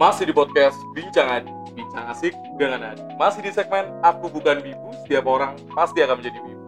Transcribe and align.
Masih 0.00 0.24
di 0.24 0.32
podcast 0.32 0.80
Bincang 0.96 1.28
Adi, 1.28 1.52
Bincang 1.76 2.08
Asik 2.08 2.32
dengan 2.56 2.80
Adi. 2.80 3.04
Masih 3.20 3.44
di 3.44 3.52
segmen 3.52 3.84
Aku 4.00 4.32
Bukan 4.32 4.64
Bibu, 4.64 4.96
setiap 5.04 5.28
orang 5.28 5.60
pasti 5.76 6.00
akan 6.00 6.24
menjadi 6.24 6.40
bibu. 6.40 6.64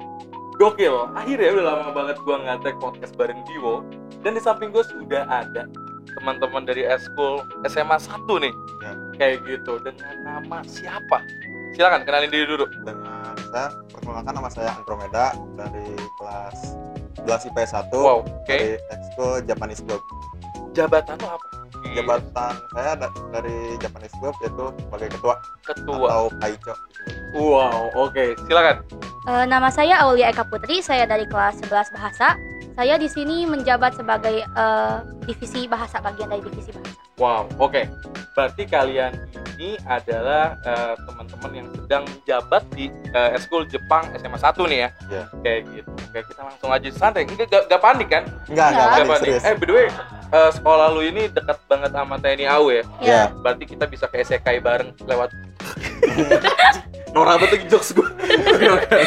Gokil, 0.60 1.08
akhirnya 1.16 1.48
udah 1.56 1.64
lama 1.64 1.88
banget 1.96 2.20
gua 2.28 2.44
ngantek 2.44 2.76
podcast 2.76 3.16
bareng 3.16 3.40
Diwo. 3.48 3.88
Dan 4.20 4.36
di 4.36 4.42
samping 4.44 4.68
gue 4.68 4.84
sudah 4.84 5.24
ada 5.32 5.64
teman-teman 6.20 6.68
dari 6.68 6.84
eskul 6.84 7.40
SMA 7.64 7.96
1 7.96 8.28
nih. 8.36 8.52
Ya. 8.84 8.92
Kayak 9.16 9.36
gitu, 9.48 9.80
dengan 9.80 10.14
nama 10.28 10.60
siapa? 10.68 11.24
Silakan 11.72 12.04
kenalin 12.04 12.28
diri 12.28 12.44
dulu. 12.44 12.68
dengan 12.84 13.32
saya 13.48 13.72
perkenalkan 13.96 14.32
nama 14.36 14.48
saya 14.52 14.76
Andromeda 14.76 15.32
dari 15.56 15.96
kelas 16.20 16.76
11 17.24 17.48
IPS 17.48 17.72
1 17.80 17.96
Wow, 17.96 18.28
oke. 18.28 18.44
dari 18.44 18.76
ekskul 18.92 19.40
Japanese 19.48 19.80
Club. 19.88 20.04
Jabatan 20.76 21.16
lo 21.24 21.40
apa? 21.40 21.61
Jabatan 21.90 22.54
saya 22.70 22.92
da- 22.94 23.12
dari 23.30 23.74
Japanese 23.76 24.14
Club 24.16 24.34
yaitu 24.40 24.64
sebagai 24.80 25.08
ketua 25.10 25.34
ketua. 25.62 26.08
atau 26.08 26.26
kaico. 26.38 26.74
Wow, 27.32 27.90
oke. 27.98 28.24
Silakan. 28.44 28.76
Eh, 29.22 29.44
nama 29.46 29.68
saya 29.68 30.02
Aulia 30.02 30.28
Eka 30.28 30.44
Putri, 30.44 30.78
saya 30.78 31.04
dari 31.04 31.24
kelas 31.24 31.58
11 31.60 31.90
Bahasa. 31.90 32.34
Saya 32.72 32.96
di 32.96 33.06
sini 33.06 33.44
menjabat 33.44 33.94
sebagai 33.94 34.42
eh, 34.42 34.96
divisi 35.22 35.66
bahasa, 35.66 35.98
bagian 35.98 36.28
dari 36.28 36.42
divisi 36.42 36.72
bahasa. 36.72 36.96
Wow, 37.16 37.46
oke. 37.58 37.82
Berarti 38.32 38.62
kalian 38.64 39.12
ini 39.62 39.78
adalah 39.86 40.58
eh, 40.58 40.94
teman-teman 41.06 41.50
yang 41.54 41.68
sedang 41.70 42.02
menjabat 42.02 42.62
di 42.74 42.90
eh, 43.14 43.30
eskul 43.38 43.62
Jepang 43.70 44.10
SMA 44.18 44.34
1 44.34 44.58
nih 44.66 44.78
ya. 44.82 44.88
Iya. 45.06 45.24
Kayak 45.38 45.60
gitu. 45.70 45.90
Oke, 45.94 46.18
kita 46.26 46.40
langsung 46.42 46.70
aja 46.74 46.88
santai. 46.90 47.22
Enggak 47.22 47.46
gak, 47.46 47.62
gak 47.70 47.80
panik 47.80 48.08
kan? 48.10 48.24
Enggak, 48.50 48.68
Enggak. 48.68 48.68
enggak 48.74 48.82
Gak 48.82 48.90
panik, 48.90 49.06
panik. 49.06 49.22
serius. 49.22 49.44
Eh, 49.46 49.54
by 49.54 49.64
the 49.64 49.74
way, 49.78 49.86
eh, 50.34 50.50
sekolah 50.50 50.86
lu 50.90 51.02
ini 51.06 51.22
dekat 51.30 51.58
banget 51.70 51.90
sama 51.94 52.14
TNI 52.18 52.46
AU 52.50 52.66
ya. 52.68 52.82
Iya. 52.98 53.22
Berarti 53.38 53.64
kita 53.64 53.84
bisa 53.86 54.04
ke 54.10 54.16
SEKI 54.20 54.58
bareng 54.58 54.90
lewat 55.06 55.30
Norak 57.14 57.44
banget 57.44 57.68
jokes 57.68 57.92
gue. 57.92 58.08
Oke. 58.72 58.98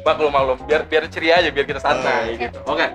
Maklum 0.00 0.30
maklum. 0.30 0.58
Biar 0.64 0.86
biar 0.86 1.04
ceria 1.10 1.42
aja 1.42 1.50
biar 1.50 1.66
kita 1.66 1.82
santai 1.82 2.38
Oke. 2.38 2.46
gitu. 2.48 2.58
Oke. 2.64 2.86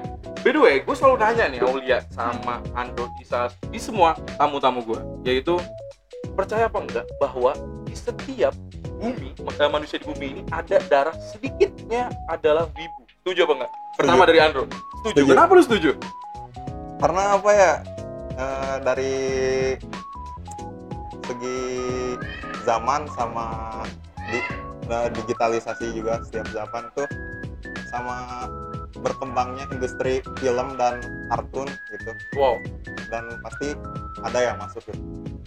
By 0.42 0.53
the 0.53 0.62
way, 0.62 0.75
gue 0.80 0.95
selalu 0.95 1.16
nanya 1.19 1.45
nih 1.50 1.59
Aulia 1.59 2.00
sama 2.08 2.62
Andro 2.72 3.09
Isa 3.17 3.50
di 3.67 3.81
semua 3.81 4.14
tamu-tamu 4.38 4.86
gue, 4.86 5.00
yaitu 5.25 5.58
percaya 6.36 6.67
apa 6.67 6.80
enggak 6.83 7.05
bahwa 7.17 7.55
di 7.88 7.95
setiap 7.95 8.53
bumi 9.00 9.31
manusia 9.72 9.97
di 10.00 10.05
bumi 10.08 10.25
ini 10.39 10.41
ada 10.52 10.78
darah 10.91 11.16
sedikitnya 11.33 12.11
adalah 12.28 12.67
wibu. 12.75 13.02
Setuju 13.23 13.39
apa 13.47 13.53
enggak? 13.58 13.72
Pertama 13.95 14.23
dari 14.28 14.39
Andro. 14.44 14.63
Setuju. 14.67 15.16
Setuju. 15.16 15.31
Kenapa 15.31 15.52
lu 15.56 15.63
setuju? 15.63 15.91
Karena 17.00 17.23
apa 17.39 17.52
ya? 17.56 17.73
eh, 18.36 18.75
dari 18.83 19.16
segi 21.25 21.59
zaman 22.67 23.08
sama 23.16 23.47
di, 24.30 24.39
nah, 24.86 25.09
digitalisasi 25.09 25.95
juga 25.95 26.22
setiap 26.28 26.47
zaman 26.53 26.83
tuh 26.94 27.08
sama 27.89 28.45
berkembangnya 29.02 29.69
industri 29.69 30.23
film 30.41 30.75
dan 30.80 31.02
kartun 31.30 31.69
gitu 31.94 32.11
Wow, 32.36 32.58
dan 33.11 33.30
pasti 33.44 33.78
ada 34.25 34.39
yang 34.41 34.58
masuk 34.58 34.81
gitu. 34.89 35.02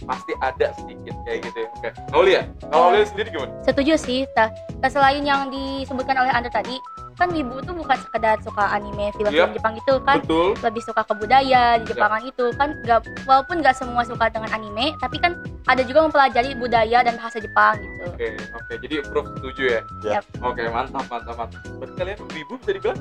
Pasti 0.09 0.33
ada 0.41 0.73
sedikit 0.73 1.13
kayak 1.21 1.39
gitu 1.45 1.57
ya. 1.59 1.67
Oke. 1.69 1.89
Aulia, 2.11 2.41
kalau 2.65 2.89
Aulia 2.89 3.05
sendiri 3.05 3.29
gimana? 3.29 3.53
Setuju 3.61 3.93
sih. 3.93 4.25
Ta- 4.33 4.49
ta- 4.81 4.89
selain 4.89 5.21
yang 5.21 5.53
disebutkan 5.53 6.17
oleh 6.17 6.33
Anda 6.33 6.49
tadi, 6.49 6.81
kan 7.13 7.29
Wibu 7.29 7.59
itu 7.59 7.71
bukan 7.71 7.97
sekedar 7.99 8.41
suka 8.41 8.63
anime, 8.71 9.11
film-film 9.13 9.51
Iya. 9.51 9.53
Jepang 9.53 9.75
itu 9.75 9.93
kan. 10.01 10.17
Betul. 10.19 10.57
lebih 10.59 10.81
suka 10.81 11.01
ke 11.03 11.13
budaya 11.13 11.77
di 11.77 11.85
Jepangan 11.85 12.21
itu 12.23 12.45
kan 12.55 12.69
nggak 12.79 12.99
walaupun 13.23 13.59
nggak 13.59 13.75
semua 13.75 14.01
suka 14.01 14.27
dengan 14.27 14.49
anime 14.49 14.95
tapi 14.97 15.17
kan 15.17 15.35
ada 15.65 15.81
juga 15.81 15.99
mempelajari 16.01 16.51
budaya 16.53 16.99
dan 17.01 17.15
bahasa 17.15 17.37
Jepang 17.37 17.75
gitu 17.77 18.03
Oke, 18.07 18.27
oke. 18.49 18.73
Jadi 18.79 18.95
Prof 19.05 19.25
setuju 19.35 19.61
ya? 19.61 19.81
Ya. 20.01 20.11
Yap. 20.17 20.23
Oke, 20.41 20.63
mantap, 20.65 21.05
mantap, 21.05 21.35
mantap. 21.37 21.59
Berarti 21.75 21.93
kalian 21.95 22.17
wibu 22.29 22.53
bisa 22.57 22.71
dibilang? 22.71 22.99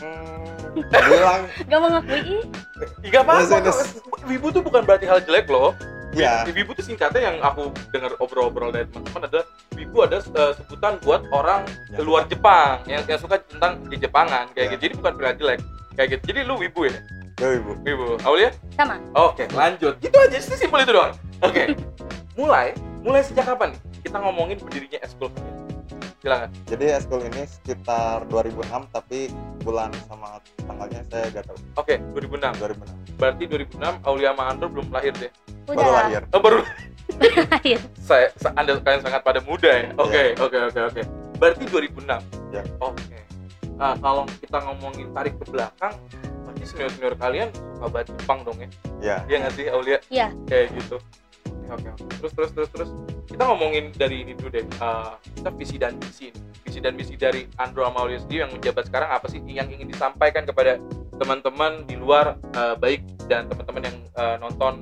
Hmm, 0.00 0.44
bilang 0.90 1.42
nggak 1.68 1.80
mengakui 1.80 2.20
ih, 2.30 2.42
Iya 3.02 3.18
apa-apa. 3.20 3.70
Wibu 4.24 4.46
tuh 4.50 4.62
bukan 4.62 4.82
berarti 4.82 5.04
hal 5.04 5.20
jelek 5.20 5.46
loh. 5.46 5.76
Ya 6.12 6.44
Wibu 6.44 6.72
tuh 6.72 6.84
singkatnya 6.84 7.32
yang 7.32 7.36
aku 7.40 7.72
dengar 7.90 8.12
obrol-obrol 8.20 8.68
dari 8.68 8.84
teman-teman 8.88 9.28
adalah 9.28 9.46
Wibu 9.72 9.96
ada 10.04 10.18
eh, 10.20 10.52
sebutan 10.56 11.00
buat 11.00 11.24
orang 11.32 11.64
Yang 11.90 12.04
luar 12.04 12.22
Jepang 12.28 12.84
yang, 12.84 13.02
yang 13.04 13.20
suka 13.20 13.40
tentang 13.40 13.80
di 13.88 13.96
Jepangan 13.96 14.52
kayak 14.52 14.66
Ya. 14.66 14.72
gitu. 14.76 14.80
Jadi 14.88 14.94
bukan 15.00 15.12
pilihan 15.16 15.36
jelek. 15.36 15.60
Kayak 15.92 16.08
gitu. 16.08 16.22
Jadi 16.32 16.40
lu 16.44 16.54
wibu 16.56 16.80
ya? 16.88 16.94
yo 17.40 17.48
ibu 17.58 17.72
Wibu. 17.82 18.06
Aulia? 18.22 18.54
sama 18.76 18.96
Oke, 19.18 19.44
lanjut. 19.50 19.98
Gitu 19.98 20.14
aja, 20.14 20.38
sih 20.38 20.54
simpel 20.54 20.84
itu 20.84 20.92
doang. 20.94 21.10
Oke. 21.42 21.74
mulai, 22.32 22.70
mulai 23.02 23.20
sejak 23.20 23.44
kapan 23.44 23.74
nih 23.74 23.80
kita 24.02 24.16
ngomongin 24.18 24.56
berdirinya 24.56 25.00
eskul? 25.02 25.28
Silakan. 26.22 26.54
jadi 26.70 27.02
eskul 27.02 27.18
ini 27.18 27.50
sekitar 27.50 28.22
2006 28.30 28.62
tapi 28.94 29.26
bulan 29.66 29.90
sama 30.06 30.38
tanggalnya 30.62 31.02
saya 31.10 31.26
gak 31.34 31.50
tahu 31.50 31.58
Oke, 31.74 31.98
2006. 32.14 32.62
2006 32.62 33.18
Berarti 33.18 33.42
2006 33.50 34.06
Aulia 34.06 34.30
sama 34.30 34.42
Andro 34.46 34.66
belum 34.70 34.86
lahir 34.94 35.10
deh. 35.18 35.32
Udah 35.64 35.76
baru 35.76 35.92
lahir 35.92 36.22
Oh, 36.30 36.40
baru 36.40 36.58
lahir 37.52 37.78
saya, 38.08 38.26
sa- 38.34 38.54
Anda 38.56 38.78
kalian 38.80 39.02
sangat 39.04 39.22
pada 39.22 39.40
muda 39.44 39.68
ya. 39.68 39.86
Oke, 40.00 40.34
oke, 40.38 40.58
oke, 40.72 40.80
oke. 40.90 41.02
Berarti 41.38 41.64
2006. 41.68 42.08
Ya. 42.50 42.62
Oke. 42.78 43.18
Nah, 43.76 43.94
kalau 43.98 44.24
kita 44.38 44.58
ngomongin 44.62 45.10
tarik 45.10 45.34
ke 45.38 45.44
belakang, 45.50 45.94
berarti 46.46 46.62
senior-senior 46.66 47.14
kalian 47.18 47.48
suka 47.74 47.86
banget 47.90 48.06
Jepang 48.14 48.40
dong 48.46 48.58
ya? 48.58 48.68
ya 49.02 49.16
Iya 49.26 49.36
nggak 49.42 49.54
sih, 49.54 49.64
Aulia? 49.70 49.98
Iya. 50.08 50.26
Kayak 50.46 50.66
gitu. 50.78 50.96
Oke, 51.52 51.68
oke, 51.72 51.88
oke. 51.90 52.04
Terus, 52.20 52.32
terus, 52.32 52.50
terus, 52.54 52.70
terus. 52.70 52.90
Kita 53.26 53.42
ngomongin 53.48 53.90
dari 53.94 54.22
ini 54.22 54.32
dulu 54.34 54.50
deh. 54.50 54.64
Eh, 54.66 55.12
kita 55.36 55.50
visi 55.54 55.76
dan 55.78 55.96
misi. 55.98 56.30
ini. 56.30 56.38
Visi 56.62 56.78
dan 56.78 56.94
misi 56.94 57.14
dari 57.16 57.44
Andro 57.58 57.82
sama 57.84 58.06
Aulia 58.06 58.18
sendiri 58.18 58.46
yang 58.46 58.52
menjabat 58.52 58.86
sekarang 58.86 59.10
apa 59.10 59.26
sih 59.26 59.40
yang 59.44 59.68
ingin 59.68 59.88
disampaikan 59.88 60.46
kepada 60.46 60.78
teman-teman 61.18 61.84
di 61.84 61.94
luar 61.98 62.38
eh, 62.54 62.74
baik 62.76 63.02
dan 63.26 63.46
teman-teman 63.46 63.82
yang 63.82 63.96
eh, 64.16 64.36
nonton 64.38 64.78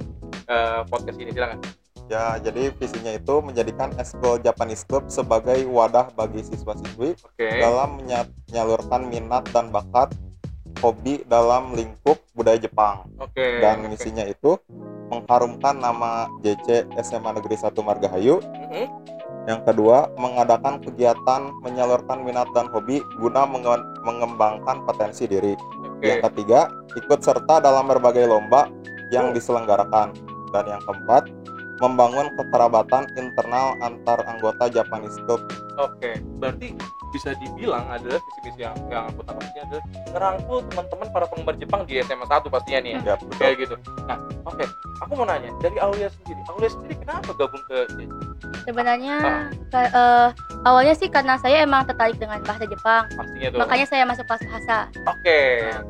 eh, 0.50 0.80
podcast 0.84 1.16
ini 1.16 1.30
silakan. 1.30 1.58
ya 2.06 2.42
jadi 2.42 2.74
visinya 2.74 3.14
itu 3.14 3.34
menjadikan 3.38 3.94
eskul 3.94 4.42
Japanese 4.42 4.82
Club 4.82 5.06
sebagai 5.06 5.62
wadah 5.64 6.10
bagi 6.10 6.42
siswa-siswi 6.42 7.14
Oke. 7.14 7.48
dalam 7.56 8.02
menya- 8.02 8.26
menyalurkan 8.50 9.06
minat 9.06 9.46
dan 9.48 9.70
bakat 9.70 10.10
hobi 10.80 11.22
dalam 11.24 11.70
lingkup 11.70 12.18
budaya 12.34 12.58
Jepang 12.58 13.06
Oke. 13.16 13.62
dan 13.62 13.78
oke. 13.80 13.88
misinya 13.88 14.26
itu 14.26 14.58
mengharumkan 15.06 15.76
nama 15.76 16.26
JC 16.40 16.86
SMA 16.98 17.30
Negeri 17.32 17.54
1 17.54 17.78
Margahayu 17.78 18.42
Mhm. 18.42 18.86
yang 19.46 19.60
kedua 19.62 20.10
mengadakan 20.16 20.78
kegiatan 20.80 21.50
menyalurkan 21.62 22.22
minat 22.22 22.50
dan 22.50 22.70
hobi 22.70 22.98
guna 23.18 23.46
menge- 23.46 23.86
mengembangkan 24.02 24.82
potensi 24.82 25.26
diri 25.26 25.54
Oke. 25.54 26.06
yang 26.06 26.20
ketiga 26.26 26.66
ikut 26.92 27.22
serta 27.22 27.58
dalam 27.60 27.86
berbagai 27.86 28.26
lomba 28.26 28.66
yang 29.10 29.30
Oh. 29.30 29.32
diselenggarakan 29.32 30.10
dan 30.50 30.64
yang 30.66 30.82
keempat 30.84 31.30
membangun 31.80 32.28
kekerabatan 32.36 33.08
internal 33.16 33.72
antar 33.80 34.20
anggota 34.28 34.68
Japanese 34.68 35.16
Club 35.24 35.40
Oke. 35.80 36.20
Berarti 36.36 36.76
bisa 37.10 37.34
dibilang 37.40 37.82
adalah 37.90 38.20
visi 38.22 38.40
misi 38.46 38.60
yang 38.62 38.76
yang 38.86 39.10
aku 39.10 39.24
tangkap 39.26 39.48
ini 39.50 39.60
adalah 39.66 39.84
ngerangkul 40.14 40.58
teman-teman 40.70 41.08
para 41.10 41.26
penggemar 41.26 41.54
Jepang 41.58 41.82
di 41.88 41.98
SMA 42.04 42.26
1 42.28 42.46
pastinya 42.46 42.80
nih 42.84 42.92
ya. 42.94 43.00
ya 43.02 43.14
betul 43.18 43.36
Kayak 43.40 43.54
gitu. 43.66 43.74
Nah, 44.06 44.18
oke. 44.46 44.64
Aku 45.02 45.12
mau 45.16 45.26
nanya 45.26 45.50
dari 45.58 45.76
Aulia 45.80 46.08
sendiri. 46.12 46.40
Aulia 46.52 46.70
sendiri 46.70 46.94
kenapa 47.00 47.30
gabung 47.34 47.64
ke? 47.66 47.78
Sebenarnya 48.62 49.16
Ah. 49.70 49.86
eh, 49.86 50.28
awalnya 50.62 50.92
sih 50.92 51.06
karena 51.06 51.36
saya 51.36 51.62
emang 51.62 51.84
tertarik 51.84 52.16
dengan 52.16 52.40
bahasa 52.42 52.64
Jepang 52.64 53.06
Pastinya 53.08 53.48
tuh. 53.50 53.58
makanya 53.58 53.86
saya 53.86 54.04
masuk 54.04 54.26
bahasa 54.26 54.76
Oke. 55.06 55.40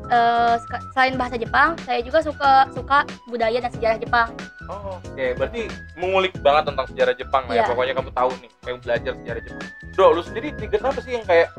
Eh, 0.07 0.53
seka- 0.57 0.83
selain 0.91 1.15
bahasa 1.15 1.35
Jepang 1.35 1.75
saya 1.81 1.99
juga 1.99 2.19
suka 2.21 2.51
suka 2.71 2.97
budaya 3.25 3.57
dan 3.57 3.71
sejarah 3.71 3.97
Jepang 3.97 4.29
Oh, 4.65 4.95
Oke, 5.03 5.35
berarti 5.35 5.67
mengulik 5.95 6.31
banget 6.39 6.71
tentang 6.71 6.87
sejarah 6.87 7.11
Jepang 7.13 7.43
lah 7.43 7.53
ya. 7.53 7.59
Iya. 7.59 7.67
Pokoknya 7.67 7.91
kamu 7.91 8.11
tahu 8.13 8.29
nih, 8.39 8.49
pengen 8.57 8.79
belajar 8.79 9.11
sejarah 9.13 9.41
Jepang. 9.43 9.67
Bro, 9.91 10.07
lu 10.13 10.21
sendiri 10.23 10.47
trigger 10.55 10.79
apa 10.81 10.99
sih 11.03 11.11
yang 11.11 11.25
kayak 11.27 11.51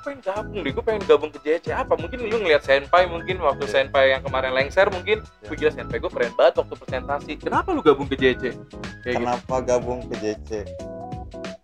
gue 0.00 0.08
pengen 0.08 0.22
gabung 0.24 0.56
deh, 0.56 0.72
gue 0.72 0.80
pengen 0.82 1.04
gabung 1.04 1.30
ke 1.30 1.38
JC 1.38 1.66
apa? 1.70 1.92
Mungkin 1.92 2.18
lu 2.24 2.40
ngeliat 2.40 2.64
senpai 2.64 3.04
mungkin 3.04 3.36
waktu 3.38 3.62
Iya. 3.62 3.72
senpai 3.76 4.04
yang 4.10 4.24
kemarin 4.24 4.52
lengser 4.54 4.88
mungkin, 4.88 5.20
Iya. 5.20 5.44
gue 5.44 5.56
gila 5.58 5.72
senpai 5.74 5.96
gue 5.98 6.08
keren 6.08 6.32
banget 6.34 6.54
waktu 6.56 6.74
presentasi. 6.74 7.32
Kenapa 7.36 7.68
lu 7.70 7.80
gabung 7.80 8.08
ke 8.08 8.16
JC? 8.16 8.56
Kayak 9.00 9.04
gitu. 9.04 9.20
kenapa 9.20 9.54
gabung 9.60 10.00
ke 10.06 10.16
JC 10.18 10.50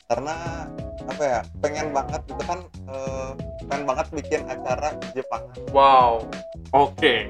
karena 0.06 0.36
apa 1.02 1.22
ya 1.22 1.40
pengen 1.58 1.90
banget 1.90 2.20
gitu 2.24 2.42
kan 2.44 2.58
eh, 2.86 3.30
pengen 3.64 3.84
banget 3.84 4.06
bikin 4.12 4.40
acara 4.46 4.88
Jepang 5.12 5.42
Wow. 5.70 6.22
Oke. 6.70 7.26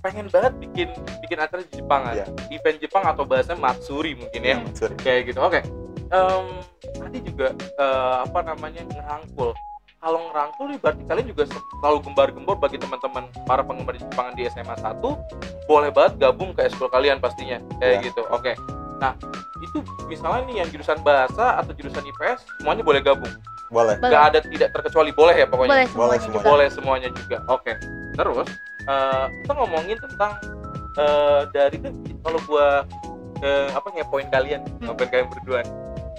Pengen 0.00 0.28
banget 0.28 0.52
bikin 0.58 0.88
bikin 1.20 1.38
acara 1.38 1.62
di 1.62 1.72
Jepangan. 1.72 2.12
Iya. 2.14 2.26
Event 2.50 2.78
Jepang 2.78 3.04
atau 3.04 3.24
bahasanya 3.24 3.56
Matsuri 3.56 4.12
mungkin 4.14 4.42
ya. 4.42 4.56
sorry 4.74 4.96
kayak 4.96 5.30
gitu 5.30 5.40
oke 5.40 5.62
Em, 6.10 6.46
tadi 6.92 7.18
juga 7.22 7.54
eh, 7.56 8.14
apa 8.20 8.40
namanya 8.42 8.82
ngerangkul 8.84 9.54
kalau 10.00 10.18
ngerangkul 10.26 10.66
nih 10.66 10.78
berarti 10.80 11.02
kalian 11.04 11.26
juga 11.28 11.44
selalu 11.76 11.98
gembar-gembor 12.02 12.56
bagi 12.56 12.80
teman-teman 12.80 13.28
para 13.44 13.60
penggemar 13.60 13.94
Jepangan 13.94 14.32
di 14.32 14.48
SMA 14.48 14.72
1 14.74 14.96
boleh 15.64 15.90
banget 15.92 16.12
gabung 16.18 16.50
ke 16.50 16.64
eskul 16.64 16.88
kalian 16.88 17.20
pastinya 17.20 17.60
kayak 17.78 18.00
Ya. 18.00 18.04
gitu 18.08 18.24
oke 18.26 18.52
Nah, 19.00 19.16
itu 19.58 19.80
misalnya 20.06 20.44
nih 20.44 20.56
yang 20.60 20.68
jurusan 20.68 21.00
bahasa 21.00 21.56
atau 21.56 21.72
jurusan 21.72 22.04
IPS 22.04 22.44
semuanya 22.60 22.84
boleh 22.84 23.00
gabung. 23.00 23.32
boleh 23.72 23.96
Boleh. 23.96 24.12
Nggak 24.12 24.22
ada 24.28 24.38
tidak 24.44 24.68
terkecuali 24.76 25.08
boleh 25.10 25.32
ya 25.32 25.46
pokoknya. 25.48 25.72
boleh 25.72 25.88
semuanya 25.88 26.20
semuanya. 26.20 26.20
juga 26.28 26.40
Boleh 26.44 26.68
semuanya 26.68 27.08
juga. 27.08 27.36
Oke. 27.48 27.72
Terus 28.12 28.48
eh, 28.84 29.24
kita 29.40 29.52
ngomongin 29.56 29.96
tentang 30.04 30.32
eh, 31.00 31.40
dari 31.48 31.76
kan 31.80 31.92
kalau 32.20 32.40
gua 32.44 32.84
eh, 33.40 33.68
apa 33.72 33.88
ngepoin 33.88 34.28
kalian, 34.28 34.60
Hmm. 34.68 34.92
ngepoin 34.92 35.08
kalian 35.08 35.28
berdua. 35.32 35.60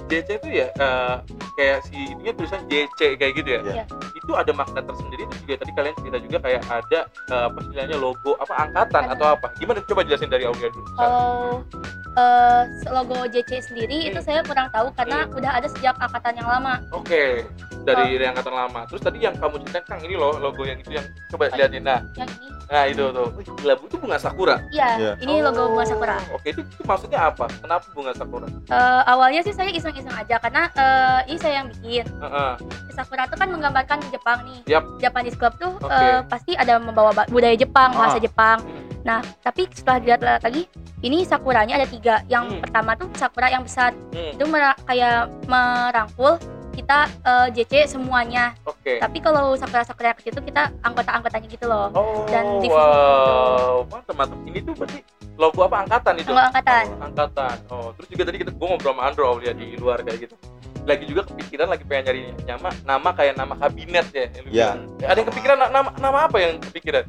JC 0.07 0.29
itu 0.37 0.49
ya 0.51 0.67
eh, 0.71 1.15
kayak 1.53 1.77
si 1.83 1.97
ininya 2.09 2.33
tulisan 2.33 2.61
JC 2.65 2.99
kayak 3.15 3.33
gitu 3.35 3.49
ya. 3.49 3.59
Iya. 3.61 3.85
Itu 4.13 4.31
ada 4.33 4.51
makna 4.51 4.81
tersendiri 4.81 5.23
itu 5.23 5.35
juga 5.43 5.55
tadi 5.57 5.71
kalian 5.71 5.95
cerita 5.97 6.17
juga 6.19 6.37
kayak 6.39 6.61
ada 6.67 6.99
eh, 7.27 7.43
apa 7.47 7.57
istilahnya 7.61 7.97
logo 7.97 8.31
apa 8.37 8.53
angkatan 8.59 9.03
atau 9.09 9.25
apa. 9.29 9.47
Gimana 9.55 9.79
coba 9.81 10.01
jelasin 10.01 10.29
dari 10.29 10.43
Aulia 10.43 10.69
dulu. 10.69 10.85
kalau 10.93 11.63
eh, 12.11 12.61
logo 12.87 13.17
JC 13.25 13.51
sendiri 13.61 13.97
itu 14.05 14.19
Hmm. 14.19 14.27
saya 14.27 14.39
kurang 14.41 14.67
tahu 14.69 14.91
karena 14.91 15.23
Hmm. 15.23 15.37
udah 15.37 15.51
ada 15.53 15.67
sejak 15.67 15.95
angkatan 15.95 16.33
yang 16.35 16.49
lama 16.49 16.73
Oke, 16.91 17.47
dari 17.81 18.15
dari 18.15 18.25
angkatan 18.27 18.51
lama. 18.51 18.83
Terus 18.85 19.01
tadi 19.01 19.17
yang 19.19 19.33
kamu 19.33 19.55
ceritain 19.61 19.85
Kang 19.85 20.01
ini 20.01 20.15
loh 20.15 20.35
logo 20.35 20.61
yang 20.61 20.77
itu 20.77 20.91
yang 20.91 21.07
coba 21.27 21.47
Oh, 21.47 21.55
lihatin. 21.55 21.81
Nah, 21.81 21.99
yang 22.13 22.29
ini 22.37 22.47
nah 22.71 22.87
itu 22.87 23.03
tuh. 23.03 23.27
Wih, 23.35 23.47
gila 23.53 23.73
itu 23.75 23.95
bunga 23.99 24.15
sakura. 24.17 24.55
iya 24.71 24.95
Iya. 24.95 25.11
ini 25.19 25.43
logo 25.43 25.67
bunga 25.69 25.83
sakura 25.85 26.15
Oke, 26.31 26.47
itu, 26.49 26.63
itu 26.63 26.81
maksudnya 26.81 27.19
apa? 27.25 27.51
Kenapa 27.53 27.83
bunga 27.91 28.15
sakura? 28.15 28.47
Eh, 28.47 29.01
awalnya 29.05 29.43
sih 29.43 29.51
saya 29.51 29.67
iseng-iseng 29.69 30.07
aja 30.09 30.39
karena 30.39 30.71
eh, 30.71 31.19
ini 31.27 31.37
saya 31.37 31.53
yang 31.59 31.67
bikin 31.69 32.07
Heeh. 32.07 32.53
sakura 32.89 33.27
itu 33.27 33.35
kan 33.35 33.47
menggambarkan 33.49 33.99
Jepang 34.07 34.39
nih 34.45 34.59
Yap. 34.69 34.83
Japanese 34.97 35.35
Club 35.35 35.53
tuh 35.57 35.75
Oke. 35.77 35.91
eh, 35.91 36.23
pasti 36.25 36.55
ada 36.55 36.79
membawa 36.79 37.11
ba- 37.13 37.27
budaya 37.27 37.53
Jepang 37.53 37.91
bahasa 37.91 38.15
Ah. 38.15 38.23
Jepang 38.23 38.59
nah 39.01 39.19
tapi 39.41 39.65
setelah 39.67 39.97
dilihat 39.97 40.21
lagi 40.39 40.69
ini 41.01 41.25
sakuranya 41.25 41.73
ada 41.75 41.83
tiga 41.85 42.21
yang 42.27 42.45
Hmm. 42.47 42.61
pertama 42.61 42.93
tuh 42.93 43.09
sakura 43.13 43.49
yang 43.49 43.65
besar 43.65 43.91
Hmm, 44.13 44.31
itu 44.31 44.45
mera- 44.45 44.77
kayak 44.85 45.27
merangkul 45.43 46.37
kita 46.71 46.99
eh, 47.21 47.47
JC 47.53 47.85
semuanya 47.87 48.55
Oke. 48.63 48.97
tapi 48.97 49.19
kalau 49.19 49.53
sakura-sakura 49.53 50.11
kecil 50.13 50.31
itu 50.31 50.43
kita 50.43 50.71
anggota-anggotanya 50.81 51.47
gitu 51.47 51.65
loh 51.65 51.91
Oh, 51.91 52.23
dan 52.25 52.57
divisi 52.57 52.73
wow. 52.73 53.83
Mantap, 53.85 54.15
mantap. 54.15 54.39
Ini 54.41 54.59
tuh 54.61 54.73
berarti 54.73 54.99
logo 55.35 55.59
apa 55.61 55.77
angkatan 55.79 56.13
itu? 56.17 56.29
Logo 56.29 56.41
angkatan. 56.43 56.83
Oh, 56.87 57.03
angkatan. 57.03 57.55
Oh, 57.67 57.87
terus 57.93 58.07
juga 58.09 58.23
tadi 58.23 58.37
kita 58.39 58.51
gua 58.51 58.67
ngobrol 58.69 58.91
sama 58.91 59.03
Andro 59.03 59.27
lihat 59.37 59.55
di 59.55 59.67
luar 59.75 59.99
kayak 60.01 60.19
gitu. 60.21 60.35
Lagi 60.81 61.03
juga 61.05 61.21
kepikiran 61.23 61.67
lagi 61.67 61.83
pengen 61.83 62.03
nyari 62.07 62.21
nama 62.43 62.69
nama 62.83 63.09
kayak 63.11 63.35
nama 63.35 63.53
kabinet 63.55 64.07
ya. 64.09 64.25
yang 64.27 64.43
lu 64.43 64.49
Iya. 64.49 64.67
bilang. 64.71 64.79
Ada 65.03 65.17
yang 65.17 65.29
kepikiran 65.29 65.57
na- 65.57 65.71
nama 65.71 65.89
nama 65.97 66.17
apa 66.25 66.37
yang 66.37 66.53
kepikiran? 66.61 67.03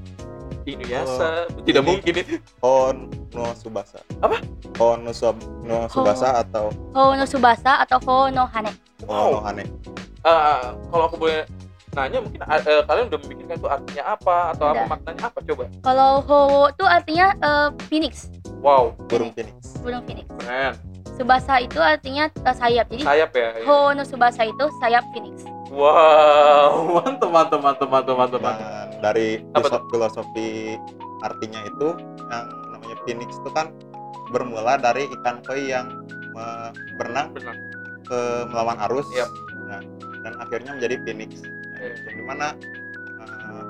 Inuyasha. 0.64 1.46
Tidak 1.62 1.82
ini- 1.82 1.88
mungkin 1.88 2.12
itu. 2.14 2.36
Hon 2.58 3.10
no 3.30 3.50
Subasa 3.52 3.98
Apa? 4.18 4.38
Hon 4.78 5.02
no, 5.02 5.10
Sub, 5.10 5.36
no 5.62 5.86
Subasa 5.86 6.38
atau 6.38 6.70
Hono 6.92 7.24
Subasa 7.24 7.80
atau 7.80 7.98
Hono 8.02 8.44
Hane 8.46 8.72
Hon 9.04 9.30
no 9.30 9.40
Hane 9.40 9.64
Eh, 10.22 10.62
kalau 10.86 11.04
aku 11.06 11.18
boleh 11.18 11.42
nanya 11.92 12.22
mungkin 12.22 12.40
eh, 12.40 12.82
kalian 12.82 13.06
udah 13.06 13.20
memikirkan 13.20 13.54
itu 13.54 13.66
artinya 13.66 14.04
apa 14.12 14.36
atau 14.50 14.64
apa 14.66 14.82
maknanya 14.88 15.28
apa 15.28 15.38
coba? 15.42 15.64
kalau 15.82 16.22
Ho 16.22 16.38
itu 16.68 16.84
artinya 16.84 17.26
eh, 17.34 17.68
phoenix 17.86 18.30
Wow, 18.62 18.94
burung 19.10 19.34
phoenix 19.34 19.74
burung 19.78 20.00
phoenix 20.02 20.30
keren. 20.38 20.78
Subasa 21.12 21.58
itu 21.58 21.76
artinya 21.76 22.30
eh, 22.30 22.54
sayap 22.54 22.86
jadi 22.88 23.02
Sayap 23.02 23.30
ya. 23.34 23.48
ya. 23.52 23.64
Hono 23.66 24.02
Subasa 24.02 24.42
itu 24.42 24.64
sayap 24.78 25.04
phoenix 25.10 25.42
Wow, 25.72 26.84
mantap 27.00 27.30
mantap 27.32 27.60
mantap 27.64 27.88
mantap 27.88 28.16
mantap 28.20 28.40
dan 28.44 28.60
dari 29.00 29.40
filosofi 29.88 30.76
artinya 31.24 31.64
itu 31.64 31.96
yang 32.28 32.46
namanya 32.76 32.96
phoenix 33.08 33.40
itu 33.40 33.50
kan 33.56 33.72
bermula 34.28 34.76
dari 34.76 35.08
ikan 35.20 35.40
koi 35.40 35.72
yang 35.72 36.04
berenang 37.00 37.32
ke 38.04 38.20
melawan 38.52 38.76
arus. 38.90 39.08
Yap. 39.16 39.32
Nah, 39.68 39.80
dan 40.22 40.34
akhirnya 40.44 40.76
menjadi 40.76 40.96
phoenix. 41.08 41.40
Oke. 41.40 41.88
yang 42.04 42.14
di 42.14 42.22
mana 42.28 42.46
eh, 43.24 43.64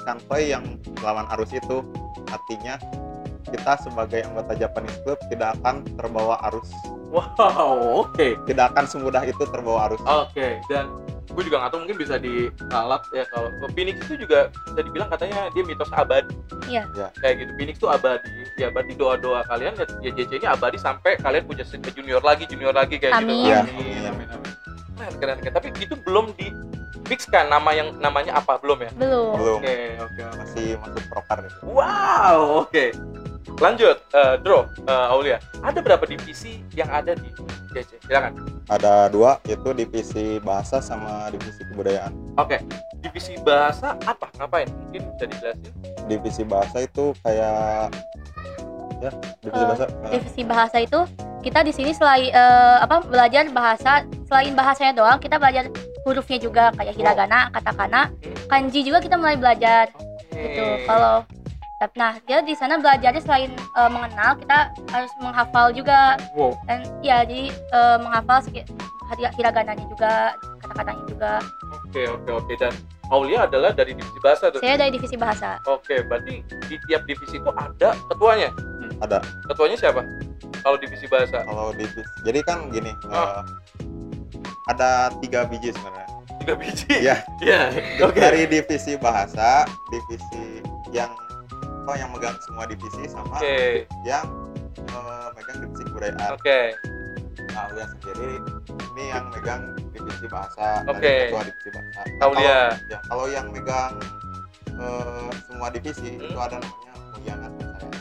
ikan 0.00 0.18
koi 0.30 0.54
yang 0.54 0.64
melawan 1.02 1.26
arus 1.34 1.50
itu 1.50 1.82
artinya 2.30 2.78
kita 3.50 3.76
sebagai 3.82 4.24
anggota 4.24 4.54
Japanese 4.56 4.98
Club 5.04 5.18
tidak 5.28 5.58
akan 5.60 5.84
terbawa 5.98 6.40
arus 6.50 6.70
Wow, 7.14 8.02
oke. 8.10 8.34
tidak 8.50 8.74
akan 8.74 8.84
semudah 8.90 9.22
itu 9.22 9.38
terbawa 9.46 9.86
arus 9.86 10.02
Oke, 10.02 10.58
dan 10.66 10.90
gue 11.30 11.42
juga 11.46 11.62
nggak 11.62 11.70
tahu 11.70 11.80
mungkin 11.86 11.98
bisa 11.98 12.14
diralat 12.18 13.02
ya 13.14 13.24
kalau 13.30 13.54
Phoenix 13.74 14.02
itu 14.06 14.26
juga 14.26 14.50
bisa 14.50 14.80
dibilang 14.82 15.08
katanya 15.10 15.50
dia 15.50 15.62
mitos 15.66 15.90
abadi. 15.94 16.34
Iya. 16.70 16.86
Ya. 16.94 17.08
Kayak 17.18 17.34
gitu, 17.42 17.50
Phoenix 17.58 17.74
itu 17.78 17.88
abadi. 17.90 18.30
Ya 18.54 18.70
berarti 18.70 18.92
doa-doa 18.94 19.42
kalian 19.50 19.74
ya, 19.74 19.86
ya 20.02 20.10
JC 20.14 20.42
ini 20.42 20.46
abadi 20.46 20.78
sampai 20.78 21.18
kalian 21.18 21.42
punya 21.46 21.64
junior 21.90 22.22
lagi, 22.22 22.46
junior 22.46 22.74
lagi 22.74 22.98
kayak 23.02 23.18
gitu. 23.22 23.30
Amin. 23.34 23.46
Ya, 23.50 23.58
Amin, 23.66 24.02
amin, 24.10 24.28
amin. 24.30 24.50
Keren, 24.94 25.14
keren, 25.18 25.38
keren. 25.42 25.54
Tapi 25.58 25.68
itu 25.82 25.94
belum 26.06 26.34
di 26.38 26.54
fix 27.04 27.26
kan 27.28 27.50
nama 27.52 27.70
yang 27.76 27.92
namanya 28.00 28.40
apa 28.40 28.56
belum 28.60 28.80
ya? 28.80 28.90
belum 28.96 29.36
belum 29.36 29.58
Oke, 29.60 29.76
oke, 30.00 30.20
oke. 30.24 30.38
masih 30.40 30.66
masuk 30.80 31.02
prokar 31.12 31.38
itu 31.44 31.58
Wow, 31.66 32.64
oke. 32.64 32.86
Lanjut, 33.54 33.96
eh, 34.10 34.34
Dro, 34.40 34.66
eh, 34.84 35.06
Aulia. 35.12 35.38
Ada 35.60 35.78
berapa 35.78 36.04
divisi 36.04 36.64
yang 36.74 36.88
ada 36.88 37.14
di 37.14 37.28
JC? 37.70 37.98
Silakan. 38.02 38.32
ada 38.64 39.12
dua 39.12 39.36
yaitu 39.44 39.76
divisi 39.76 40.40
bahasa 40.40 40.80
sama 40.80 41.28
divisi 41.28 41.60
kebudayaan 41.68 42.08
Oke, 42.40 42.64
divisi 43.04 43.36
bahasa 43.44 43.92
apa? 44.08 44.32
Ngapain? 44.40 44.72
Mungkin 44.88 45.04
bisa 45.12 45.24
dijelasin. 45.28 45.72
divisi 46.08 46.42
bahasa 46.48 46.76
itu 46.80 47.12
kayak 47.20 47.92
ya 49.02 49.10
divisi 49.42 49.60
Eh, 49.60 49.68
bahasa 49.68 49.84
eh, 49.84 50.10
divisi 50.16 50.42
bahasa 50.46 50.76
itu 50.80 51.00
kita 51.42 51.60
di 51.60 51.72
sini 51.76 51.92
selain 51.92 52.32
eh, 52.32 52.76
apa 52.80 53.04
belajar 53.04 53.44
bahasa 53.52 53.92
selain 54.24 54.56
bahasanya 54.56 54.96
doang 54.96 55.18
kita 55.20 55.36
belajar 55.36 55.68
hurufnya 56.08 56.38
juga 56.40 56.72
kayak 56.72 56.96
hiragana 56.96 57.52
katakana 57.52 58.08
kanji 58.48 58.80
juga 58.80 59.04
kita 59.04 59.20
mulai 59.20 59.36
belajar 59.36 59.92
gitu 60.32 60.64
kalau 60.88 61.20
nah 61.94 62.16
dia 62.24 62.40
di 62.40 62.54
sana 62.56 62.78
belajarnya 62.80 63.22
selain 63.22 63.50
eh, 63.52 63.90
mengenal 63.90 64.38
kita 64.40 64.72
harus 64.94 65.12
menghafal 65.20 65.68
juga 65.74 66.16
wow, 66.32 66.54
dan 66.64 66.86
ya 67.04 67.26
jadi 67.26 67.50
eh, 67.52 67.96
menghafal 68.00 68.40
hiragananya 69.36 69.84
juga 69.92 70.32
kata-katanya 70.64 71.04
juga 71.04 71.32
oke 71.84 72.02
oke 72.20 72.30
oke 72.40 72.52
dan 72.56 72.72
Aulia 73.12 73.44
adalah 73.44 73.76
dari 73.76 73.92
divisi 73.92 74.16
bahasa 74.24 74.48
tuh. 74.48 74.64
saya 74.64 74.80
dari 74.80 74.96
divisi 74.96 75.12
bahasa 75.20 75.60
Oke, 75.68 76.00
berarti 76.08 76.40
di 76.72 76.80
tiap 76.88 77.04
divisi 77.04 77.36
itu 77.36 77.50
ada 77.52 77.92
ketuanya. 78.08 78.48
ada 79.04 79.20
Ketuanya 79.44 79.76
siapa? 79.76 80.00
Kalau 80.64 80.80
divisi 80.80 81.04
bahasa 81.04 81.44
kalau 81.44 81.76
divisi 81.76 82.00
jadi 82.24 82.40
kan 82.48 82.72
gini 82.72 82.96
Ah. 83.12 83.44
eh, 83.44 83.92
ada 84.72 85.12
tiga 85.20 85.44
biji 85.44 85.76
sebenarnya 85.76 86.08
tiga 86.44 86.54
biji. 86.60 86.88
Iya. 86.92 87.16
Iya. 87.40 87.60
Oke. 88.04 88.20
dari 88.20 88.44
divisi 88.48 88.96
bahasa 89.00 89.68
divisi 89.92 90.64
yang 90.92 91.12
oh 91.84 91.94
yang 91.94 92.10
megang 92.10 92.36
semua 92.40 92.64
divisi 92.64 93.04
sama 93.06 93.36
Oke. 93.36 93.84
yang 94.02 94.26
eh, 94.78 95.28
megang 95.32 95.56
divisi 95.60 95.82
kebudayaan 95.84 96.30
Oke. 96.32 96.60
nah 97.50 97.68
Aulia 97.68 97.86
sendiri 97.88 98.40
ini 98.90 99.04
yang 99.10 99.24
megang 99.30 99.62
divisi 99.90 100.26
bahasa 100.26 100.82
dari 100.82 100.96
Oke. 100.96 101.14
ketua 101.28 101.42
divisi 101.44 101.68
bahasa 101.70 102.00
Nah, 102.04 102.24
Aulia. 102.24 102.42
kalau- 102.42 102.80
ya 102.84 102.98
kalau 103.04 103.26
yang 103.28 103.46
megang 103.50 103.92
eh, 104.74 105.28
semua 105.44 105.68
divisi 105.70 106.08
Hmm. 106.10 106.24
itu 106.24 106.38
ada 106.38 106.56
namanya 106.58 106.92
Mulyana 107.12 107.48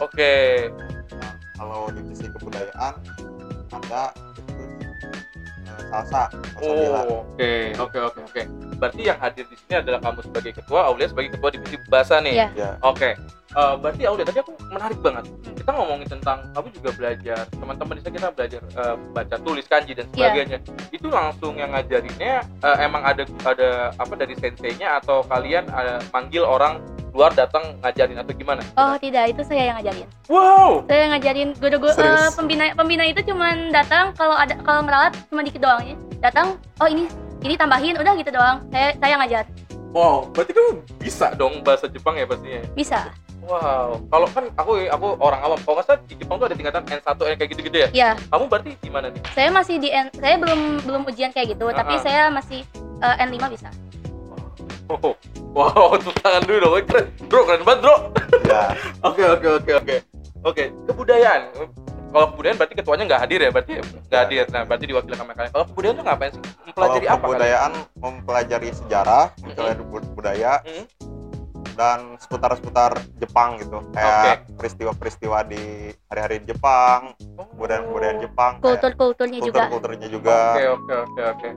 Oke. 0.01 0.35
Nah, 1.13 1.33
kalau 1.53 1.85
divisi 1.91 2.25
kebudayaan 2.27 2.93
ada 3.71 4.03
eh, 5.61 5.81
salsa. 5.87 6.23
Oh, 6.57 7.21
oke, 7.29 7.53
oke, 7.77 7.97
oke, 8.01 8.19
oke. 8.23 8.41
Berarti 8.75 9.01
yang 9.03 9.17
hadir 9.17 9.45
di 9.45 9.55
sini 9.55 9.73
adalah 9.77 10.01
kamu 10.01 10.19
sebagai 10.23 10.51
ketua, 10.55 10.89
Aulia 10.89 11.07
sebagai 11.07 11.29
ketua 11.31 11.49
divisi 11.51 11.77
bahasa 11.87 12.17
nih. 12.19 12.35
Iya. 12.35 12.47
ya 12.55 12.69
Oke. 12.81 13.13
Eh, 13.53 13.75
berarti 13.77 14.01
Aulia 14.03 14.25
tadi 14.25 14.39
aku 14.39 14.51
menarik 14.67 14.99
banget. 14.99 15.23
Kita 15.53 15.71
ngomongin 15.71 16.07
tentang 16.09 16.37
kamu 16.51 16.67
juga 16.73 16.89
belajar, 16.91 17.39
teman-teman 17.47 17.93
di 17.93 18.01
sana 18.01 18.13
kita 18.15 18.29
belajar 18.31 18.61
eh, 18.65 18.95
baca 19.11 19.35
tulis 19.39 19.65
kanji 19.65 19.93
dan 19.93 20.05
Iya. 20.07 20.17
sebagainya. 20.27 20.57
Itu 20.89 21.07
langsung 21.07 21.53
yang 21.55 21.71
ngajarinnya 21.71 22.33
eh, 22.41 22.77
emang 22.81 23.01
ada 23.01 23.23
ada 23.43 23.69
apa 23.93 24.13
dari 24.15 24.33
senseinya 24.35 24.97
atau 24.97 25.21
kalian 25.23 25.65
eh, 25.67 26.01
manggil 26.09 26.41
orang 26.41 26.81
luar 27.13 27.29
datang 27.31 27.77
ngajarin 27.79 28.17
atau 28.17 28.33
gimana? 28.33 28.65
oh 28.73 28.97
tidak 28.97 29.29
itu 29.29 29.45
saya 29.45 29.69
yang 29.69 29.77
ngajarin 29.77 30.09
Wow. 30.25 30.81
saya 30.89 31.13
ngajarin 31.13 31.53
guru-guru 31.53 31.93
Serius? 31.93 32.33
pembina 32.33 32.73
pembina 32.73 33.05
itu 33.05 33.21
cuman 33.23 33.69
datang 33.69 34.17
kalau 34.17 34.33
ada 34.33 34.57
kalau 34.59 34.81
ngerawat 34.81 35.13
cuma 35.29 35.45
dikit 35.45 35.61
doang 35.61 35.85
ya 35.85 35.93
datang 36.19 36.57
oh 36.81 36.89
ini 36.89 37.05
ini 37.39 37.53
tambahin 37.53 37.93
udah 37.93 38.17
gitu 38.17 38.33
doang 38.33 38.65
saya 38.67 38.97
saya 38.97 39.21
ngajar 39.21 39.45
Wow, 39.93 40.25
berarti 40.33 40.57
kamu 40.57 40.71
bisa 40.97 41.37
dong 41.37 41.61
bahasa 41.61 41.85
Jepang 41.85 42.17
ya 42.17 42.25
pastinya. 42.25 42.65
bisa 42.73 43.13
Wow, 43.43 43.99
kalau 44.07 44.27
kan 44.29 44.47
aku 44.55 44.71
aku 44.87 45.07
orang 45.19 45.41
awam, 45.41 45.59
kalau 45.59 45.75
nggak 45.75 45.85
salah 45.85 45.99
di 46.01 46.15
Jepang 46.15 46.39
tuh 46.39 46.47
ada 46.47 46.55
tingkatan 46.55 46.81
N1, 46.85 47.03
N 47.03 47.35
kayak 47.35 47.49
gitu-gitu 47.51 47.77
ya. 47.77 47.87
ya 47.91 48.09
Kamu 48.25 48.47
berarti 48.47 48.71
gimana 48.79 49.07
nih? 49.09 49.19
saya 49.29 49.49
masih 49.51 49.75
di 49.77 49.89
N, 49.89 50.07
saya 50.13 50.35
belum 50.37 50.59
belum 50.81 51.01
ujian 51.05 51.29
kayak 51.29 51.51
gitu 51.51 51.65
tapi 51.69 51.93
Ah. 51.93 52.01
saya 52.01 52.21
masih 52.29 52.63
eh, 52.97 53.15
N5 53.21 53.35
bisa. 53.49 53.67
Oh, 54.85 55.15
wow, 55.51 55.91
tepuk 55.99 56.15
tangan 56.17 56.43
dulu 56.43 56.57
dong, 56.61 56.73
keren, 56.85 57.05
bro, 57.25 57.41
keren 57.43 57.61
banget 57.61 57.79
bro. 57.81 57.95
ya 58.45 58.63
Oke, 59.07 59.23
oke, 59.25 59.47
oke, 59.57 59.71
oke, 59.75 59.95
oke. 60.45 60.63
Kebudayaan, 60.87 61.41
kalau 62.09 62.25
kebudayaan 62.31 62.57
berarti 62.57 62.75
ketuanya 62.77 63.03
nggak 63.05 63.21
hadir 63.21 63.39
ya? 63.41 63.49
Berarti 63.49 63.71
ya? 63.73 63.81
nggak 63.81 64.01
Nggak 64.03 64.21
hadir. 64.21 64.43
Nah 64.49 64.61
berarti 64.63 64.85
diwakilkan 64.85 65.19
sama 65.19 65.31
kalian. 65.33 65.51
Kalau 65.51 65.65
kebudayaan 65.67 65.95
tuh 65.95 66.05
ngapain 66.05 66.31
sih? 66.31 66.41
Kalau 66.41 66.63
mempelajari 66.63 67.05
apa 67.05 67.15
kebudayaan 67.21 67.71
mempelajari 67.97 68.69
sejarah, 68.71 69.23
mempelajari 69.37 69.83
bud- 69.83 70.11
budaya, 70.13 70.51
Hmm. 70.63 70.85
Dan 71.73 72.15
seputar-seputar 72.17 72.91
Jepang 73.17 73.57
gitu. 73.57 73.81
Kayak 73.91 74.45
peristiwa-peristiwa 74.55 75.37
di 75.45 75.91
hari-hari 76.07 76.41
Jepang, 76.43 77.17
Oh. 77.33 77.45
kebudayaan-kebudayaan 77.49 78.19
Jepang, 78.21 78.53
kultur-kulturnya 78.61 79.39
juga 79.41 79.65
kultur-kulturnya 79.67 80.07
juga. 80.07 80.37
Oke 80.53 80.63
oke 80.69 80.93
oke 80.93 81.21
oke. 81.33 81.49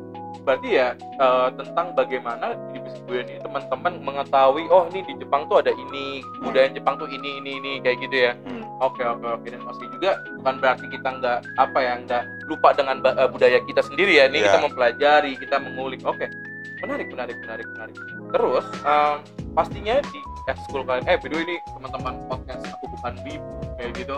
Berarti 0.46 0.68
ya 0.72 0.88
eh, 0.96 1.48
tentang 1.58 1.86
bagaimana 1.92 2.54
di 2.70 2.78
kebudayaan 2.78 3.28
ini 3.28 3.40
teman-teman 3.42 3.92
mengetahui 4.00 4.64
oh 4.70 4.86
ini 4.88 5.02
di 5.02 5.14
Jepang 5.18 5.46
tuh 5.46 5.58
ada 5.60 5.70
ini 5.70 6.22
kebudayaan 6.38 6.72
Jepang 6.72 6.94
tuh 6.96 7.08
ini 7.10 7.42
ini 7.42 7.50
ini 7.58 7.72
kayak 7.82 7.98
gitu 8.00 8.16
ya. 8.30 8.32
Hmm. 8.46 8.62
Oke 8.78 9.02
oke 9.02 9.24
oke 9.26 9.46
dan 9.48 9.60
pasti 9.64 9.84
juga 9.90 10.20
bukan 10.38 10.54
berarti 10.60 10.86
kita 10.86 11.08
nggak 11.08 11.38
apa 11.56 11.78
ya 11.80 11.94
nggak 11.98 12.22
lupa 12.46 12.68
dengan 12.72 12.96
eh, 13.04 13.28
budaya 13.28 13.58
kita 13.64 13.80
sendiri 13.82 14.12
ya. 14.16 14.24
Ini 14.28 14.36
Iya. 14.38 14.46
kita 14.48 14.58
mempelajari 14.64 15.32
kita 15.36 15.56
mengulik. 15.58 16.00
Oke 16.06 16.28
menarik 16.86 17.10
menarik 17.10 17.36
menarik 17.42 17.66
menarik. 17.74 17.96
Terus 18.30 18.64
em, 18.86 19.16
pastinya 19.58 19.94
di 20.06 20.20
ekskul 20.46 20.86
kalian 20.86 21.04
eh 21.10 21.18
video 21.18 21.38
ini 21.42 21.58
teman-teman 21.74 22.14
podcast 22.30 22.62
aku 22.70 22.86
bukan 22.94 23.12
wibu 23.26 23.52
kayak 23.74 23.90
gitu. 23.98 24.16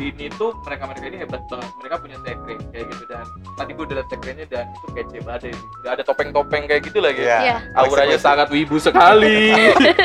Ini 0.00 0.32
tuh 0.40 0.56
mereka 0.64 0.88
mereka 0.88 1.04
ini 1.04 1.18
hebat 1.20 1.44
banget. 1.52 1.68
Mereka 1.84 1.94
punya 2.00 2.16
sekre 2.24 2.54
kayak 2.72 2.86
gitu 2.88 3.04
dan 3.12 3.28
tadi 3.60 3.70
gue 3.76 3.84
udah 3.84 3.96
liat 4.00 4.08
sekrenya 4.08 4.46
dan 4.48 4.64
itu 4.72 4.86
kece 4.96 5.18
banget 5.20 5.40
sih. 5.46 5.54
Udah 5.84 5.90
ada 5.92 6.02
topeng-topeng 6.02 6.64
kayak 6.64 6.82
gitu 6.88 6.98
lagi. 7.04 7.22
Iya. 7.28 7.38
Iya. 7.44 7.56
auranya 7.76 8.18
sangat 8.18 8.48
wibu 8.48 8.80
sekali. 8.80 9.52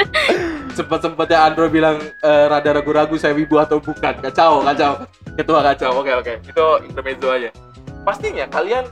Sempet 0.77 0.99
sempetnya 1.01 1.41
Andro 1.41 1.71
bilang 1.71 1.97
eh, 2.03 2.45
rada 2.51 2.69
ragu-ragu 2.69 3.15
saya 3.15 3.31
wibu 3.33 3.57
atau 3.57 3.79
bukan. 3.79 4.21
Kacau 4.21 4.61
kacau. 4.61 5.07
Ketua 5.39 5.59
kacau. 5.63 6.03
Oke 6.03 6.11
oke. 6.13 6.33
Itu 6.43 6.65
intermezzo 6.83 7.31
aja. 7.31 7.49
Pastinya 8.03 8.45
kalian 8.51 8.85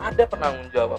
ada 0.00 0.24
penanggung 0.26 0.66
jawab 0.72 0.98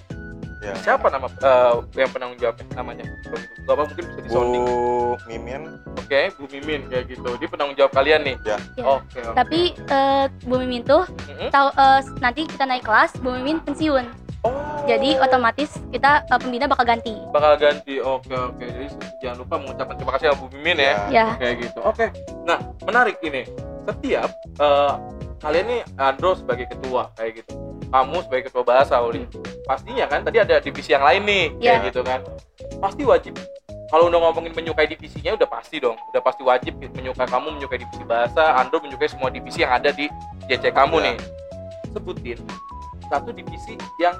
Ya. 0.59 0.75
siapa 0.83 1.07
nama 1.07 1.31
eh, 1.31 1.73
yang 1.95 2.11
penanggung 2.11 2.35
jawabnya 2.35 2.65
namanya? 2.75 3.07
Kalau 3.23 3.39
gitu. 3.39 3.59
Bapak 3.63 3.83
mungkin 3.87 4.05
bisa 4.11 4.19
disounding 4.27 4.63
Bu 4.67 5.15
Mimin, 5.31 5.63
oke 5.95 6.21
Bu 6.35 6.45
Mimin 6.51 6.81
kayak 6.91 7.05
gitu. 7.07 7.29
Dia 7.39 7.47
penanggung 7.47 7.77
jawab 7.79 7.91
kalian 7.95 8.27
nih? 8.27 8.35
Ya. 8.43 8.57
Ya. 8.75 8.83
oke 8.83 9.19
oke. 9.23 9.35
Tapi 9.39 9.59
eh, 9.75 10.25
Bu 10.43 10.55
Mimin 10.59 10.83
tuh 10.83 11.07
Mm-mm. 11.07 11.47
tahu 11.47 11.71
eh, 11.71 12.01
nanti 12.19 12.41
kita 12.43 12.67
naik 12.67 12.83
kelas 12.83 13.15
Bu 13.23 13.31
Mimin 13.39 13.63
pensiun. 13.63 14.03
Oh. 14.43 14.55
Jadi 14.87 15.19
otomatis 15.19 15.79
kita 15.95 16.27
eh, 16.27 16.39
pembina 16.39 16.67
bakal 16.67 16.83
ganti. 16.83 17.15
Bakal 17.31 17.53
ganti 17.55 17.95
oke 18.03 18.35
oke. 18.35 18.63
Jadi 18.67 18.87
jangan 19.23 19.37
lupa 19.39 19.55
mengucapkan 19.63 19.95
terima 19.95 20.11
kasih 20.19 20.25
sama 20.31 20.39
Bu 20.43 20.47
Mimin 20.59 20.77
ya. 20.79 20.95
Ya. 21.07 21.27
Kayak 21.39 21.55
gitu. 21.71 21.79
Oke. 21.87 22.11
Nah 22.43 22.59
menarik 22.83 23.15
ini. 23.23 23.47
Setiap 23.87 24.29
eh, 24.59 24.93
kalian 25.39 25.65
nih 25.71 25.81
Andro 25.95 26.35
sebagai 26.35 26.67
ketua 26.67 27.15
kayak 27.15 27.43
gitu 27.43 27.78
kamu 27.89 28.17
sebagai 28.23 28.43
ketua 28.49 28.63
bahasa 28.63 28.95
Uli. 29.01 29.25
Pastinya 29.65 30.05
kan 30.05 30.21
tadi 30.21 30.37
ada 30.37 30.57
divisi 30.57 30.93
yang 30.93 31.01
lain 31.01 31.21
nih 31.25 31.43
kayak 31.57 31.77
Ya. 31.77 31.85
gitu 31.89 32.01
kan. 32.01 32.19
Pasti 32.77 33.01
wajib. 33.03 33.33
Kalau 33.89 34.05
udah 34.05 34.21
ngomongin 34.21 34.53
menyukai 34.53 34.85
divisinya 34.85 35.33
udah 35.33 35.49
pasti 35.49 35.81
dong. 35.81 35.97
Udah 36.13 36.21
pasti 36.21 36.45
wajib 36.45 36.77
menyukai 36.77 37.25
kamu 37.25 37.57
menyukai 37.57 37.81
divisi 37.81 38.05
bahasa 38.05 38.53
Andro 38.55 38.77
menyukai 38.79 39.09
semua 39.09 39.33
divisi 39.33 39.65
yang 39.65 39.73
ada 39.73 39.89
di 39.89 40.05
JC 40.45 40.69
kamu 40.69 40.95
Ya. 40.95 41.05
nih. 41.09 41.15
Sebutin 41.89 42.37
satu 43.09 43.33
divisi 43.33 43.73
yang 43.97 44.13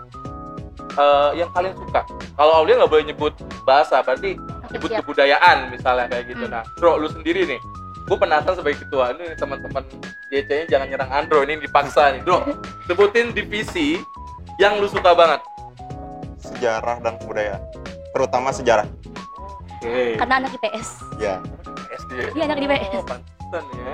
eh, 0.92 1.32
yang 1.38 1.50
kalian 1.54 1.78
suka. 1.78 2.02
Kalau 2.34 2.54
Aulia 2.56 2.82
nggak 2.82 2.90
boleh 2.90 3.06
nyebut 3.06 3.34
bahasa 3.62 4.02
berarti 4.02 4.34
nyebut 4.70 4.90
kebudayaan 4.92 5.70
misalnya 5.70 6.10
kayak 6.10 6.26
gitu. 6.28 6.46
Hmm. 6.46 6.54
nah 6.56 6.64
bro 6.78 6.98
lu 6.98 7.06
sendiri 7.08 7.46
nih 7.46 7.62
gue 8.10 8.18
penasaran 8.18 8.58
sebagai 8.58 8.82
ketua. 8.82 9.14
Ini 9.14 9.38
teman-teman 9.38 9.86
JC 10.28 10.50
nya 10.50 10.66
jangan 10.68 10.88
nyerang 10.90 11.12
Andro 11.12 11.40
ini 11.42 11.58
dipaksa 11.58 12.10
nih. 12.12 12.22
Bro 12.22 12.42
sebutin 12.88 13.30
divisi 13.32 14.02
yang 14.58 14.78
lu 14.78 14.90
suka 14.90 15.14
banget. 15.14 15.40
Sejarah 16.40 16.98
dan 17.00 17.16
kebudayaan. 17.18 17.62
Terutama 18.10 18.50
sejarah. 18.50 18.90
oke. 19.72 20.18
Karena 20.18 20.36
anak 20.40 20.52
IPS 20.54 20.90
Ya. 21.18 21.38
SD 22.00 22.34
Iya, 22.34 22.44
anak 22.44 22.58
di 22.58 22.68
PS. 22.68 22.90
oh, 22.92 23.06
pantesan 23.06 23.64
ya. 23.78 23.94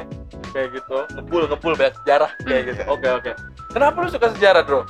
Kayak 0.49 0.67
gitu. 0.73 0.97
Ngebul 1.13 1.43
ngebul 1.45 1.73
banyak 1.75 1.95
sejarah. 2.01 2.31
Kayak 2.39 2.55
Hmm. 2.57 2.69
gitu. 2.71 2.81
Oke 2.87 3.07
oke. 3.11 3.31
Kenapa 3.69 3.97
lu 3.97 4.07
suka 4.07 4.27
sejarah 4.31 4.63
bro 4.63 4.81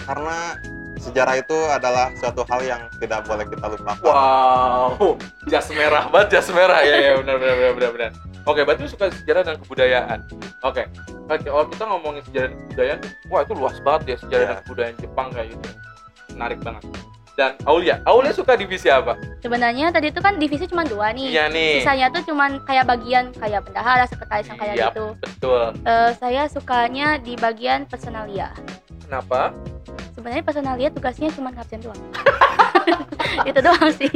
Karena 0.00 0.56
sejarah 0.98 1.34
itu 1.36 1.54
adalah 1.68 2.08
suatu 2.16 2.42
hal 2.42 2.60
yang 2.64 2.80
tidak 2.98 3.20
boleh 3.22 3.44
kita 3.44 3.66
lupakan. 3.68 4.02
wow. 4.02 5.14
Jas 5.46 5.68
merah 5.70 6.08
banget 6.08 6.28
jas 6.34 6.48
merah. 6.48 6.80
Ya 6.80 6.96
ya 6.98 7.12
benar 7.16 7.36
benar 7.36 7.54
benar 7.54 7.72
benar 7.74 7.90
benar 7.92 8.10
oke 8.48 8.60
berarti 8.64 8.88
suka 8.88 9.12
sejarah 9.14 9.44
dan 9.44 9.56
kebudayaan. 9.60 10.18
Oke 10.64 10.88
Oke, 11.28 11.44
kalau 11.44 11.68
kita 11.68 11.84
ngomongin 11.84 12.22
sejarah 12.24 12.48
dan 12.48 12.58
kebudayaan 12.64 13.00
wah 13.28 13.40
itu 13.44 13.52
luas 13.52 13.76
banget 13.78 14.02
ya 14.02 14.16
sejarah 14.18 14.40
Iya. 14.40 14.50
dan 14.50 14.58
kebudayaan 14.64 14.96
Jepang 14.98 15.26
kayak 15.28 15.48
gitu. 15.52 15.68
Menarik 16.32 16.58
banget. 16.64 16.82
Dan 17.36 17.54
Aulia 17.64 18.02
Aulia 18.02 18.32
suka 18.32 18.56
divisi 18.56 18.88
apa? 18.88 19.14
Sebenarnya 19.38 19.92
tadi 19.92 20.08
itu 20.08 20.18
kan 20.18 20.40
divisi 20.40 20.66
cuma 20.66 20.82
dua 20.82 21.12
nih. 21.12 21.30
Iya 21.30 21.44
nih. 21.46 21.78
Sisanya 21.78 22.10
tuh 22.10 22.26
cuman 22.26 22.58
kayak 22.64 22.88
bagian 22.88 23.30
kayak 23.30 23.62
bendahara 23.62 24.04
sekretaris 24.04 24.48
yang 24.48 24.58
kayak 24.58 24.74
Iya, 24.74 24.86
gitu. 24.90 25.06
betul. 25.14 25.62
Eh, 25.84 26.10
saya 26.16 26.42
sukanya 26.48 27.14
di 27.16 27.36
bagian 27.36 27.86
personalia. 27.86 28.50
Kenapa? 29.06 29.54
Sebenarnya 30.12 30.42
personalia 30.42 30.88
tugasnya 30.90 31.30
cuma 31.30 31.54
absen 31.54 31.78
doang 31.78 31.94
itu 33.48 33.58
doang 33.60 33.90
sih 33.94 34.10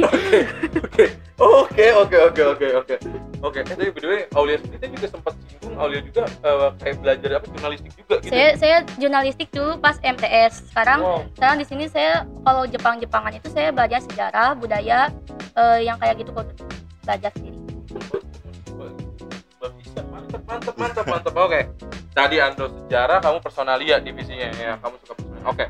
Oke, 1.33 1.89
oke, 1.91 2.17
oke, 2.29 2.41
oke, 2.55 2.67
oke, 2.77 2.95
oke, 2.95 2.95
oke. 3.41 3.57
Eh, 3.59 3.63
tapi 3.65 3.89
by 3.89 3.99
the 3.99 4.07
way, 4.07 4.21
Aulia 4.37 4.55
sendiri 4.55 4.85
juga 4.93 5.07
sempat 5.09 5.33
singgung, 5.43 5.75
Aulia 5.75 5.99
juga 5.99 6.23
eh, 6.29 6.69
kayak 6.79 6.95
belajar 7.01 7.29
apa 7.35 7.45
jurnalistik 7.49 7.91
juga 7.97 8.15
gitu. 8.21 8.31
saya 8.31 8.47
saya 8.55 8.77
jurnalistik 8.95 9.49
dulu 9.49 9.75
pas 9.77 9.97
MTS 9.99 10.69
sekarang 10.69 10.99
Wow. 11.01 11.19
sekarang 11.35 11.57
di 11.57 11.65
sini 11.65 11.83
saya 11.89 12.23
kalau 12.45 12.63
Jepang 12.63 13.01
Jepangan 13.01 13.33
itu 13.33 13.49
saya 13.49 13.73
belajar 13.73 13.99
sejarah 14.05 14.53
budaya 14.55 15.09
eh, 15.57 15.79
yang 15.83 15.97
kayak 15.97 16.21
gitu 16.21 16.31
kok 16.31 16.47
belajar 17.03 17.31
sendiri. 17.35 17.57
Mantap, 20.03 20.41
mantap, 20.45 20.75
mantap, 20.75 21.05
mantap. 21.07 21.33
Oke. 21.35 21.61
Tadi 22.13 22.37
Andro 22.37 22.69
sejarah, 22.69 23.19
kamu 23.19 23.37
personalia 23.39 23.97
divisinya 23.97 24.49
ya. 24.53 24.77
Kamu 24.77 24.95
suka 25.01 25.13
personalia. 25.17 25.45
Oke. 25.49 25.65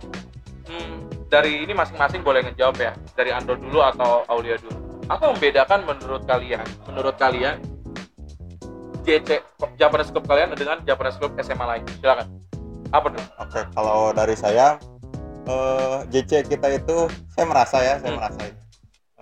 Hmm, 0.68 0.96
dari 1.34 1.66
ini 1.66 1.74
masing-masing 1.74 2.22
boleh 2.22 2.46
ngejawab 2.46 2.78
ya. 2.78 2.94
Dari 3.18 3.34
Andro 3.34 3.58
dulu 3.58 3.82
atau 3.82 4.22
Aulia 4.30 4.62
dulu. 4.62 4.78
Apa 5.10 5.34
membedakan 5.34 5.82
menurut 5.82 6.30
kalian? 6.30 6.62
Menurut 6.86 7.18
kalian 7.18 7.58
JC 9.02 9.42
Japanese 9.76 10.14
Club 10.14 10.30
kalian 10.30 10.54
dengan 10.54 10.78
Japanese 10.86 11.18
Club 11.18 11.34
SMA 11.42 11.66
lain? 11.66 11.84
Silakan. 11.98 12.28
Apa 12.94 13.10
dulu? 13.10 13.26
Oke, 13.42 13.62
kalau 13.74 14.14
dari 14.14 14.38
saya 14.38 14.78
eh, 15.50 15.98
JC 16.14 16.46
kita 16.46 16.78
itu 16.78 17.10
saya 17.34 17.46
merasa 17.50 17.78
ya, 17.82 17.98
saya 17.98 18.14
Hmm. 18.14 18.20
merasa 18.22 18.40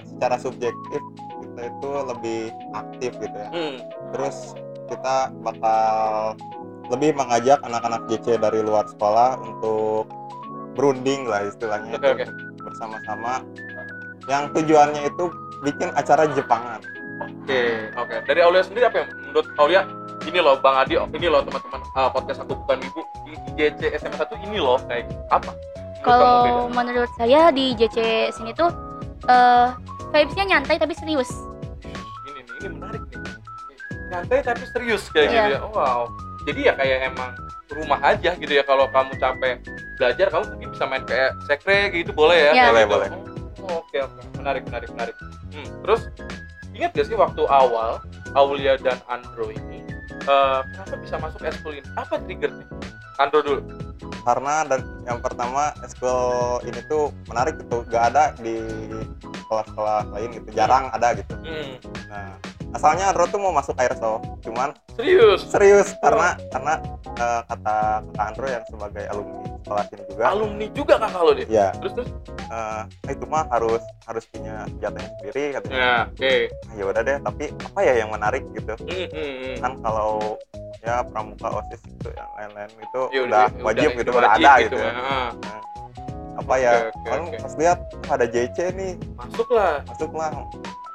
secara 0.06 0.36
subjektif 0.38 1.02
kita 1.42 1.62
itu 1.66 1.90
lebih 2.12 2.42
aktif 2.76 3.12
gitu 3.18 3.38
ya. 3.40 3.50
Hmm. 3.50 3.76
Terus 4.14 4.54
kita 4.92 5.32
bakal 5.42 6.36
lebih 6.92 7.16
mengajak 7.16 7.64
anak-anak 7.64 8.04
JC 8.12 8.36
dari 8.36 8.60
luar 8.62 8.84
sekolah 8.86 9.40
untuk 9.40 9.91
berunding 10.74 11.28
lah 11.28 11.44
istilahnya 11.46 11.96
Oke, 11.96 12.00
itu 12.00 12.08
oke. 12.16 12.26
bersama-sama 12.64 13.44
yang 14.30 14.48
tujuannya 14.54 15.02
itu 15.08 15.26
bikin 15.62 15.90
acara 15.94 16.26
Jepangan. 16.32 16.80
Oke, 17.22 17.90
oke. 17.94 18.16
Dari 18.26 18.40
Aulia 18.42 18.64
sendiri 18.66 18.90
apa 18.90 19.06
yang 19.06 19.10
menurut 19.22 19.48
Aulia 19.58 19.82
ini 20.22 20.40
loh 20.42 20.58
Bang 20.58 20.78
Adi, 20.78 20.98
ini 20.98 21.28
loh 21.28 21.42
teman-teman 21.42 21.82
uh, 21.94 22.10
podcast 22.10 22.42
aku 22.42 22.54
bukan 22.56 22.82
ibu 22.82 23.02
di 23.26 23.34
JC 23.58 23.94
SMA 23.98 24.18
1 24.18 24.46
ini 24.46 24.58
loh 24.58 24.78
kayak 24.86 25.10
apa? 25.30 25.52
Kalau 26.02 26.66
beda? 26.70 26.82
menurut 26.82 27.12
saya 27.18 27.54
di 27.54 27.78
JC 27.78 28.30
sini 28.34 28.54
tuh 28.54 28.70
eh 29.30 29.70
vibes-nya 30.10 30.58
nyantai 30.58 30.82
tapi 30.82 30.98
serius 30.98 31.30
ini 32.26 32.42
nih, 32.42 32.44
ini 32.58 32.68
menarik 32.74 33.02
nih. 33.06 33.22
Nyantai 34.10 34.40
tapi 34.42 34.64
serius 34.66 35.04
kayak 35.14 35.30
Iya. 35.30 35.44
gitu 35.46 35.54
ya. 35.54 35.60
Wow. 35.70 36.02
Jadi 36.42 36.60
ya 36.66 36.74
kayak 36.74 36.98
emang 37.14 37.32
rumah 37.72 38.00
aja 38.02 38.34
gitu 38.34 38.50
ya 38.52 38.64
kalau 38.66 38.90
kamu 38.90 39.14
capek 39.16 39.62
belajar 40.02 40.28
kamu 40.28 40.44
mungkin 40.50 40.70
bisa 40.74 40.86
main 40.90 41.04
kayak 41.06 41.32
sekre 41.46 41.94
gitu 41.94 42.10
boleh 42.12 42.50
ya. 42.50 42.52
Iya. 42.52 42.66
Boleh, 42.68 42.84
Gitu. 42.84 42.92
boleh. 42.92 43.10
Oh, 43.62 43.86
Oke, 43.86 43.98
oke. 44.02 44.22
Menarik, 44.42 44.66
menarik, 44.66 44.90
menarik. 44.90 45.16
Hmm. 45.54 45.68
Terus 45.86 46.02
ingat 46.74 46.90
gak 46.92 47.06
sih 47.06 47.14
waktu 47.14 47.42
awal 47.46 48.02
Aulia 48.34 48.74
dan 48.76 48.98
Andro 49.06 49.54
ini 49.54 49.86
eh, 50.22 50.60
kenapa 50.66 50.96
bisa 50.98 51.16
masuk 51.18 51.46
eskul 51.46 51.78
ini? 51.78 51.86
Apa 51.94 52.18
triggernya? 52.20 52.66
Andro 53.18 53.40
dulu. 53.40 53.62
Karena 54.22 54.66
dan 54.66 54.82
yang 55.04 55.18
pertama 55.18 55.70
eskul 55.82 56.58
ini 56.64 56.82
tuh 56.86 57.14
menarik 57.26 57.62
gitu, 57.62 57.86
gak 57.86 58.14
ada 58.14 58.34
di 58.38 58.58
sekolah-sekolah 59.46 60.10
lain 60.10 60.30
gitu, 60.34 60.48
jarang 60.52 60.90
ada 60.90 61.14
gitu. 61.14 61.34
Hmm. 61.38 61.78
Nah, 62.10 62.34
asalnya 62.72 63.12
Andro 63.12 63.28
tuh 63.28 63.40
mau 63.40 63.52
masuk 63.52 63.76
airsoft, 63.78 64.24
cuman 64.42 64.72
Serius? 64.96 65.44
serius 65.48 65.92
karena 66.00 66.36
karena 66.50 66.74
eh, 67.20 67.42
kata 67.46 67.76
kata 68.08 68.22
Andro 68.24 68.48
yang 68.48 68.64
sebagai 68.66 69.04
alumni 69.08 69.40
sekolah 69.62 69.84
sini 69.88 70.04
juga 70.10 70.24
Alumni 70.28 70.66
juga 70.74 70.94
kakak 70.98 71.22
lo 71.22 71.32
dia? 71.36 71.46
ya 71.48 71.68
Terus 71.80 71.94
terus? 71.96 72.10
eh, 72.52 72.82
itu 73.12 73.26
mah 73.28 73.44
harus 73.48 73.84
harus 74.04 74.24
punya 74.28 74.56
senjatanya 74.68 75.10
sendiri 75.16 75.44
katanya 75.56 75.78
Ya, 75.78 75.94
oke. 76.08 76.34
Ah, 76.68 76.74
ya 76.74 76.84
udah 76.88 77.02
deh 77.02 77.18
tapi 77.22 77.46
apa 77.52 77.80
ya 77.84 77.94
yang 78.00 78.10
menarik 78.12 78.44
gitu 78.52 78.74
Hmm, 78.82 79.08
hmm, 79.12 79.56
kan 79.60 79.72
kalau 79.80 80.12
ya 80.82 81.06
pramuka 81.06 81.48
osis 81.62 81.82
itu 81.86 82.10
yang 82.10 82.30
lain-lain 82.34 82.72
itu 82.80 83.02
Ya 83.14 83.22
udah, 83.22 83.46
wajib 83.62 83.90
gitu 83.96 84.10
udah 84.10 84.24
wajib 84.34 84.48
ada 84.48 84.52
gitu, 84.66 84.78
ya. 84.80 84.88
ya. 84.88 84.92
Ah, 84.98 85.30
Nah, 85.38 85.60
apa 86.40 86.54
ya 86.58 86.74
Oke, 86.74 86.88
oke, 86.90 87.06
kan 87.06 87.22
oke. 87.22 87.38
pas 87.38 87.54
lihat 87.60 87.80
"Wah, 88.08 88.14
ada 88.18 88.26
JC 88.26 88.58
nih 88.74 88.92
Masuk 89.20 89.48
lah. 89.52 89.84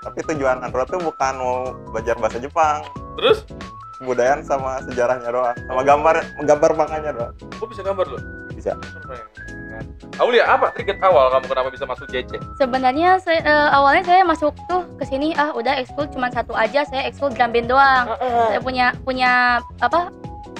Tapi 0.06 0.18
tujuan 0.34 0.62
Andro 0.62 0.86
tuh 0.86 1.02
bukan 1.02 1.32
mau 1.34 1.75
belajar 1.90 2.14
bahasa 2.22 2.38
Jepang 2.38 2.86
Terus, 3.18 3.42
kebudayaan 3.98 4.46
sama 4.46 4.78
sejarahnya 4.86 5.30
doang 5.34 5.56
sama 5.66 5.82
gambar 5.82 6.14
gambar 6.46 6.70
manganya 6.78 7.10
doang 7.10 7.34
kok 7.34 7.66
bisa 7.66 7.82
gambar 7.82 8.06
lo? 8.06 8.18
bisa. 8.56 8.72
Aulia, 10.16 10.48
apa 10.48 10.72
trigger 10.72 10.96
awal 11.04 11.28
kamu 11.28 11.46
kenapa 11.52 11.68
bisa 11.68 11.84
masuk 11.84 12.08
JC? 12.08 12.40
Sebenarnya 12.56 13.20
saya, 13.20 13.44
eh, 13.44 13.68
awalnya 13.76 14.08
saya 14.08 14.25
masuk 14.25 14.56
tuh 14.64 14.88
ke 14.96 15.04
sini 15.04 15.36
ah 15.36 15.52
udah 15.52 15.76
ekskul 15.76 16.08
cuma 16.08 16.32
satu 16.32 16.56
aja, 16.56 16.88
saya 16.88 17.04
ekskul 17.04 17.28
drum 17.36 17.52
band 17.52 17.68
doang. 17.68 18.16
Saya 18.25 18.60
punya 18.64 18.96
punya 19.04 19.60
apa 19.84 20.08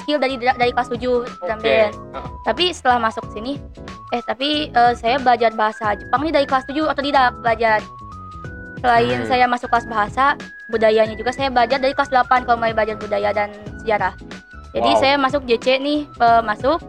skill 0.05 0.21
dari 0.21 0.37
dari 0.37 0.71
kelas 0.71 0.93
7 0.93 1.01
drum 1.01 1.59
band. 1.65 1.93
Ah, 2.13 2.29
Tapi 2.45 2.71
setelah 2.77 3.01
masuk 3.01 3.25
ke 3.33 3.41
sini 3.41 3.57
eh 4.15 4.23
tapi 4.23 4.71
eh, 4.71 4.93
saya 4.95 5.19
belajar 5.19 5.51
bahasa 5.57 5.99
Jepang 5.99 6.23
nih 6.23 6.31
dari 6.37 6.47
kelas 6.47 6.69
7 6.69 6.87
otodidak 6.87 7.33
belajar. 7.41 7.81
Selain 8.79 9.19
Hmm. 9.19 9.27
saya 9.27 9.45
masuk 9.45 9.69
kelas 9.69 9.87
bahasa, 9.87 10.25
budayanya 10.67 11.15
juga 11.15 11.31
saya 11.31 11.49
belajar 11.49 11.77
dari 11.77 11.93
kelas 11.93 12.09
8 12.09 12.45
kalau 12.45 12.57
mulai 12.57 12.73
belajar 12.73 12.95
budaya 12.95 13.31
dan 13.31 13.49
sejarah. 13.79 14.13
Jadi 14.71 14.91
Wow. 14.91 15.01
saya 15.01 15.15
masuk 15.17 15.43
JC 15.43 15.79
nih, 15.79 16.05
masuk 16.43 16.83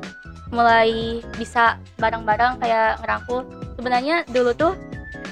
mulai 0.48 0.91
bisa 1.34 1.75
bareng-bareng 1.96 2.58
kayak 2.58 3.00
ngerangkul. 3.00 3.44
Sebenarnya 3.75 4.24
dulu 4.27 4.51
tuh 4.53 4.74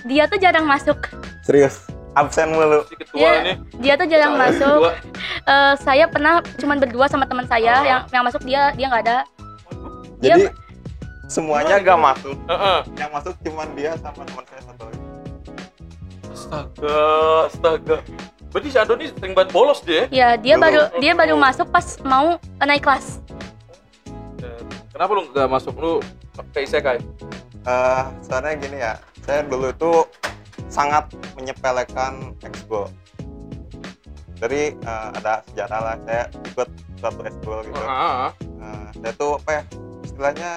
dia 0.03 0.25
tuh 0.25 0.37
jarang 0.37 0.63
masuk. 0.63 0.97
serius 1.41 1.85
absen 2.15 2.49
mulu 2.49 2.81
Si 2.83 2.95
ketua 2.95 3.13
Iya, 3.15 3.31
ini. 3.37 3.53
Dia 3.77 3.93
tuh 3.95 4.07
jarang 4.07 4.33
Ketua. 4.33 4.45
masuk. 4.47 4.81
Eh, 5.45 5.73
saya 5.77 6.09
pernah 6.09 6.41
cuman 6.55 6.81
berdua 6.81 7.05
sama 7.05 7.23
teman 7.23 7.45
saya 7.45 7.73
Oh. 7.75 7.85
yang 7.85 8.01
yang 8.09 8.23
masuk 8.23 8.41
dia 8.41 8.73
dia 8.73 8.89
nggak 8.89 9.03
ada. 9.03 9.17
jadi 10.17 10.49
semuanya 11.27 11.77
Gimana, 11.77 11.85
gak 11.85 11.99
masuk 12.01 12.35
Heeh. 12.47 12.79
yang 12.95 13.11
masuk 13.11 13.33
cuman 13.39 13.67
dia 13.73 13.91
sama 13.95 14.21
teman 14.23 14.41
saya 14.43 14.61
satu 14.63 14.83
Astaga, 16.45 17.01
astaga. 17.49 17.97
Berarti 18.53 18.67
si 18.69 18.77
Ando 18.77 18.93
ini 18.95 19.07
sering 19.11 19.33
banget 19.33 19.49
bolos 19.51 19.81
dia. 19.81 20.05
Ya 20.07 20.37
dia 20.37 20.55
Dulu. 20.55 20.63
baru 20.63 20.81
dia 21.01 21.11
baru 21.11 21.35
masuk 21.35 21.67
pas 21.67 21.97
mau 22.05 22.37
naik 22.61 22.85
kelas. 22.85 23.19
ya? 24.39 24.53
Kenapa 24.93 25.11
lu 25.11 25.21
nggak 25.27 25.49
masuk 25.49 25.73
lu 25.75 25.93
ke 26.53 26.63
Isekai? 26.63 27.01
Eh, 27.65 28.03
soalnya 28.21 28.53
gini 28.55 28.77
ya 28.77 28.93
saya 29.25 29.41
dulu 29.41 29.73
itu 29.73 29.91
sangat 30.69 31.09
menyepelekan 31.33 32.37
ekskul 32.45 32.85
jadi 34.37 34.77
eh, 34.77 35.07
ada 35.17 35.41
sejarah 35.49 35.79
lah 35.81 35.95
saya 36.05 36.23
ikut 36.45 36.69
suatu 37.01 37.21
ekskul 37.25 37.65
gitu 37.65 37.81
Ah, 37.81 38.29
ah. 38.29 38.31
Eh, 38.37 38.87
saya 39.01 39.13
tuh 39.17 39.41
apa 39.41 39.49
ya 39.49 39.63
istilahnya 40.05 40.51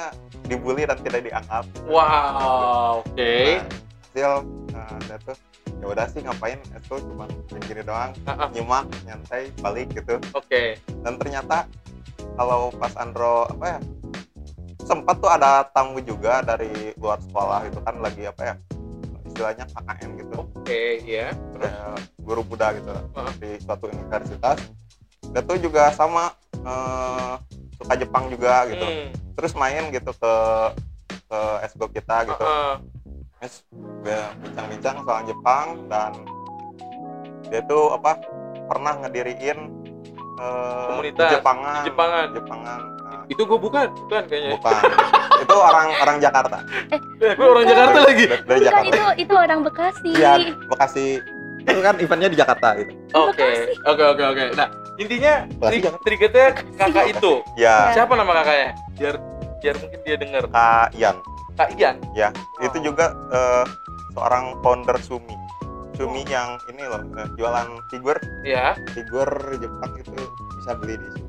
dibully 0.44 0.84
dan 0.84 1.00
tidak 1.00 1.24
dianggap 1.24 1.64
Wow, 1.88 3.00
oke. 3.00 3.16
Nah, 3.16 3.64
hasil 4.04 4.32
eh, 4.76 4.96
saya 5.08 5.18
tuh 5.24 5.36
ya 5.78 5.86
udah 5.86 6.06
sih 6.10 6.20
ngapain 6.22 6.58
ekskul 6.74 6.98
cuma 7.02 7.24
gini 7.62 7.82
doang 7.82 8.10
ah. 8.26 8.50
nyimak 8.50 8.86
nyantai 9.06 9.54
balik 9.62 9.88
gitu 9.94 10.18
Oke. 10.34 10.76
dan 11.06 11.14
ternyata 11.16 11.64
kalau 12.34 12.70
pas 12.74 12.94
Andro 12.98 13.46
apa 13.46 13.78
ya 13.78 13.80
sempat 14.82 15.20
tuh 15.20 15.30
ada 15.30 15.68
tamu 15.70 16.00
juga 16.00 16.40
dari 16.40 16.96
luar 16.96 17.20
sekolah 17.20 17.60
itu 17.68 17.78
kan 17.82 17.94
lagi 18.00 18.24
apa 18.24 18.42
ya 18.42 18.54
istilahnya 19.28 19.64
KKN 19.68 20.10
gitu 20.18 20.34
Oke, 20.40 20.82
ya. 21.04 21.28
Terus 21.32 21.60
kayak 21.62 21.96
guru 22.24 22.40
Buddha 22.42 22.68
gitu 22.74 22.90
Heeh. 22.90 23.32
di 23.38 23.50
suatu 23.62 23.84
universitas 23.86 24.58
dia 25.28 25.42
tuh 25.44 25.56
juga 25.60 25.92
sama 25.92 26.32
eh, 26.56 27.32
suka 27.78 27.94
Jepang 27.94 28.26
juga 28.32 28.66
gitu 28.66 28.82
Hmm. 28.82 29.08
terus 29.38 29.52
main 29.54 29.86
gitu 29.94 30.10
ke 30.10 30.34
ke 31.28 31.40
esgo 31.62 31.86
kita 31.92 32.24
gitu 32.26 32.42
Ah, 32.42 32.80
dia 34.02 34.20
bincang-bincang 34.36 34.96
soal 35.02 35.22
Jepang 35.24 35.66
dan 35.86 36.12
dia 37.46 37.60
tuh 37.64 37.94
apa 37.94 38.18
pernah 38.66 38.98
ngediriin 38.98 39.58
eh, 40.36 40.86
Komunitas 40.88 41.30
Jepangan 41.32 41.82
Jepangan. 41.84 42.26
Jepangan 42.32 42.80
Nah, 43.08 43.24
Itu 43.24 43.48
gue 43.48 43.56
bukan, 43.56 43.88
bukan 44.04 44.22
kayaknya. 44.28 44.52
bukan 44.52 44.82
itu 45.38 45.54
orang 45.54 45.88
orang 45.96 46.16
Jakarta 46.18 46.58
Eh, 46.92 47.00
gue 47.30 47.40
orang 47.40 47.64
Bukan. 47.64 47.70
Jakarta 47.70 47.98
lagi. 48.04 48.24
dari, 48.26 48.36
dari 48.36 48.44
Bukan 48.44 48.58
Jakarta 48.60 48.88
itu 48.90 49.04
itu 49.18 49.34
orang 49.34 49.60
Bekasi. 49.64 50.10
Iya, 50.12 50.32
Bekasi 50.66 51.06
itu 51.58 51.80
kan 51.80 51.94
eventnya 51.96 52.28
di 52.28 52.38
Jakarta 52.38 52.68
gitu 52.76 52.92
Oke, 53.14 53.48
oke, 53.82 54.04
oke, 54.08 54.22
oke. 54.26 54.44
Nah, 54.54 54.68
intinya 54.96 55.34
tri- 55.62 55.84
triggernya 56.00 56.46
kakak 56.76 57.06
itu. 57.12 57.32
ya 57.54 57.92
Siapa 57.92 58.12
nama 58.12 58.32
kakaknya? 58.34 58.68
Biar 58.94 59.14
biar 59.58 59.74
mungkin 59.78 59.98
dia 60.02 60.16
denger. 60.16 60.42
Kak 60.48 60.88
Ian 60.92 61.16
Kak 61.58 61.74
Ian. 61.74 61.98
ya 62.12 62.30
Oh. 62.30 62.64
itu 62.64 62.78
juga 62.84 63.10
eh, 63.28 63.64
seorang 64.14 64.56
founder 64.60 64.94
Sumi 64.98 65.34
Sumi 65.92 66.22
yang 66.24 66.54
ini 66.68 66.82
loh 66.84 67.02
eh, 67.12 67.26
jualan 67.34 67.66
figur 67.88 68.14
Ya. 68.40 68.78
figur 68.88 69.26
Jepang 69.52 69.92
itu 69.96 70.14
bisa 70.56 70.72
beli 70.72 70.94
di 70.96 71.08
Sumi 71.10 71.26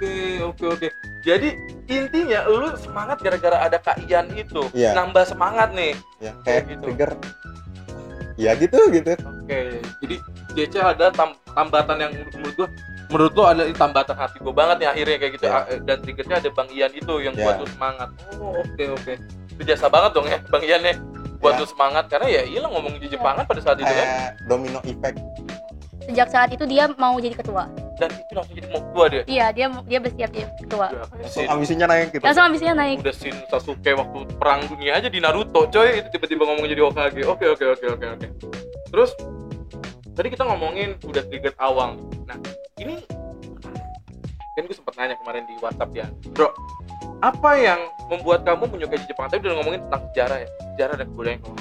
Oke, 0.00 0.16
oke, 0.40 0.64
oke. 0.70 0.88
Jadi 1.20 1.52
intinya 1.84 2.48
lu 2.48 2.72
semangat 2.74 3.20
gara-gara 3.20 3.60
ada 3.60 3.76
Kak 3.76 4.00
Ian 4.02 4.32
itu. 4.32 4.64
Iya. 4.72 4.96
Nambah 4.96 5.28
semangat 5.28 5.76
nih. 5.76 5.92
ya 6.18 6.32
kayak 6.40 6.62
gitu. 6.68 6.82
trigger 6.86 7.10
ya 8.34 8.56
gitu 8.56 8.78
gitu 8.88 9.12
Oke, 9.20 9.60
jadi 10.00 10.16
JC 10.50 10.74
ada 10.78 11.12
tam- 11.12 11.36
tambatan 11.46 11.96
yang 11.98 12.12
menurut 12.32 12.54
gua 12.56 12.68
menurut 13.06 13.32
lo 13.34 13.44
ada 13.44 13.62
tambatan 13.70 14.16
hati 14.16 14.36
gua 14.38 14.54
banget 14.54 14.76
nih 14.78 14.88
akhirnya 14.88 15.16
kayak 15.18 15.32
gitu 15.36 15.44
Iya. 15.44 15.52
Ah, 15.54 15.64
eh, 15.66 15.80
dan 15.82 15.96
triggernya 15.98 16.36
ada 16.38 16.50
Bang 16.50 16.68
Ian 16.70 16.92
itu 16.94 17.14
yang 17.18 17.34
Iya. 17.34 17.44
buat 17.44 17.56
lu 17.58 17.66
semangat. 17.68 18.08
Oh, 18.34 18.56
oke 18.56 18.84
oke. 18.90 19.12
Itu 19.12 19.39
jasa 19.62 19.86
banget 19.86 20.10
dong 20.12 20.26
ya 20.26 20.38
Bang 20.46 20.62
Ian 20.62 20.82
ya 20.82 20.94
buat 21.36 21.52
Iya. 21.52 21.60
lu 21.60 21.66
semangat 21.66 22.04
karena 22.06 22.26
ya 22.30 22.42
hilang 22.44 22.68
ngomong 22.70 22.94
di 22.96 23.06
Jepangan 23.06 23.44
pada 23.44 23.60
saat 23.60 23.76
itu 23.76 23.86
kan 23.86 23.96
kayak 23.96 24.08
domino 24.44 24.80
effect 24.84 25.16
Sejak 26.00 26.28
saat 26.28 26.50
itu 26.50 26.64
dia 26.64 26.90
mau 26.92 27.14
jadi 27.16 27.32
ketua. 27.34 27.70
dan 27.94 28.08
itu 28.10 28.32
langsung 28.32 28.56
jadi 28.56 28.66
mau 28.66 28.80
tua 28.90 29.04
dia. 29.06 29.22
Iya, 29.28 29.46
dia 29.52 29.66
dia 29.84 29.98
bersiap 30.00 30.30
jadi 30.32 30.48
ketua. 30.56 30.86
Kayak 30.88 31.06
langsung 31.14 31.44
ambisinya 31.46 31.86
naik 31.86 32.06
gitu 32.10 32.22
Langsung 32.24 32.44
ambisinya 32.44 32.74
naik. 32.74 32.96
udah 32.98 33.14
Shin 33.14 33.36
Sasuke 33.46 33.90
waktu 33.92 34.18
perang 34.34 34.60
dunia 34.66 34.92
aja 34.96 35.06
di 35.06 35.20
Naruto 35.20 35.68
coy 35.68 36.00
itu 36.00 36.08
tiba-tiba 36.10 36.42
ngomong 36.42 36.64
jadi 36.64 36.80
Hokage. 36.82 37.22
Oke 37.22 37.44
oke 37.46 37.64
oke 37.68 37.86
oke 37.90 38.06
oke. 38.10 38.26
Terus 38.88 39.10
tadi 40.10 40.28
kita 40.28 40.42
ngomongin 40.42 40.96
udah 41.00 41.22
trigger 41.22 41.52
awal. 41.58 41.94
Nah 42.24 42.36
ini 42.76 43.04
kan 44.50 44.62
gue 44.62 44.74
sempat 44.74 44.96
nanya 44.96 45.14
kemarin 45.16 45.44
di 45.44 45.54
WhatsApp 45.58 45.90
ya, 45.94 46.06
bro. 46.32 46.48
Apa 47.20 47.50
yang 47.60 47.80
membuat 48.08 48.48
kamu 48.48 48.64
menyukai 48.72 48.96
di 48.96 49.06
Jepang? 49.12 49.28
Tadi 49.28 49.44
udah 49.44 49.56
ngomongin 49.60 49.80
tentang 49.88 50.02
sejarah 50.10 50.38
ya, 50.40 50.48
sejarah 50.72 50.94
dan 50.96 51.06
kebudayaan 51.12 51.40
kamu. 51.44 51.56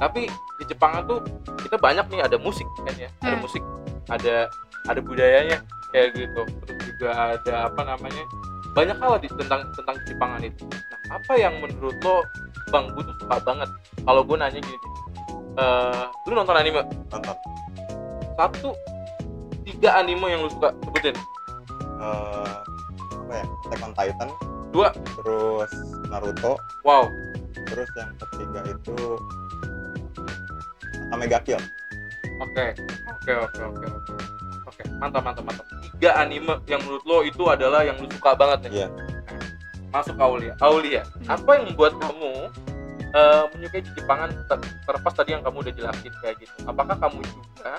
Tapi 0.00 0.20
di 0.30 0.64
Jepang 0.68 0.92
tuh 1.08 1.18
kita 1.64 1.76
banyak 1.80 2.04
nih 2.12 2.20
ada 2.24 2.36
musik 2.36 2.68
kan 2.84 2.94
ya, 2.96 3.08
ada 3.24 3.36
Hmm. 3.36 3.44
musik, 3.44 3.62
ada 4.12 4.48
ada 4.88 5.00
budayanya 5.00 5.64
kayak 5.92 6.12
gitu. 6.16 6.42
Terus 6.64 6.78
juga 6.92 7.08
ada 7.36 7.54
apa 7.72 7.82
namanya 7.84 8.24
banyak 8.76 8.96
hal 9.00 9.16
di, 9.20 9.28
tentang 9.32 9.64
tentang 9.76 9.96
Jepangan 10.04 10.40
itu. 10.44 10.64
Nah, 10.68 11.20
apa 11.20 11.32
yang 11.36 11.56
menurut 11.60 11.96
lo, 12.04 12.24
Bang, 12.70 12.92
gue 12.94 13.02
tuh 13.02 13.16
suka 13.18 13.36
banget. 13.42 13.68
Kalau 14.04 14.22
gue 14.22 14.36
nanya 14.38 14.60
gini, 14.60 14.78
eh 15.56 16.04
lu 16.28 16.32
nonton 16.36 16.54
anime 16.54 16.84
nonton 17.10 17.36
satu 18.38 18.70
tiga 19.66 20.00
anime 20.00 20.24
yang 20.28 20.40
lu 20.44 20.50
suka 20.52 20.72
sebutin 20.84 21.16
Eh, 22.00 22.56
apa 23.30 23.38
ya 23.38 23.46
Attack 23.46 23.80
on 23.86 23.92
Titan. 23.94 24.28
Dua. 24.74 24.88
terus 24.90 25.70
Naruto. 26.10 26.58
Wow. 26.82 27.06
Terus 27.70 27.86
yang 27.94 28.10
ketiga 28.18 28.60
itu 28.66 28.98
Omega 31.14 31.38
Kill. 31.46 31.62
Oke. 32.42 32.74
Oke 33.06 33.32
oke 33.38 33.60
oke 33.70 33.86
oke. 33.86 34.14
Oke 34.66 34.82
mantap 34.98 35.22
mantap 35.22 35.46
mantap. 35.46 35.66
Tiga 35.94 36.18
anime 36.18 36.58
yang 36.66 36.82
menurut 36.82 37.04
lo 37.06 37.22
itu 37.22 37.46
adalah 37.46 37.86
yang 37.86 37.94
lu 38.02 38.10
suka 38.10 38.34
banget 38.34 38.66
nih? 38.66 38.82
Iya. 38.82 38.88
masuk 39.90 40.14
Aulia. 40.22 40.54
Aulia 40.62 41.02
apa 41.26 41.50
yang 41.58 41.74
membuat 41.74 41.98
kamu 41.98 42.46
eh, 43.10 43.42
menyukai 43.50 43.82
Jepangan 43.90 44.30
ter- 44.46 44.74
terlepas 44.80 45.12
tadi 45.12 45.30
yang 45.32 45.42
kamu 45.42 45.56
udah 45.60 45.74
jelasin 45.74 46.12
kayak 46.20 46.36
gitu. 46.38 46.52
Apakah 46.64 46.96
kamu 46.96 47.20
juga 47.22 47.72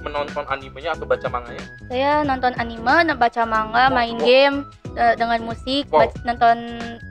menonton 0.00 0.44
animenya 0.46 0.92
atau 0.92 1.04
baca 1.04 1.26
manganya? 1.26 1.64
Saya 1.86 2.20
nonton 2.22 2.52
anime, 2.54 2.92
baca 3.14 3.42
manga, 3.42 3.88
main 3.88 4.14
Wow. 4.14 4.22
game 4.22 4.56
eh, 4.94 5.14
dengan 5.16 5.40
musik, 5.42 5.88
Wow. 5.88 6.04
bac- 6.04 6.20
nonton 6.22 6.56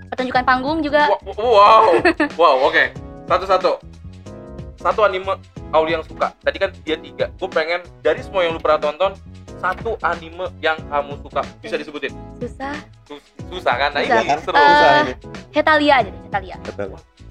pertunjukan 0.08 0.44
panggung 0.44 0.80
juga. 0.80 1.10
Wa- 1.10 1.22
wow. 1.36 1.84
Wow 2.40 2.56
oke. 2.64 2.94
Satu 3.26 3.46
satu 3.46 3.72
satu 4.76 5.02
anime 5.02 5.34
Aulia 5.72 5.98
yang 5.98 6.06
suka. 6.06 6.36
Tadi 6.40 6.58
kan 6.58 6.70
dia 6.84 6.96
tiga. 6.96 7.34
Gue 7.34 7.50
pengen 7.50 7.82
dari 8.00 8.22
semua 8.22 8.46
yang 8.46 8.54
lu 8.54 8.62
pernah 8.62 8.78
tonton 8.80 9.18
satu 9.58 9.96
anime 10.00 10.52
yang 10.60 10.78
kamu 10.86 11.18
suka. 11.24 11.42
Bisa 11.58 11.76
disebutin? 11.76 12.14
Susah. 12.38 12.76
Sus- 13.04 13.26
susah 13.50 13.74
kan? 13.74 13.90
Nah 13.90 14.04
Susah. 14.04 14.20
ini 14.20 14.28
kan 14.28 14.40
seru. 14.40 14.54
Eh, 14.54 14.62
susah 14.62 14.90
ini. 15.02 15.14
Hetalia 15.50 15.94
aja 15.98 16.10
deh, 16.10 16.22
Hetalia. 16.22 16.56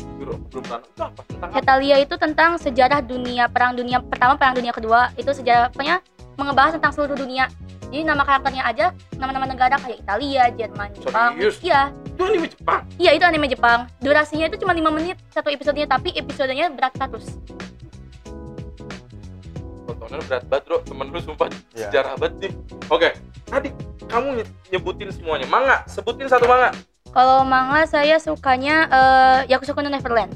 Aku 0.02 0.14
belum 0.18 0.38
pernah. 0.48 0.78
Itu 0.80 1.02
apa? 1.02 1.20
Tentang 1.24 1.48
apa? 1.48 1.54
Hetalia 1.54 1.96
itu 1.98 2.14
tentang 2.16 2.50
sejarah 2.56 3.00
dunia 3.00 3.46
perang 3.46 3.72
dunia 3.72 3.98
pertama 3.98 4.34
perang 4.34 4.52
dunia 4.52 4.70
kedua 4.70 5.14
itu 5.14 5.30
sejarahnya 5.30 6.02
mengebahas 6.34 6.74
tentang 6.74 6.92
seluruh 6.92 7.14
dunia 7.14 7.46
jadi 7.92 8.08
nama 8.08 8.24
karakternya 8.24 8.64
aja 8.64 8.86
nama-nama 9.14 9.44
negara 9.44 9.76
kayak 9.76 10.00
Italia, 10.00 10.48
Jerman, 10.50 10.88
Jepang 10.96 11.36
iya 11.60 11.92
Itu 12.08 12.22
anime 12.24 12.48
Jepang. 12.48 12.80
iya 12.96 13.10
itu 13.12 13.20
anime 13.22 13.46
Jepang 13.46 13.84
durasinya 14.00 14.48
itu 14.48 14.56
cuma 14.56 14.72
5 14.72 14.80
menit 14.90 15.20
satu 15.28 15.52
episodenya 15.52 15.84
tapi 15.86 16.08
episodenya 16.10 16.72
berat-ratus 16.72 17.36
Tontonan 19.82 20.22
berat 20.24 20.44
banget, 20.46 20.62
Bro. 20.64 20.76
Temen 20.86 21.06
lu 21.10 21.20
sumpah 21.20 21.48
Iya. 21.74 21.90
sejarah 21.90 22.14
banget 22.14 22.34
nih. 22.38 22.52
Oke, 22.86 23.08
tadi 23.44 23.68
kamu 24.06 24.28
nye- 24.38 24.50
nyebutin 24.70 25.10
semuanya. 25.10 25.46
Manga, 25.46 25.82
sebutin 25.84 26.30
satu 26.30 26.46
manga. 26.46 26.70
Kalau 27.12 27.44
manga 27.44 27.84
saya 27.84 28.16
sukanya 28.16 28.88
eh 28.88 29.38
Yakusoku 29.48 29.80
no 29.80 29.88
Neverland 29.88 30.32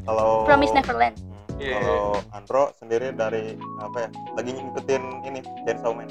Kalau 0.00 0.44
Promise 0.44 0.74
Neverland 0.74 1.16
Hmm, 1.50 1.60
Iya. 1.60 1.76
Kalau 1.76 2.00
Andro 2.32 2.64
sendiri 2.72 3.12
dari 3.12 3.52
apa 3.76 3.98
ya? 4.00 4.08
Lagi 4.32 4.56
ngikutin 4.56 5.02
ini 5.28 5.44
Chainsaw 5.60 5.92
Man 5.92 6.08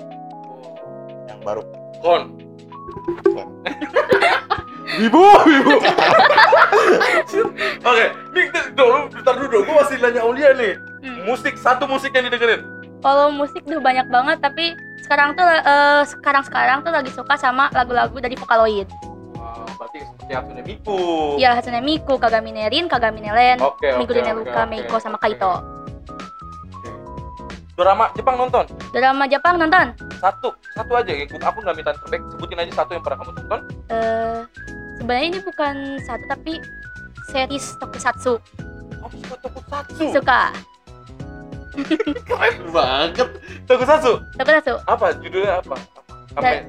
yang 1.25 1.41
baru. 1.41 1.65
Kon. 2.05 2.37
Kon. 3.25 3.49
Wibu, 5.01 5.25
wibu. 5.49 5.73
Oke, 7.89 8.05
nih 8.29 8.45
dulu, 8.77 9.09
bentar 9.09 9.33
dulu 9.33 9.47
dong. 9.49 9.63
Gue 9.65 9.73
masih 9.73 9.97
nanya 9.97 10.21
Aulia 10.21 10.53
nih. 10.53 10.77
Hmm. 11.01 11.25
Musik, 11.25 11.57
satu 11.57 11.89
musik 11.89 12.13
yang 12.13 12.29
didengerin. 12.29 12.61
kalau 12.99 13.33
musik 13.33 13.65
tuh 13.65 13.81
banyak 13.81 14.05
banget 14.05 14.37
tapi 14.43 14.77
sekarang 15.09 15.33
tuh 15.33 15.41
eh, 15.43 16.01
sekarang-sekarang 16.05 16.77
tuh 16.79 16.93
lagi 16.93 17.09
suka 17.09 17.33
sama 17.33 17.65
lagu-lagu 17.73 18.13
dari 18.15 18.37
Vocaloid 18.37 18.85
Wah, 19.33 19.65
berarti 19.73 20.05
seperti 20.05 20.31
Hatsune 20.31 20.61
Miku. 20.61 20.99
ya 21.35 21.57
Hatsune 21.57 21.81
Miku, 21.81 22.15
Kagamine 22.15 22.69
Rin, 22.69 22.85
Kagamine 22.85 23.31
Len, 23.31 23.57
Migurine 23.97 24.29
oke, 24.29 24.37
Luka, 24.37 24.61
oke, 24.61 24.69
Meiko 24.69 24.95
sama 24.95 25.17
oke. 25.17 25.25
Kaito 25.25 25.49
Oke. 26.69 26.91
Drama 27.73 28.05
Jepang 28.13 28.35
nonton? 28.37 28.65
drama 28.91 29.23
Jepang 29.25 29.55
nonton 29.55 29.95
Satu, 30.19 30.51
satu 30.75 30.91
aja. 30.93 31.15
Aku 31.15 31.39
aku 31.39 31.57
nggak 31.63 31.73
minta 31.73 31.91
terbaik. 31.95 32.19
Sebutin 32.29 32.59
aja 32.59 32.73
satu 32.75 32.91
yang 32.91 33.01
pernah 33.01 33.17
kamu 33.17 33.31
tonton. 33.33 33.59
eh 33.87 34.39
sebenarnya 34.93 35.25
ini 35.25 35.39
bukan 35.41 35.75
satu 35.97 36.23
tapi 36.27 36.53
series 37.25 37.65
Tokusatsu 37.79 38.33
Kamu 38.93 39.15
suka 39.17 39.35
Tokusatsu? 39.41 40.05
suka 40.11 40.41
Keren 42.27 42.55
banget. 42.69 43.27
Tokusatsu. 43.65 44.19
Tokusatsu 44.33 44.73
Apa 44.83 45.13
judulnya 45.15 45.59
apa? 45.59 45.75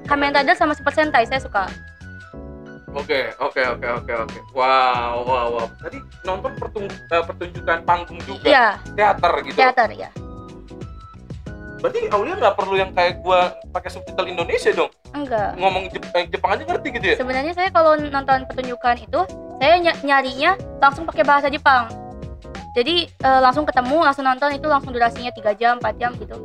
Kamen 0.04 0.32
Rider 0.32 0.54
sama 0.54 0.72
Super 0.72 0.90
Sentai 0.90 1.24
saya 1.24 1.38
suka 1.38 1.68
Oke, 2.90 3.30
oke, 3.38 3.62
oke, 3.70 3.86
oke, 4.02 4.12
oke. 4.20 4.38
Wow, 4.50 5.22
wow, 5.22 5.46
wow. 5.52 5.66
Tadi 5.78 5.94
nonton 6.20 6.50
pertung- 6.58 6.90
eh, 6.90 7.22
pertunjukan 7.22 7.78
panggung 7.84 8.18
juga, 8.20 8.42
iya 8.44 8.66
teater 8.92 9.32
gitu. 9.44 9.54
teater 9.54 9.88
ya 9.92 10.10
Berarti 11.78 12.10
Aulia 12.10 12.34
nggak 12.34 12.56
perlu 12.56 12.74
yang 12.74 12.90
kayak 12.90 13.22
gua 13.22 13.54
pakai 13.70 13.88
subtitle 13.88 14.28
Indonesia 14.28 14.74
dong. 14.74 14.90
enggak 15.10 15.54
Ngomong 15.54 15.86
Jep- 15.88 16.10
eh, 16.12 16.24
Jepang 16.26 16.50
aja 16.52 16.62
ngerti 16.62 16.88
gitu 16.92 17.06
ya? 17.06 17.16
sebenarnya 17.16 17.52
saya 17.52 17.68
kalau 17.70 17.94
nonton 17.94 18.38
pertunjukan 18.44 18.96
itu 18.98 19.20
saya 19.56 19.74
ny- 19.78 20.00
nyarinya 20.02 20.50
langsung 20.76 21.02
pakai 21.04 21.22
bahasa 21.22 21.46
Jepang 21.46 21.86
jadi 22.76 23.08
eh, 23.08 23.40
langsung 23.42 23.66
ketemu 23.66 23.98
langsung 24.04 24.24
nonton 24.26 24.50
itu 24.54 24.66
langsung 24.70 24.92
durasinya 24.94 25.32
3 25.34 25.60
jam 25.60 25.74
4 25.82 26.00
jam 26.00 26.12
gitu 26.18 26.36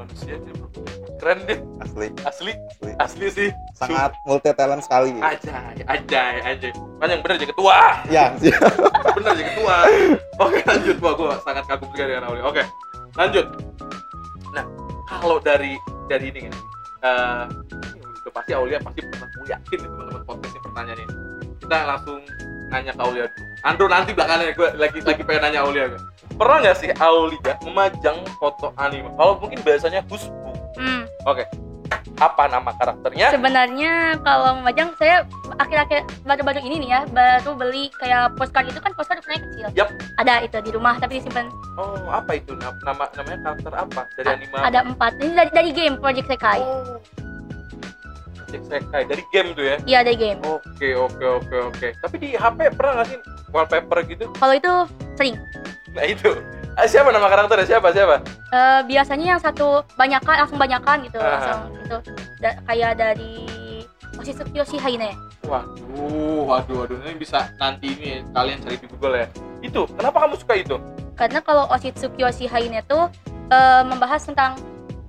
Manusia. 0.00 0.40
Keren 1.20 1.44
deh, 1.44 1.60
Asli, 1.84 2.08
asli, 2.24 2.52
asli. 2.56 2.92
asli 2.96 3.26
sih. 3.28 3.48
Sangat 3.76 4.16
multi 4.24 4.48
talent 4.56 4.80
sekali. 4.80 5.12
Ajay, 5.20 5.84
ajay, 5.84 6.34
ajay. 6.40 6.72
Kan 6.72 7.08
yang 7.12 7.20
bener 7.20 7.36
jadi 7.36 7.52
ketua. 7.52 7.76
Ya, 8.08 8.32
siap. 8.40 8.56
bener 9.20 9.36
jadi 9.36 9.52
ketua. 9.52 9.76
Oke, 10.40 10.64
lanjut. 10.64 10.96
Gua 10.96 11.12
gua 11.12 11.36
sangat 11.44 11.68
kagum 11.68 11.92
juga 11.92 12.08
dengan 12.08 12.32
Aulia. 12.32 12.44
Oke, 12.48 12.64
lanjut. 13.20 13.52
Nah, 14.56 14.64
kalau 15.20 15.36
dari 15.44 15.76
dari 16.08 16.32
ini 16.32 16.48
kan, 16.48 16.54
eh 17.04 17.44
itu 18.16 18.28
pasti 18.32 18.50
Aulia 18.56 18.80
pasti 18.80 19.00
pernah 19.04 19.28
gue 19.28 19.46
yakin 19.52 19.76
nih 19.76 19.88
teman-teman 19.92 20.22
podcast 20.24 20.52
ini 20.56 20.60
pertanyaan 20.64 21.00
ini. 21.04 21.14
Kita 21.60 21.76
langsung 21.86 22.18
nanya 22.68 22.92
ke 22.92 23.02
Aulia 23.02 23.24
dulu. 23.26 23.44
Andro 23.60 23.86
nanti 23.86 24.10
belakangan 24.10 24.46
gue 24.50 24.68
lagi 24.74 24.98
lagi 25.00 25.22
pengen 25.22 25.42
nanya 25.44 25.60
Aulia 25.60 25.84
gue. 25.86 26.00
Pernah 26.32 26.56
nggak 26.62 26.76
sih 26.76 26.88
Aulia 26.96 27.52
memajang 27.60 28.16
foto 28.34 28.72
anime? 28.74 29.12
Kalau 29.12 29.36
mungkin 29.36 29.60
bahasanya 29.60 30.00
husbu. 30.06 30.50
hmm. 30.74 31.02
Oke. 31.26 31.44
Apa 32.16 32.46
nama 32.46 32.70
karakternya? 32.72 33.32
sebenarnya 33.32 33.92
kalau 34.20 34.54
memajang 34.54 34.92
saya 34.94 35.24
akhir-akhir 35.58 36.04
baru-baru 36.22 36.60
ini 36.62 36.76
nih 36.78 36.90
ya 36.90 37.00
baru 37.08 37.50
beli 37.52 37.88
kayak 37.96 38.36
postcard 38.36 38.68
itu 38.68 38.78
kan 38.78 38.92
postcard 38.92 39.18
ukurannya 39.18 39.42
kecil 39.42 39.66
Yap. 39.74 39.88
ada 40.16 40.38
itu 40.38 40.56
di 40.60 40.70
rumah 40.70 40.94
tapi 40.96 41.18
disimpan 41.18 41.48
Oh, 41.74 41.96
apa 42.06 42.36
itu? 42.36 42.52
Nama 42.54 42.76
nama- 42.84 43.10
namanya 43.10 43.38
karakter 43.42 43.72
apa? 43.74 44.00
Dari 44.14 44.26
A- 44.26 44.36
anime? 44.36 44.58
ada 44.60 44.80
empat 44.84 45.12
ini 45.18 45.32
dari, 45.34 45.50
dari 45.50 45.70
game 45.72 45.96
Project 45.98 46.28
Sekai 46.28 46.60
Oh. 46.60 47.00
Project 48.50 48.66
Sekai 48.66 49.02
dari 49.06 49.22
game 49.30 49.48
tuh 49.54 49.62
ya. 49.64 49.76
iya 49.86 49.98
dari 50.02 50.18
game 50.18 50.42
Oke, 50.42 50.90
oke, 50.92 51.22
oke, 51.38 51.56
oke. 51.70 51.88
Tapi 51.96 52.16
di 52.18 52.28
HP 52.34 52.74
pernah 52.74 52.92
nggak 52.98 53.08
sih 53.08 53.18
wallpaper 53.48 53.98
gitu? 54.04 54.24
kalau 54.34 54.54
itu 54.54 54.72
sering 55.14 55.38
Nah 55.90 56.02
itu. 56.02 56.30
Ah, 56.74 56.86
siapa 56.86 57.10
nama 57.10 57.26
karakternya? 57.26 57.66
Siapa? 57.68 57.90
Siapa? 57.90 58.22
Eh, 58.48 58.80
biasanya 58.86 59.26
yang 59.28 59.40
satu 59.40 59.82
banyakan 59.94 60.34
langsung 60.40 60.54
banyakan 60.56 60.96
gitu 61.02 61.18
Ah. 61.18 61.26
langsung 61.28 61.60
itu 61.76 61.96
Da- 62.38 62.58
kayak 62.64 62.92
dari 62.96 63.46
Oshitsuki 64.16 64.54
Yoshihine 64.54 65.14
Waduh, 65.42 66.42
waduh, 66.44 66.76
waduh. 66.84 66.96
Ini 67.00 67.14
bisa 67.16 67.50
nanti 67.56 67.90
ini 67.90 68.22
kalian 68.28 68.58
cari 68.60 68.76
di 68.76 68.86
Google 68.86 69.14
ya. 69.16 69.26
Itu. 69.60 69.86
Kenapa 69.88 70.26
kamu 70.26 70.34
suka 70.36 70.54
itu? 70.56 70.74
karena 71.12 71.38
kalau 71.38 71.68
Oshitsuki 71.68 72.18
Yoshihine 72.18 72.80
itu 72.80 72.98
eh, 73.48 73.82
membahas 73.82 74.22
tentang 74.22 74.54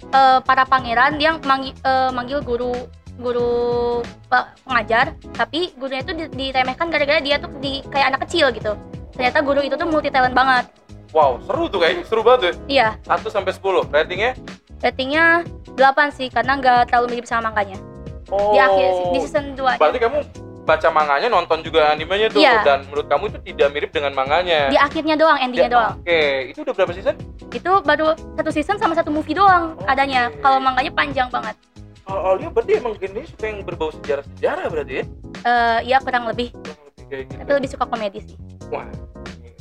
eh, 0.04 0.40
para 0.42 0.66
pangeran 0.66 1.16
yang 1.16 1.40
manggil, 1.42 1.72
eh, 1.78 2.10
manggil 2.10 2.42
guru 2.42 2.74
guru 3.22 4.02
pe- 4.26 4.50
pengajar 4.62 5.06
tapi 5.32 5.72
gurunya 5.76 6.02
itu 6.02 6.14
di- 6.14 6.32
diremehkan 6.32 6.90
gara-gara 6.90 7.18
dia 7.18 7.38
tuh 7.38 7.54
di 7.58 7.86
kayak 7.88 8.08
anak 8.10 8.26
kecil 8.26 8.50
gitu 8.50 8.74
ternyata 9.12 9.40
guru 9.40 9.62
itu 9.62 9.76
tuh 9.76 9.86
multi 9.86 10.10
talent 10.10 10.34
banget 10.34 10.66
Wow, 11.12 11.44
seru 11.44 11.68
tuh 11.68 11.84
kayaknya. 11.84 12.08
Seru 12.08 12.24
banget 12.24 12.40
tuh. 12.42 12.54
iya 12.72 12.96
1 13.04 13.28
sampai 13.28 13.52
10. 13.52 13.84
Ratingnya? 13.86 14.32
ratingnya 14.80 15.44
8 15.76 15.78
sih 16.10 16.28
karena 16.28 16.56
nggak 16.56 16.88
terlalu 16.88 17.08
mirip 17.12 17.28
sama 17.28 17.48
manganya 17.48 17.76
Oh. 18.28 18.50
di 18.50 18.58
akhir 18.58 18.90
di 19.12 19.20
season 19.20 19.46
2 19.54 19.76
Berarti 19.76 20.00
kamu 20.00 20.18
baca 20.62 20.88
manganya, 20.88 21.28
nonton 21.28 21.60
juga 21.60 21.92
animenya 21.92 22.30
tuh 22.30 22.40
Iya. 22.40 22.64
dan 22.64 22.88
menurut 22.88 23.06
kamu 23.06 23.28
itu 23.28 23.38
tidak 23.44 23.68
mirip 23.70 23.90
dengan 23.90 24.14
manganya. 24.14 24.70
di 24.70 24.80
akhirnya 24.80 25.16
doang 25.16 25.36
endingnya 25.36 25.68
Ya, 25.68 25.74
doang 25.74 25.94
Oke, 26.00 26.22
itu 26.48 26.60
udah 26.62 26.74
berapa 26.74 26.92
season? 26.96 27.16
itu 27.52 27.72
baru 27.84 28.08
satu 28.32 28.50
season 28.50 28.78
sama 28.78 28.96
satu 28.96 29.12
movie 29.12 29.36
doang 29.36 29.76
Oke. 29.76 29.84
adanya 29.86 30.32
kalau 30.40 30.58
manganya 30.58 30.90
panjang 30.90 31.28
banget 31.28 31.60
Kalau 32.12 32.28
Aulia 32.28 32.52
berarti 32.52 32.76
emang 32.76 32.94
gini 32.94 33.24
suka 33.24 33.48
yang 33.48 33.64
berbau 33.64 33.88
sejarah-sejarah 33.94 34.68
berarti 34.68 34.94
ya? 34.94 35.04
Eh 35.42 35.80
ya 35.88 35.98
kurang 35.98 36.28
lebih 36.28 36.52
Kurang 36.52 36.84
lebih 36.84 37.04
kayak 37.08 37.24
gitu. 37.24 37.40
tapi 37.40 37.52
lebih 37.56 37.70
suka 37.72 37.86
komedi 37.88 38.20
sih 38.22 38.36
Wah, 38.68 38.84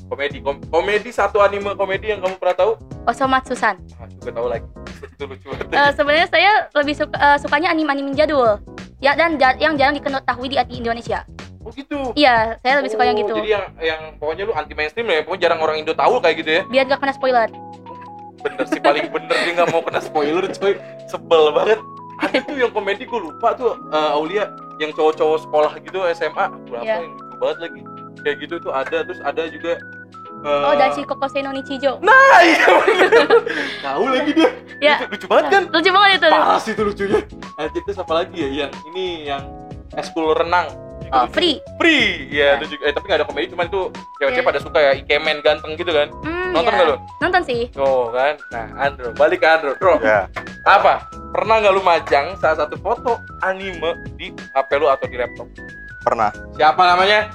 komedi 0.04 0.42
kom- 0.42 0.58
komedi 0.66 1.10
satu 1.10 1.38
anime 1.38 1.78
komedi 1.78 2.10
yang 2.10 2.18
kamu 2.18 2.34
pernah 2.36 2.56
tahu? 2.58 2.72
Osomatsu-san 3.06 3.78
Ah, 3.94 4.10
juga 4.10 4.30
tahu 4.34 4.46
lagi. 4.50 4.66
itu 5.00 5.24
lucu 5.24 5.46
banget. 5.46 5.66
Eh, 5.70 5.90
sebenarnya 5.94 6.26
saya 6.26 6.50
lebih 6.74 6.94
suka 6.98 7.14
eh, 7.14 7.38
sukanya 7.38 7.70
anime-anime 7.70 8.10
jadul 8.12 8.58
ya 8.98 9.14
dan 9.14 9.38
ja- 9.38 9.54
yang 9.56 9.78
jarang 9.78 9.94
diketahui 9.94 10.50
di 10.50 10.58
di 10.58 10.74
Indonesia 10.76 11.22
oh 11.60 11.70
gitu. 11.70 12.10
iya 12.12 12.58
saya 12.58 12.82
lebih 12.82 12.90
suka 12.90 13.04
yang 13.04 13.14
Oh, 13.14 13.22
gitu 13.22 13.34
Jadi 13.36 13.50
yang 13.52 13.64
yang 13.78 14.00
pokoknya 14.18 14.42
lu 14.42 14.52
anti 14.52 14.74
mainstream 14.74 15.06
ya, 15.06 15.22
pokoknya 15.22 15.42
jarang 15.46 15.60
orang 15.60 15.78
Indo 15.78 15.94
tahu 15.94 16.18
kayak 16.18 16.36
gitu 16.36 16.50
ya. 16.50 16.62
biar 16.66 16.84
gak 16.84 16.98
kena 16.98 17.14
spoiler 17.14 17.46
Bener 18.40 18.66
sih 18.66 18.80
paling 18.80 19.06
bener 19.06 19.36
dia 19.38 19.52
nggak 19.54 19.68
mau 19.68 19.80
kena 19.80 20.00
spoiler 20.00 20.48
coy. 20.50 20.72
Sebel 21.06 21.52
banget. 21.52 21.76
Ada 22.20 22.38
tuh 22.42 22.56
yang 22.56 22.70
komedi 22.70 23.04
gue 23.04 23.20
lupa 23.20 23.52
tuh 23.52 23.80
eh, 23.88 24.10
Aulia 24.12 24.52
yang 24.76 24.92
cowok-cowok 24.92 25.38
sekolah 25.40 25.72
gitu 25.80 25.98
SMA 26.12 26.44
berapa 26.66 26.84
Iya. 26.84 26.96
yang 27.00 27.12
lucu 27.14 27.36
banget 27.36 27.58
lagi. 27.60 27.80
Kayak 28.20 28.36
gitu 28.38 28.54
tuh 28.60 28.72
ada 28.72 28.98
terus 29.00 29.20
ada 29.20 29.42
juga 29.46 29.72
eh, 30.40 30.64
oh 30.64 30.74
dan 30.74 30.92
si 30.92 31.00
Kokosei 31.02 31.40
no 31.40 31.50
Nichijo 31.50 31.96
Nah, 32.00 32.36
iya. 32.40 32.64
Tahu 33.86 34.04
lagi 34.06 34.30
dia. 34.32 34.50
Ya. 34.78 34.96
Lucu, 34.98 35.12
lucu 35.12 35.26
banget 35.28 35.44
kan? 35.48 35.62
lucu 35.68 35.90
banget 35.90 36.10
itu 36.16 36.28
Parah 36.28 36.56
sih 36.56 36.72
itu 36.72 36.82
lucunya. 36.82 37.20
Anjir 37.54 37.80
terus 37.84 37.98
apa 37.98 38.12
lagi 38.14 38.36
ya? 38.36 38.48
Yang 38.64 38.72
ini 38.88 39.06
yang 39.26 39.42
eskul 39.92 40.32
renang. 40.32 40.68
Oh, 41.10 41.26
Itu 41.26 41.34
free 41.34 41.54
Free. 41.74 42.30
Ya. 42.30 42.54
Ya, 42.54 42.62
itu 42.62 42.74
juga. 42.74 42.82
Eh, 42.84 42.92
tapi 42.92 43.04
nggak 43.04 43.18
ada 43.18 43.26
komedi, 43.26 43.46
cuman 43.48 43.66
itu 43.66 43.80
cewek-cewek 44.16 44.36
Ya. 44.36 44.46
pada 44.46 44.60
suka 44.60 44.78
ya 44.78 44.92
ikemen 44.94 45.36
ganteng 45.40 45.72
gitu 45.74 45.90
kan. 45.90 46.06
Hmm, 46.22 46.50
Nonton 46.52 46.70
ya. 46.70 46.76
nggak 46.76 46.86
lu? 46.86 46.96
nonton 47.18 47.42
sih 47.42 47.60
Oh 47.74 48.10
kan. 48.10 48.34
Nah, 48.48 48.66
Andro, 48.80 49.10
balik 49.12 49.38
ke 49.38 49.48
Andro. 49.48 49.72
Bro, 49.76 49.98
Ya. 50.00 50.30
apa? 50.62 51.06
Pernah 51.30 51.54
nggak 51.58 51.72
lu 51.72 51.82
majang 51.82 52.26
salah 52.36 52.58
satu 52.60 52.74
foto 52.76 53.12
anime 53.40 53.90
di 54.14 54.30
HP 54.50 54.70
lu 54.76 54.86
atau 54.86 55.04
di 55.04 55.16
laptop? 55.16 55.46
Pernah. 56.00 56.30
Siapa 56.54 56.82
namanya? 56.86 57.26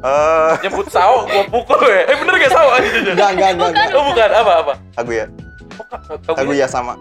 Eh, 0.00 0.52
Nyebut 0.60 0.88
Sao, 0.88 1.22
gua 1.24 1.44
pukul 1.46 1.76
ya. 1.84 2.08
Eh 2.08 2.16
bener 2.16 2.34
gak 2.36 2.50
Sao? 2.50 2.66
enggak, 2.72 3.30
enggak, 3.30 3.50
enggak, 3.52 3.68
enggak. 3.68 3.88
Oh 3.92 4.04
bukan, 4.06 4.28
apa 4.32 4.52
apa? 4.58 4.72
Oh, 4.72 5.84
Kak, 5.86 6.00
Kaguya. 6.08 6.34
Kaguya 6.34 6.66
sama 6.66 6.96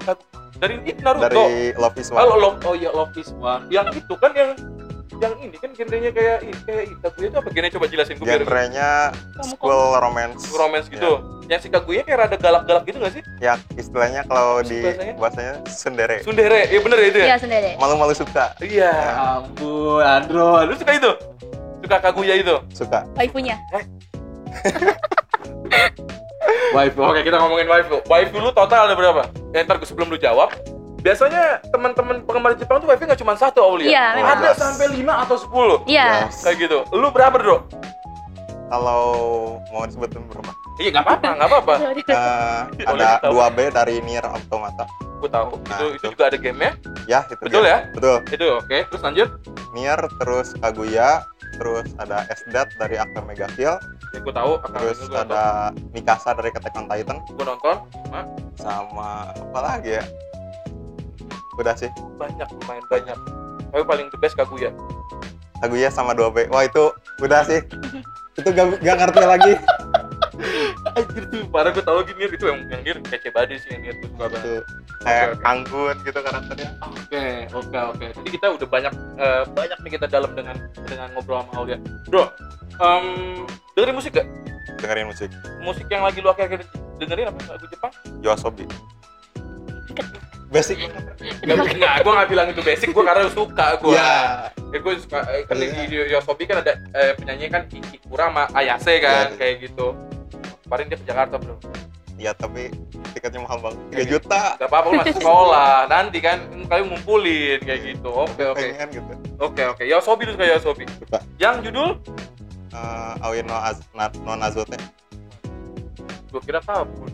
Dari 0.55 0.75
itu 0.83 0.99
Naruto. 0.99 1.23
dari 1.25 1.71
Love 1.73 1.95
is 1.95 2.11
One. 2.11 2.19
Halo, 2.19 2.35
Love, 2.37 2.59
oh 2.61 2.75
iya 2.75 2.91
Love 2.91 3.15
is 3.15 3.31
One. 3.33 3.63
Yang 3.69 4.03
itu 4.03 4.13
kan 4.13 4.31
yang 4.33 4.51
yang 5.19 5.35
ini 5.43 5.57
kan 5.59 5.71
genrenya 5.75 6.11
kayak 6.15 6.37
kayak 6.63 6.83
Kaguya 7.03 7.27
itu 7.27 7.37
apa? 7.37 7.47
Genrenya 7.51 7.73
coba 7.75 7.85
jelasin 7.91 8.15
gue 8.15 8.25
biar 8.25 8.41
Genrenya 8.47 8.89
school 9.43 9.81
romance. 9.99 10.43
romance 10.55 10.87
gitu. 10.87 11.11
Yang 11.51 11.59
si 11.65 11.67
Kaguya 11.67 12.01
kayak 12.07 12.19
rada 12.23 12.37
galak-galak 12.39 12.83
gitu 12.87 12.97
gak 13.03 13.13
sih? 13.19 13.23
Ya, 13.43 13.59
istilahnya 13.75 14.21
kalau 14.29 14.63
di 14.63 14.79
bahasanya? 14.79 15.13
bahasanya? 15.19 15.53
Sundere. 15.67 16.17
Sundere. 16.23 16.71
Iya 16.71 16.79
bener 16.79 16.97
ya 17.03 17.07
itu 17.11 17.19
ya? 17.19 17.27
Iya 17.35 17.37
sendiri. 17.41 17.71
Malu-malu 17.75 18.15
suka, 18.15 18.55
iya 18.63 18.93
ampun 19.19 19.99
Andro. 19.99 20.63
Lu 20.63 20.73
suka 20.79 20.95
itu? 20.95 21.11
Suka 21.83 21.97
Kaguya 21.99 22.39
itu? 22.39 22.55
Suka. 22.71 23.03
Waifunya. 23.19 23.59
waifu. 26.75 27.01
Oke 27.01 27.19
kita 27.27 27.37
ngomongin 27.43 27.67
waifu. 27.67 27.97
Waifu 28.07 28.37
lu 28.39 28.49
total 28.55 28.87
ada 28.87 28.95
berapa? 28.95 29.27
Ya 29.51 29.67
ntar 29.67 29.81
gue 29.81 29.87
sebelum 29.89 30.07
lu 30.07 30.17
jawab 30.17 30.53
biasanya 30.99 31.43
teman-teman 31.65 32.21
penggemar 32.21 32.53
Jepang 32.53 32.77
tuh 32.77 32.87
waifu 32.87 33.03
nggak 33.03 33.17
cuma 33.17 33.33
satu 33.33 33.59
Aulia 33.61 33.87
Iya, 33.87 34.05
memang. 34.15 34.37
ada 34.37 34.51
sampai 34.53 34.85
5 34.91 35.23
atau 35.23 35.35
10 35.35 35.83
Iya. 35.85 36.05
Yes. 36.27 36.43
kayak 36.43 36.57
gitu 36.61 36.77
lu 36.91 37.07
berapa 37.09 37.33
bro 37.33 37.63
Kalau 38.67 39.03
mau 39.67 39.81
disebutin 39.81 40.21
berapa? 40.25 40.51
iya 40.77 40.89
nggak 40.91 41.01
apa-apa 41.03 41.29
nggak 41.33 41.49
apa-apa 41.49 41.73
Eh, 41.81 42.85
Boleh 42.85 43.01
ada 43.01 43.09
tahu. 43.19 43.33
2B 43.33 43.57
dari 43.71 43.95
Nier 44.01 44.23
Automata. 44.23 44.85
gue 45.19 45.27
tahu 45.27 45.51
Nah, 45.61 45.75
itu, 45.75 45.85
itu 45.85 45.95
itu. 45.97 46.07
juga 46.13 46.23
ada 46.27 46.37
gamenya 46.37 46.71
Ya, 47.03 47.19
itu 47.25 47.41
Betul 47.41 47.61
dia. 47.61 47.71
ya? 47.71 47.77
Betul. 47.91 48.15
itu 48.29 48.45
oke 48.53 48.77
terus 48.85 49.01
lanjut 49.01 49.29
Nier, 49.69 49.99
terus 50.15 50.47
Kaguya, 50.55 51.21
terus 51.53 51.85
ada 51.95 52.25
SDAT 52.27 52.73
dari 52.75 52.95
Akame 52.95 53.33
ga 53.33 53.45
Kill, 53.51 53.75
ya 54.07 54.17
gue 54.17 54.31
tahu 54.31 54.57
akan 54.57 54.69
terus 54.75 54.97
nonton, 55.03 55.21
ada 55.23 55.43
Mikasa 55.91 56.33
dari 56.33 56.49
Attack 56.49 56.73
on 56.73 56.85
Titan, 56.85 57.17
gue 57.23 57.45
nonton 57.45 57.75
Cuma 58.01 58.21
sama 58.55 59.09
apa 59.29 59.59
lagi 59.61 59.97
ya? 59.97 60.03
Udah 61.59 61.75
sih. 61.75 61.91
banyak 62.15 62.47
lumayan 62.63 62.85
banyak 62.87 63.17
tapi 63.69 63.83
paling 63.85 64.07
the 64.09 64.17
best 64.17 64.33
Kaguya 64.39 64.73
Kaguya 65.59 65.91
sama 65.91 66.15
2B. 66.15 66.47
Wah, 66.55 66.63
itu 66.63 66.87
udah 67.19 67.43
sih. 67.43 67.59
itu 68.39 68.49
gak, 68.55 68.79
gak 68.79 68.95
ngerti 68.95 69.23
lagi. 69.27 69.53
anjir 70.95 71.23
tuh 71.27 71.43
parah 71.51 71.71
gue 71.75 71.83
tau 71.83 71.99
lagi 71.99 72.15
Nier 72.15 72.31
itu 72.31 72.45
yang 72.47 72.63
yang 72.71 72.81
Nier 72.83 72.97
kece 73.03 73.29
banget 73.35 73.59
sih 73.59 73.75
yang 73.75 73.81
Nier 73.83 73.95
gue 73.99 74.07
suka 74.15 74.25
banget 74.31 74.63
kayak 75.03 75.27
oke. 75.35 75.43
anggun 75.47 75.95
gitu 76.03 76.19
karakternya. 76.19 76.69
Oke, 76.79 77.25
oke, 77.51 77.79
oke. 77.95 78.05
Jadi 78.19 78.29
kita 78.35 78.45
udah 78.55 78.67
banyak 78.67 78.93
eh, 79.19 79.43
banyak 79.51 79.77
nih 79.83 79.91
kita 79.99 80.05
dalam 80.07 80.31
dengan 80.35 80.55
dengan 80.87 81.07
ngobrol 81.15 81.43
sama 81.43 81.51
Aulia. 81.59 81.77
Bro, 82.07 82.31
em, 82.79 83.05
dengerin 83.75 83.95
musik 83.95 84.11
gak? 84.15 84.27
Dengerin 84.79 85.07
musik 85.11 85.29
Musik 85.63 85.87
yang 85.91 86.03
lagi 86.03 86.19
lu 86.23 86.31
akhir-akhir 86.31 86.67
dengerin 86.99 87.31
apa 87.31 87.39
lagu 87.51 87.65
Jepang? 87.67 87.91
Yoasobi. 88.23 88.65
Basic. 90.49 90.77
Enggak, 91.45 91.77
enggak, 91.77 91.93
gua 92.01 92.13
nggak 92.17 92.29
bilang 92.29 92.47
itu 92.49 92.61
basic, 92.61 92.89
gua 92.89 93.05
karena 93.05 93.29
suka 93.29 93.77
gua. 93.77 93.93
Iya. 93.93 94.13
Ya, 94.69 94.77
gua 94.81 94.93
suka 94.97 95.19
eh, 95.29 95.41
kan 95.45 95.55
Iya. 95.55 95.85
di 95.85 95.95
Yosobi 96.09 96.43
kan 96.45 96.57
ada 96.61 96.73
eh, 96.91 97.13
penyanyi 97.15 97.45
kan 97.47 97.61
Ikura 97.69 98.33
sama 98.33 98.43
Ayase 98.53 98.97
kan, 98.97 99.33
Iya. 99.33 99.37
kayak 99.37 99.55
gitu. 99.63 99.87
Kemarin 100.65 100.85
dia 100.89 100.97
ke 100.97 101.05
Jakarta, 101.05 101.35
Bro. 101.37 101.55
Iya, 102.19 102.35
tapi 102.35 102.67
tiketnya 103.15 103.39
mahal 103.41 103.63
banget. 103.63 103.79
3 103.79 103.93
Kayak 103.95 104.07
juta. 104.11 104.41
Gak 104.59 104.67
apa-apa, 104.67 104.85
lu 104.85 104.95
masih 104.99 105.15
sekolah. 105.15 105.73
Nanti 105.87 106.17
kan 106.19 106.37
kalian 106.67 106.85
ngumpulin 106.91 107.59
kayak 107.63 107.81
gitu. 107.85 108.09
Oke, 108.11 108.43
oke. 108.43 108.65
Gitu. 108.91 109.13
Oke, 109.39 109.63
oke. 109.65 109.83
Yosobi 109.87 110.27
lu 110.27 110.35
suka 110.35 110.45
Yosobi. 110.45 110.83
Suka. 110.97 111.19
Yang 111.37 111.71
judul 111.71 111.89
Eh, 112.69 113.23
Aoi 113.25 113.41
no, 113.41 113.57
Az 113.57 113.81
no 114.21 114.37
Nazote. 114.37 114.77
gua 116.29 116.37
kira 116.37 116.61
tabun. 116.61 117.09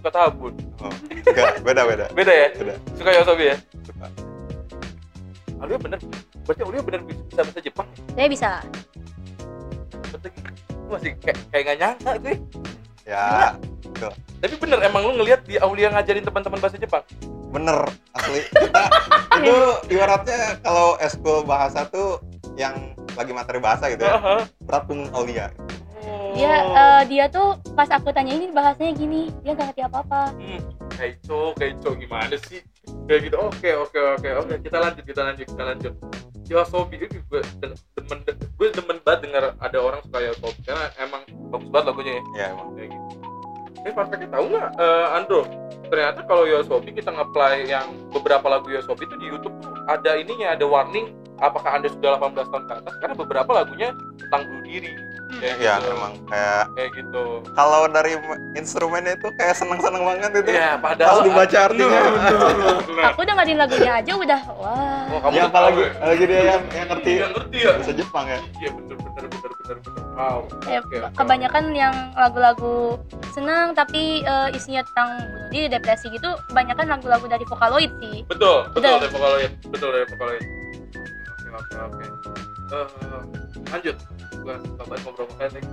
Suka 0.00 0.10
tabun. 0.10 0.56
Oh, 0.80 0.88
enggak, 1.12 1.60
beda 1.60 1.82
beda. 1.84 2.04
Beda 2.16 2.32
ya? 2.32 2.48
Beda. 2.56 2.74
Suka 2.96 3.10
Yosobi 3.12 3.52
ya? 3.52 3.56
Suka. 3.84 4.08
Alia 5.60 5.76
bener. 5.76 5.98
Berarti 6.48 6.62
Alia 6.64 6.80
bener 6.80 7.00
bisa 7.04 7.40
bahasa 7.44 7.60
Jepang. 7.60 7.86
Saya 8.16 8.28
bisa. 8.32 8.50
Berarti 10.08 10.28
masih 10.88 11.12
kayak 11.20 11.36
kayak 11.52 11.62
nggak 11.68 11.78
nyangka 11.78 12.12
gue. 12.16 12.34
Ya, 13.04 13.52
Tapi 14.40 14.54
bener 14.56 14.78
emang 14.80 15.02
lu 15.04 15.20
ngelihat 15.20 15.44
di 15.44 15.60
Aulia 15.60 15.92
ngajarin 15.92 16.24
teman-teman 16.24 16.58
bahasa 16.58 16.80
Jepang. 16.80 17.04
bener 17.50 17.82
asli. 18.16 18.40
Kita 18.46 18.82
itu 19.42 19.56
ibaratnya 19.92 20.56
kalau 20.62 20.94
eskul 20.96 21.42
bahasa 21.42 21.82
tuh 21.90 22.22
yang 22.54 22.94
lagi 23.18 23.34
materi 23.36 23.60
bahasa 23.60 23.92
gitu 23.92 24.00
ya. 24.00 24.16
Aha. 24.16 24.36
Berat 24.64 24.88
pun 24.88 25.10
Aulia. 25.12 25.50
Dia 26.34 26.54
eh, 26.62 27.02
dia 27.10 27.24
tuh 27.26 27.58
pas 27.74 27.88
aku 27.90 28.14
tanya 28.14 28.32
ini 28.36 28.50
bahasanya 28.50 28.92
gini, 28.94 29.30
dia 29.42 29.52
nggak 29.56 29.72
ngerti 29.72 29.82
apa-apa. 29.86 30.34
Hmm, 30.36 30.60
kayak 30.94 31.12
itu, 31.20 31.40
kayak 31.58 31.72
itu 31.78 31.90
gimana 32.06 32.36
sih? 32.46 32.60
Kayak 33.06 33.20
gitu. 33.30 33.36
Oke, 33.40 33.70
oke, 33.74 34.00
oke, 34.18 34.28
oke. 34.44 34.54
Kita 34.62 34.76
lanjut, 34.78 35.04
kita 35.04 35.20
lanjut, 35.26 35.46
kita 35.46 35.64
lanjut. 35.64 35.94
Yosobi 36.50 36.98
itu 36.98 37.22
gue 37.30 37.42
demen, 37.62 38.18
gue 38.58 38.68
demen 38.74 38.98
banget 39.06 39.30
dengar 39.30 39.54
ada 39.54 39.78
orang 39.78 40.02
suka 40.02 40.18
Yosobi 40.18 40.60
karena 40.66 40.90
emang 40.98 41.22
bagus 41.54 41.68
banget 41.70 41.86
lagunya 41.94 42.12
ya. 42.18 42.22
Ya 42.34 42.44
emang. 42.54 42.68
kayak 42.74 42.88
gitu. 42.90 43.06
Ini 43.80 43.90
fun 43.96 44.06
fact-nya 44.12 44.28
tahu 44.28 44.44
nggak, 44.52 44.68
eh, 44.76 45.16
Andro? 45.16 45.42
Ternyata 45.90 46.20
kalau 46.28 46.44
Yosobi 46.44 46.90
kita 46.92 47.10
nge-play 47.14 47.70
yang 47.70 47.86
beberapa 48.10 48.46
lagu 48.50 48.68
Yosobi 48.68 49.08
itu 49.08 49.16
di 49.18 49.26
YouTube 49.30 49.56
tuh 49.62 49.72
ada 49.88 50.18
ininya, 50.18 50.52
ada 50.54 50.66
warning 50.66 51.19
apakah 51.40 51.70
Anda 51.74 51.88
sudah 51.88 52.10
18 52.16 52.36
tahun 52.46 52.64
ke 52.64 52.72
atas 52.76 52.94
karena 52.98 53.14
beberapa 53.16 53.50
lagunya 53.54 53.88
tentang 54.18 54.42
bunuh 54.46 54.62
diri. 54.62 54.92
Kayak 55.30 55.56
Ya 55.56 55.74
gitu. 55.78 55.94
emang 55.94 56.12
kayak 56.26 56.64
Kayak 56.74 56.90
gitu. 56.92 57.24
kalau 57.54 57.80
dari 57.86 58.12
instrumennya 58.52 59.14
itu 59.14 59.28
kayak 59.38 59.54
seneng-seneng 59.54 60.02
banget 60.02 60.30
itu. 60.36 60.50
Iya, 60.50 60.74
padahal 60.76 61.16
Pas 61.16 61.24
dibaca 61.24 61.58
artinya. 61.62 62.00
Bener, 62.02 62.34
bener, 62.50 62.76
bener. 62.82 63.04
Aku 63.08 63.20
dengerin 63.22 63.56
lagunya 63.56 63.92
aja 63.94 64.12
udah 64.12 64.40
wah. 64.52 65.06
Oh, 65.06 65.18
kamu 65.20 65.30
Ya 65.30 65.38
udah 65.38 65.46
apalagi 65.48 65.80
ya? 65.80 65.90
apalagi 65.94 66.24
dia 66.26 66.40
yang 66.44 66.62
yang 66.68 66.88
ngerti 66.88 67.10
Iya, 67.12 67.26
ngerti 67.30 67.56
ya? 67.56 67.70
bahasa 67.72 67.92
Jepang 67.94 68.26
ya. 68.26 68.38
Iya, 68.58 68.70
bener, 68.74 68.96
bener, 68.98 69.24
bener, 69.30 69.50
bener, 69.54 69.76
bener. 69.78 70.02
Wow. 70.10 70.38
Ya, 70.66 70.78
Oke, 70.82 70.96
oke. 70.98 71.14
kebanyakan 71.14 71.64
yang 71.72 71.94
lagu-lagu 72.12 72.74
senang 73.30 73.72
tapi 73.72 74.02
eh, 74.20 74.48
isinya 74.52 74.82
tentang 74.84 75.08
bunuh 75.24 75.48
diri, 75.48 75.66
depresi 75.70 76.10
gitu, 76.10 76.28
kebanyakan 76.50 76.86
lagu-lagu 76.90 77.24
dari 77.24 77.44
Vocaloid 77.46 77.92
sih. 78.02 78.26
Betul, 78.26 78.66
betul 78.68 78.82
Udah. 78.82 78.98
dari 78.98 79.12
Vocaloid. 79.14 79.52
Betul 79.70 79.88
dari 79.94 80.06
Vocaloid. 80.10 80.44
Oke, 81.50 81.76
oke. 81.76 82.04
Eh, 82.70 82.86
lanjut. 83.68 83.96
Gue 84.32 84.54
suka 84.56 84.82
banget 84.84 85.00
ngobrol 85.02 85.26
sama 85.26 85.34
kalian. 85.40 85.64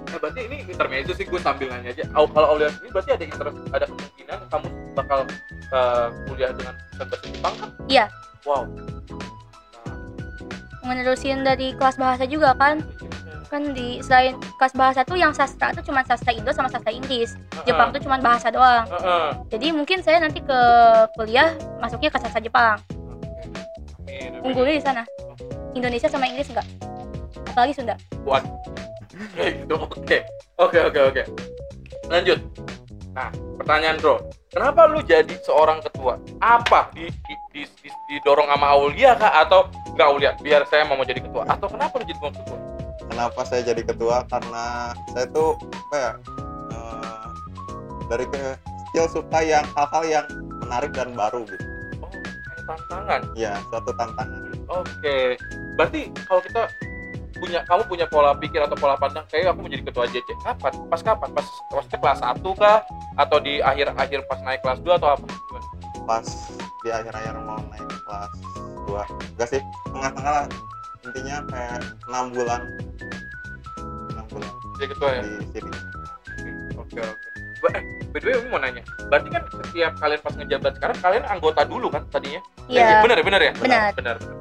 Nah, 0.00 0.18
berarti 0.18 0.40
ini 0.42 0.56
intermezzo 0.64 1.12
sih 1.14 1.24
gue 1.24 1.38
sambil 1.38 1.70
nanya 1.70 1.90
aja. 1.90 2.04
Au- 2.12 2.26
Kalau 2.26 2.46
Aulia 2.50 2.68
sendiri 2.68 2.90
berarti 2.90 3.10
ada 3.12 3.24
interest, 3.24 3.56
ada 3.70 3.84
kemungkinan 3.86 4.38
kamu 4.48 4.66
bakal 4.92 5.18
eh, 5.70 6.06
kuliah 6.26 6.50
dengan 6.50 6.74
bahasa 6.96 7.16
Jepang 7.22 7.54
kan? 7.56 7.70
Iya. 7.86 8.04
Wow. 8.42 8.62
Nah, 8.66 9.94
Menerusin 10.82 11.42
dari 11.42 11.72
kelas 11.72 11.94
bahasa 11.94 12.24
juga 12.24 12.50
kan. 12.54 12.82
Kan 13.46 13.74
di 13.74 13.98
selain 14.00 14.38
kelas 14.58 14.74
bahasa 14.74 15.02
tuh 15.02 15.14
yang 15.14 15.34
sastra 15.34 15.74
tuh 15.74 15.82
cuma 15.82 16.02
sastra 16.02 16.30
Indo 16.30 16.50
sama 16.50 16.70
sastra 16.70 16.90
Inggris. 16.90 17.34
Jepang 17.62 17.90
tuh 17.90 17.98
cuma 18.00 18.18
bahasa 18.18 18.46
doang. 18.48 18.86
Heeh. 18.86 19.28
Jadi 19.50 19.66
mungkin 19.70 19.98
saya 20.00 20.18
nanti 20.18 20.38
ke 20.38 20.60
kuliah 21.14 21.50
masuknya 21.78 22.10
ke 22.10 22.18
sastra 22.18 22.38
Jepang. 22.38 22.78
Unggulnya 24.40 24.74
di 24.74 24.82
sana. 24.82 25.02
Indonesia 25.74 26.08
sama 26.10 26.26
Inggris 26.26 26.50
enggak. 26.50 26.66
Apalagi 27.50 27.72
Sunda. 27.74 27.94
Buat 28.22 28.44
gitu. 29.36 29.74
Oke. 29.76 30.18
Oke, 30.56 30.78
oke, 30.80 31.00
oke. 31.12 31.22
Lanjut. 32.10 32.38
Nah, 33.10 33.28
pertanyaan 33.58 33.98
bro, 33.98 34.22
kenapa 34.54 34.86
lu 34.86 35.02
jadi 35.02 35.34
seorang 35.42 35.82
ketua? 35.82 36.14
Apa 36.38 36.94
di, 36.94 37.10
di, 37.26 37.34
di, 37.52 37.62
di- 37.82 37.98
didorong 38.06 38.46
sama 38.46 38.70
Aulia 38.70 39.18
kah 39.18 39.42
atau 39.42 39.66
nggak 39.98 40.08
Aulia? 40.08 40.30
Biar 40.38 40.62
saya 40.70 40.86
mau 40.86 40.98
jadi 41.02 41.18
ketua. 41.22 41.42
Atau 41.50 41.66
kenapa 41.70 41.98
lu 41.98 42.06
jadi 42.06 42.20
mau 42.22 42.30
ketua? 42.32 42.58
Kenapa 43.10 43.40
saya 43.42 43.62
jadi 43.66 43.82
ketua? 43.82 44.22
Karena 44.30 44.94
saya 45.10 45.26
tuh 45.34 45.58
apa 45.90 45.96
ya? 45.98 46.12
eh, 46.70 47.24
dari 48.06 48.26
kecil 48.30 49.04
suka 49.10 49.38
yang 49.42 49.66
hal-hal 49.74 50.04
yang 50.06 50.26
menarik 50.62 50.94
dan 50.94 51.10
baru 51.18 51.42
gitu. 51.50 51.66
Oh, 52.02 52.10
tantangan. 52.70 53.20
Ya, 53.34 53.58
suatu 53.74 53.90
tantangan. 53.98 54.54
Oke. 54.70 55.34
Berarti 55.80 56.12
kalau 56.28 56.44
kita 56.44 56.62
punya 57.40 57.64
kamu 57.64 57.82
punya 57.88 58.04
pola 58.04 58.36
pikir 58.36 58.60
atau 58.60 58.76
pola 58.76 59.00
pandang 59.00 59.24
kayak 59.32 59.56
aku 59.56 59.64
menjadi 59.64 59.88
ketua 59.88 60.04
JC 60.12 60.28
kapan 60.44 60.76
pas 60.92 61.00
kapan 61.00 61.32
pas 61.32 61.46
maksudnya 61.72 61.98
kelas 62.04 62.20
1 62.20 62.60
kah 62.60 62.78
atau 63.16 63.38
di 63.40 63.64
akhir 63.64 63.96
akhir 63.96 64.28
pas 64.28 64.44
naik 64.44 64.60
kelas 64.60 64.76
2 64.84 65.00
atau 65.00 65.08
apa? 65.16 65.26
Pas 66.04 66.26
di 66.84 66.88
akhir-akhir 66.92 67.40
mau 67.40 67.56
naik 67.72 67.88
kelas 68.04 68.32
2. 68.92 69.32
Enggak 69.32 69.48
sih, 69.56 69.60
tengah-tengah 69.88 70.32
lah. 70.36 70.46
Intinya 71.00 71.36
kayak 71.48 71.80
6 72.12 72.36
bulan. 72.36 72.60
6 74.12 74.32
bulan 74.36 74.52
jadi 74.76 74.88
ketua 74.92 75.08
ya 75.16 75.22
di 75.24 75.46
sini. 75.48 75.70
Oke 76.76 77.00
oke. 77.00 77.28
Eh, 77.72 77.84
by 78.12 78.18
the 78.20 78.26
way, 78.28 78.36
aku 78.36 78.48
mau 78.52 78.60
nanya. 78.60 78.84
Berarti 79.08 79.28
kan 79.32 79.42
setiap 79.48 79.92
kalian 79.96 80.20
pas 80.20 80.34
ngejabat 80.36 80.72
sekarang 80.76 80.98
kalian 81.00 81.24
anggota 81.24 81.64
dulu 81.64 81.88
kan 81.88 82.04
tadinya? 82.12 82.40
Iya. 82.68 83.04
Benar 83.04 83.16
ya, 83.16 83.24
benar 83.24 83.40
ya? 83.40 83.52
Benar. 83.56 83.92
Benar. 83.96 84.16
benar. 84.20 84.39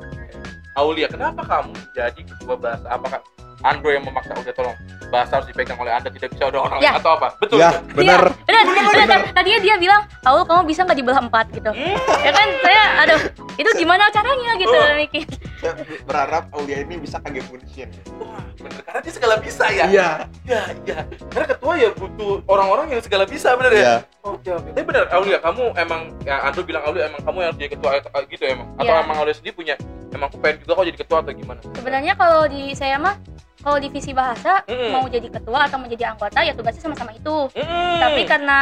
Aulia, 0.79 1.11
kenapa 1.11 1.43
kamu 1.43 1.75
jadi 1.91 2.21
ketua 2.23 2.55
bahasa? 2.55 2.87
Apakah 2.87 3.19
Andro 3.67 3.91
yang 3.91 4.07
memaksa 4.07 4.31
udah 4.31 4.53
tolong 4.55 4.77
bahasa 5.09 5.31
harus 5.35 5.47
dipegang 5.47 5.75
oleh 5.75 5.91
anda 5.91 6.07
tidak 6.07 6.29
bisa 6.31 6.47
ada 6.47 6.59
orang 6.59 6.77
Ya. 6.77 6.93
lain 6.93 7.01
atau 7.01 7.11
apa? 7.13 7.27
Betul. 7.35 7.57
Ya, 7.57 7.69
benar. 7.83 8.21
Benar, 8.39 8.63
benar. 8.95 9.19
Tadinya 9.31 9.59
dia 9.59 9.75
bilang, 9.75 10.01
"Aul, 10.23 10.41
kamu 10.43 10.61
bisa 10.65 10.81
nggak 10.81 10.97
dibelah 10.97 11.19
empat 11.19 11.45
gitu." 11.51 11.69
Hmm. 11.69 11.95
Ya 12.19 12.31
kan 12.31 12.47
saya 12.59 12.81
aduh, 12.99 13.19
itu 13.55 13.69
gimana 13.75 14.03
caranya 14.09 14.51
gitu 14.55 14.71
Oh. 14.71 14.95
mikir. 14.95 15.25
saya 15.59 15.75
berharap 16.01 16.47
Aulia 16.53 16.79
ini 16.79 16.95
bisa 16.95 17.19
ke 17.19 17.29
game 17.29 17.43
Munchen 17.45 17.91
Wah, 18.15 18.39
bener 18.55 18.79
karena 18.79 18.99
dia 19.01 19.11
segala 19.11 19.35
bisa 19.37 19.67
ya. 19.67 19.85
iya 19.85 20.09
Iya, 20.47 20.61
iya. 20.81 20.99
Karena 21.27 21.45
ketua 21.45 21.73
ya 21.75 21.91
butuh 21.91 22.39
orang-orang 22.47 22.85
yang 22.89 23.01
segala 23.01 23.27
bisa 23.27 23.59
bener 23.59 23.73
ya. 23.73 23.75
iya 23.75 23.95
Oke, 24.21 24.47
oke. 24.49 24.71
Tapi 24.71 24.85
bener, 24.85 25.11
Aulia, 25.11 25.35
kamu 25.37 25.75
emang 25.75 26.01
ya 26.23 26.43
Andrew 26.43 26.63
bilang 26.63 26.83
Aulia 26.85 27.07
emang 27.07 27.21
kamu 27.21 27.37
yang 27.41 27.53
jadi 27.55 27.69
ketua 27.71 27.91
gitu 28.25 28.43
emang. 28.45 28.67
Atau 28.73 28.87
Iya. 28.87 29.03
emang 29.03 29.17
Aulia 29.17 29.35
sendiri 29.35 29.51
punya 29.53 29.75
emang 30.09 30.27
aku 30.27 30.37
pengen 30.39 30.55
juga 30.61 30.71
kok 30.73 30.85
jadi 30.85 30.99
ketua 30.99 31.17
atau 31.19 31.33
gimana? 31.33 31.59
sebenarnya 31.69 32.13
kalau 32.15 32.41
di 32.47 32.63
saya 32.71 32.95
mah 32.97 33.15
kalau 33.59 33.77
divisi 33.77 34.11
bahasa 34.11 34.63
Mm-mm. 34.65 34.91
mau 34.91 35.05
jadi 35.05 35.27
ketua 35.27 35.67
atau 35.67 35.77
menjadi 35.77 36.15
anggota 36.15 36.39
ya 36.39 36.53
tugasnya 36.53 36.81
sama-sama 36.81 37.11
itu 37.11 37.37
Mm. 37.51 37.97
tapi 37.99 38.21
karena 38.23 38.59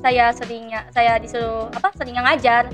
saya 0.00 0.30
seringnya 0.30 0.80
saya 0.90 1.16
disuruh 1.16 1.72
apa 1.72 1.88
seringnya 1.94 2.22
ngajar 2.22 2.68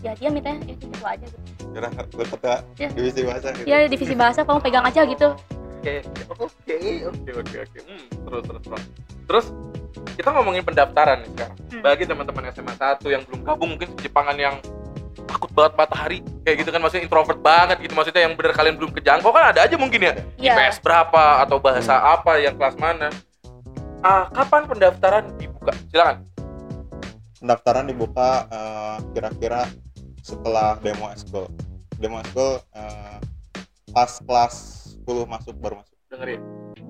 ya 0.00 0.12
dia 0.14 0.28
minta 0.28 0.48
ya 0.50 0.60
jadi 0.64 0.80
ketua 0.80 1.08
aja 1.12 1.26
gitu 1.26 1.38
kira 1.74 1.88
lu 1.90 2.24
ketua 2.24 2.54
Iya. 2.76 2.88
divisi 2.92 3.20
bahasa 3.22 3.48
gitu 3.52 3.66
ya 3.66 3.76
divisi 3.84 4.14
bahasa 4.14 4.40
kamu 4.42 4.60
pegang 4.60 4.84
aja 4.84 5.02
gitu 5.04 5.30
Oke, 5.84 6.00
oke, 6.32 6.80
oke, 7.04 7.30
oke, 7.44 7.56
oke. 7.60 7.78
Hmm, 7.84 8.04
terus, 8.24 8.42
terus, 8.48 8.62
terus. 8.64 8.82
Terus 9.28 9.46
kita 10.16 10.32
ngomongin 10.32 10.64
pendaftaran 10.64 11.20
nih 11.20 11.28
sekarang. 11.36 11.56
Hmm. 11.68 11.82
Bagi 11.84 12.04
teman-teman 12.08 12.42
SMA 12.48 12.72
1 12.72 13.04
yang 13.04 13.20
belum 13.28 13.40
gabung 13.44 13.68
mungkin 13.76 13.92
Jepangan 14.00 14.32
yang 14.32 14.56
takut 15.24 15.50
banget 15.54 15.72
matahari. 15.78 16.18
Kayak 16.42 16.56
gitu 16.64 16.70
kan 16.74 16.80
maksudnya 16.82 17.04
introvert 17.06 17.40
banget 17.40 17.76
gitu. 17.80 17.94
Maksudnya 17.94 18.22
yang 18.26 18.34
bener 18.34 18.52
kalian 18.52 18.74
belum 18.74 18.90
kejangkau 18.92 19.30
kan 19.30 19.54
ada 19.54 19.64
aja 19.64 19.76
mungkin 19.78 20.00
ya. 20.02 20.12
Iya. 20.36 20.54
IPS 20.58 20.82
berapa 20.82 21.42
atau 21.46 21.56
bahasa 21.58 21.94
apa 21.94 22.42
yang 22.42 22.54
kelas 22.58 22.76
mana. 22.76 23.08
Ah 24.04 24.28
kapan 24.28 24.68
pendaftaran 24.68 25.24
dibuka? 25.38 25.72
Silakan. 25.88 26.26
Pendaftaran 27.40 27.84
dibuka 27.88 28.48
eh, 28.48 28.96
kira-kira 29.12 29.68
setelah 30.24 30.80
demo 30.80 31.12
eskul 31.12 31.44
demo 31.96 32.20
eskul 32.20 32.60
eh, 32.72 33.16
pas 33.92 34.10
kelas 34.20 34.54
10 35.04 35.24
masuk 35.28 35.54
baru 35.60 35.80
masuk. 35.80 35.94
Dengerin. 36.10 36.40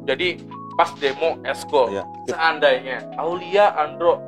Jadi 0.05 0.29
pas 0.75 0.91
demo 0.99 1.39
esko 1.47 1.89
Iya. 1.91 2.03
seandainya 2.27 2.99
Aulia 3.15 3.73
Andro 3.75 4.21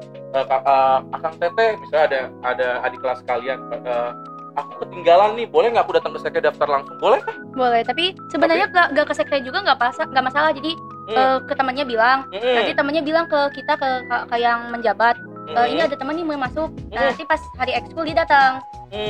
Kak- 0.44 0.64
eh, 0.66 0.98
Akang 1.14 1.34
Teteh 1.38 1.70
misalnya 1.78 2.04
ada 2.04 2.20
ada 2.44 2.68
adik 2.84 3.00
kelas 3.00 3.20
kalian 3.24 3.58
eh, 3.72 4.10
aku 4.56 4.84
ketinggalan 4.84 5.36
nih 5.36 5.46
boleh 5.46 5.68
nggak 5.68 5.84
aku 5.84 5.94
datang 5.96 6.12
ke 6.12 6.20
sekre 6.20 6.40
daftar 6.40 6.68
langsung? 6.68 6.96
Boleh 6.96 7.20
kan? 7.22 7.36
Boleh 7.52 7.80
tapi 7.80 8.12
sebenarnya 8.28 8.66
gak, 8.68 8.88
gak 8.92 9.06
ke 9.08 9.14
sekre 9.14 9.38
juga 9.40 9.60
nggak 9.62 9.78
pas 9.78 9.96
nggak 9.96 10.24
masalah. 10.24 10.50
Jadi 10.52 10.72
eh, 11.06 11.38
ke 11.40 11.54
temannya 11.54 11.84
bilang 11.84 12.18
nanti 12.56 12.72
temannya 12.74 13.00
bilang 13.00 13.24
ke 13.24 13.40
kita 13.54 13.76
ke, 13.76 13.88
ke, 14.04 14.16
ke 14.26 14.36
yang 14.36 14.68
menjabat 14.68 15.16
"Eh, 15.46 15.66
ini 15.70 15.80
ada 15.80 15.94
teman 15.94 16.18
nih 16.18 16.26
mau 16.26 16.34
masuk. 16.36 16.74
Nah, 16.90 16.98
Hmm. 16.98 17.06
nanti 17.06 17.22
pas 17.22 17.38
hari 17.54 17.72
ekskul 17.72 18.02
dia 18.02 18.18
datang. 18.18 18.58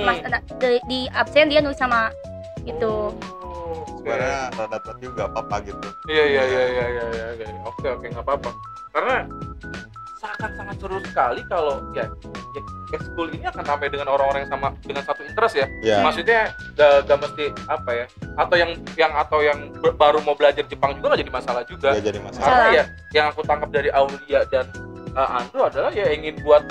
Mas 0.04 0.20
na- 0.20 0.44
di, 0.60 0.76
di 0.84 0.98
absen 1.08 1.48
dia 1.48 1.64
nulis 1.64 1.76
sama 1.76 2.12
gitu. 2.60 3.08
Sebenarnya 3.96 4.52
rada 4.52 4.78
telat 4.78 4.98
juga 5.00 5.22
apa-apa 5.26 5.56
gitu. 5.64 5.88
Iya 6.06 6.24
iya 6.26 6.42
iya 6.44 6.62
iya 6.66 6.86
iya 6.86 7.04
iya 7.08 7.26
iya. 7.40 7.48
Oke 7.64 7.86
oke 7.88 8.06
nggak 8.06 8.20
apa-apa. 8.20 8.50
Karena 8.92 9.16
sangat 10.34 10.50
sangat 10.58 10.76
seru 10.82 10.98
sekali 11.04 11.40
kalau 11.46 11.74
ya, 11.94 12.04
ya 12.54 12.60
ekskul 12.94 13.28
ini 13.30 13.44
akan 13.46 13.64
ramai 13.66 13.88
dengan 13.90 14.08
orang-orang 14.10 14.46
yang 14.46 14.52
sama 14.52 14.68
dengan 14.82 15.02
satu 15.06 15.22
interest 15.26 15.54
ya. 15.58 15.66
ya 15.82 15.96
Maksudnya 16.02 16.40
gak, 16.74 17.06
gak 17.06 17.18
mesti 17.22 17.44
apa 17.66 17.90
ya? 17.94 18.04
Atau 18.38 18.56
yang 18.58 18.70
yang 18.98 19.12
atau 19.14 19.38
yang 19.42 19.58
baru 19.98 20.18
mau 20.22 20.34
belajar 20.38 20.62
Jepang 20.66 20.94
juga 20.98 21.14
nggak 21.14 21.20
jadi 21.26 21.32
masalah 21.32 21.62
juga. 21.66 21.88
ya 21.94 22.02
jadi 22.02 22.20
masalah 22.22 22.46
Karena 22.46 22.66
ya 22.70 22.84
yang 23.14 23.26
aku 23.30 23.40
tangkap 23.46 23.70
dari 23.70 23.90
Aulia 23.90 24.40
dan 24.50 24.66
uh, 25.16 25.38
Andro 25.40 25.66
adalah 25.66 25.90
ya 25.90 26.06
ingin 26.12 26.38
buat 26.44 26.62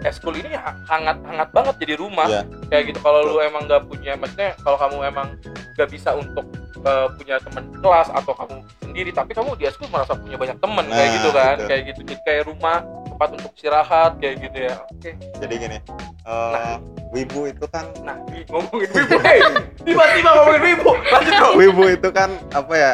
si 0.00 0.06
ekskul 0.06 0.32
ini 0.32 0.52
ha- 0.52 0.80
hangat-hangat 0.86 1.48
banget 1.50 1.74
jadi 1.78 1.94
rumah. 1.94 2.24
Iya. 2.24 2.42
kayak 2.66 2.84
gitu 2.88 2.98
kalau 2.98 3.20
lu 3.22 3.36
emang 3.38 3.64
nggak 3.64 3.84
punya 3.84 4.16
maksudnya 4.16 4.56
kalau 4.58 4.76
kamu 4.76 4.96
emang 5.04 5.28
nggak 5.76 5.88
bisa 5.88 6.10
untuk 6.12 6.46
uh, 6.82 7.06
punya 7.12 7.36
teman 7.38 7.64
kelas 7.76 8.08
atau 8.08 8.32
kamu 8.32 8.56
sendiri 8.80 9.10
tapi 9.10 9.30
kamu 9.32 9.52
di 9.54 9.64
ekskul 9.64 9.86
merasa 9.88 10.12
punya 10.14 10.34
banyak 10.34 10.56
teman 10.56 10.84
kayak 10.86 10.96
Nah, 11.02 11.14
gitu 11.14 11.28
kan. 11.30 11.54
gitu. 11.54 11.68
kayak 11.68 11.82
gitu 11.86 12.00
jadi 12.02 12.20
kayak 12.22 12.42
rumah 12.46 12.76
tempat 13.06 13.28
untuk 13.36 13.50
istirahat 13.52 14.12
kayak 14.16 14.34
gitu 14.40 14.58
ya. 14.62 14.74
Oke. 14.88 15.10
Jadi 15.36 15.54
gini 15.58 15.78
eh, 16.22 16.76
wibu 17.10 17.40
itu 17.44 17.66
kan 17.66 17.84
nah 18.00 18.16
ngomongin 18.48 18.88
wibu 18.88 19.16
hey, 19.20 19.38
tiba-tiba 19.82 20.30
ngomongin 20.32 20.62
wibu. 20.64 20.90
Lanjut 21.06 21.34
wibu 21.54 21.84
itu 21.90 22.08
kan 22.08 22.30
apa 22.50 22.72
ya, 22.72 22.92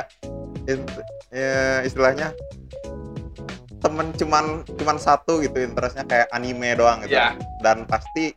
ya 1.31 1.55
istilahnya 1.83 2.35
temen 3.81 4.13
cuman 4.17 4.65
cuman 4.65 4.97
satu 4.97 5.45
gitu 5.45 5.61
interestnya 5.61 6.05
kayak 6.09 6.29
anime 6.33 6.75
doang 6.77 7.05
gitu. 7.05 7.17
Ya 7.17 7.37
dan 7.61 7.85
pasti 7.85 8.33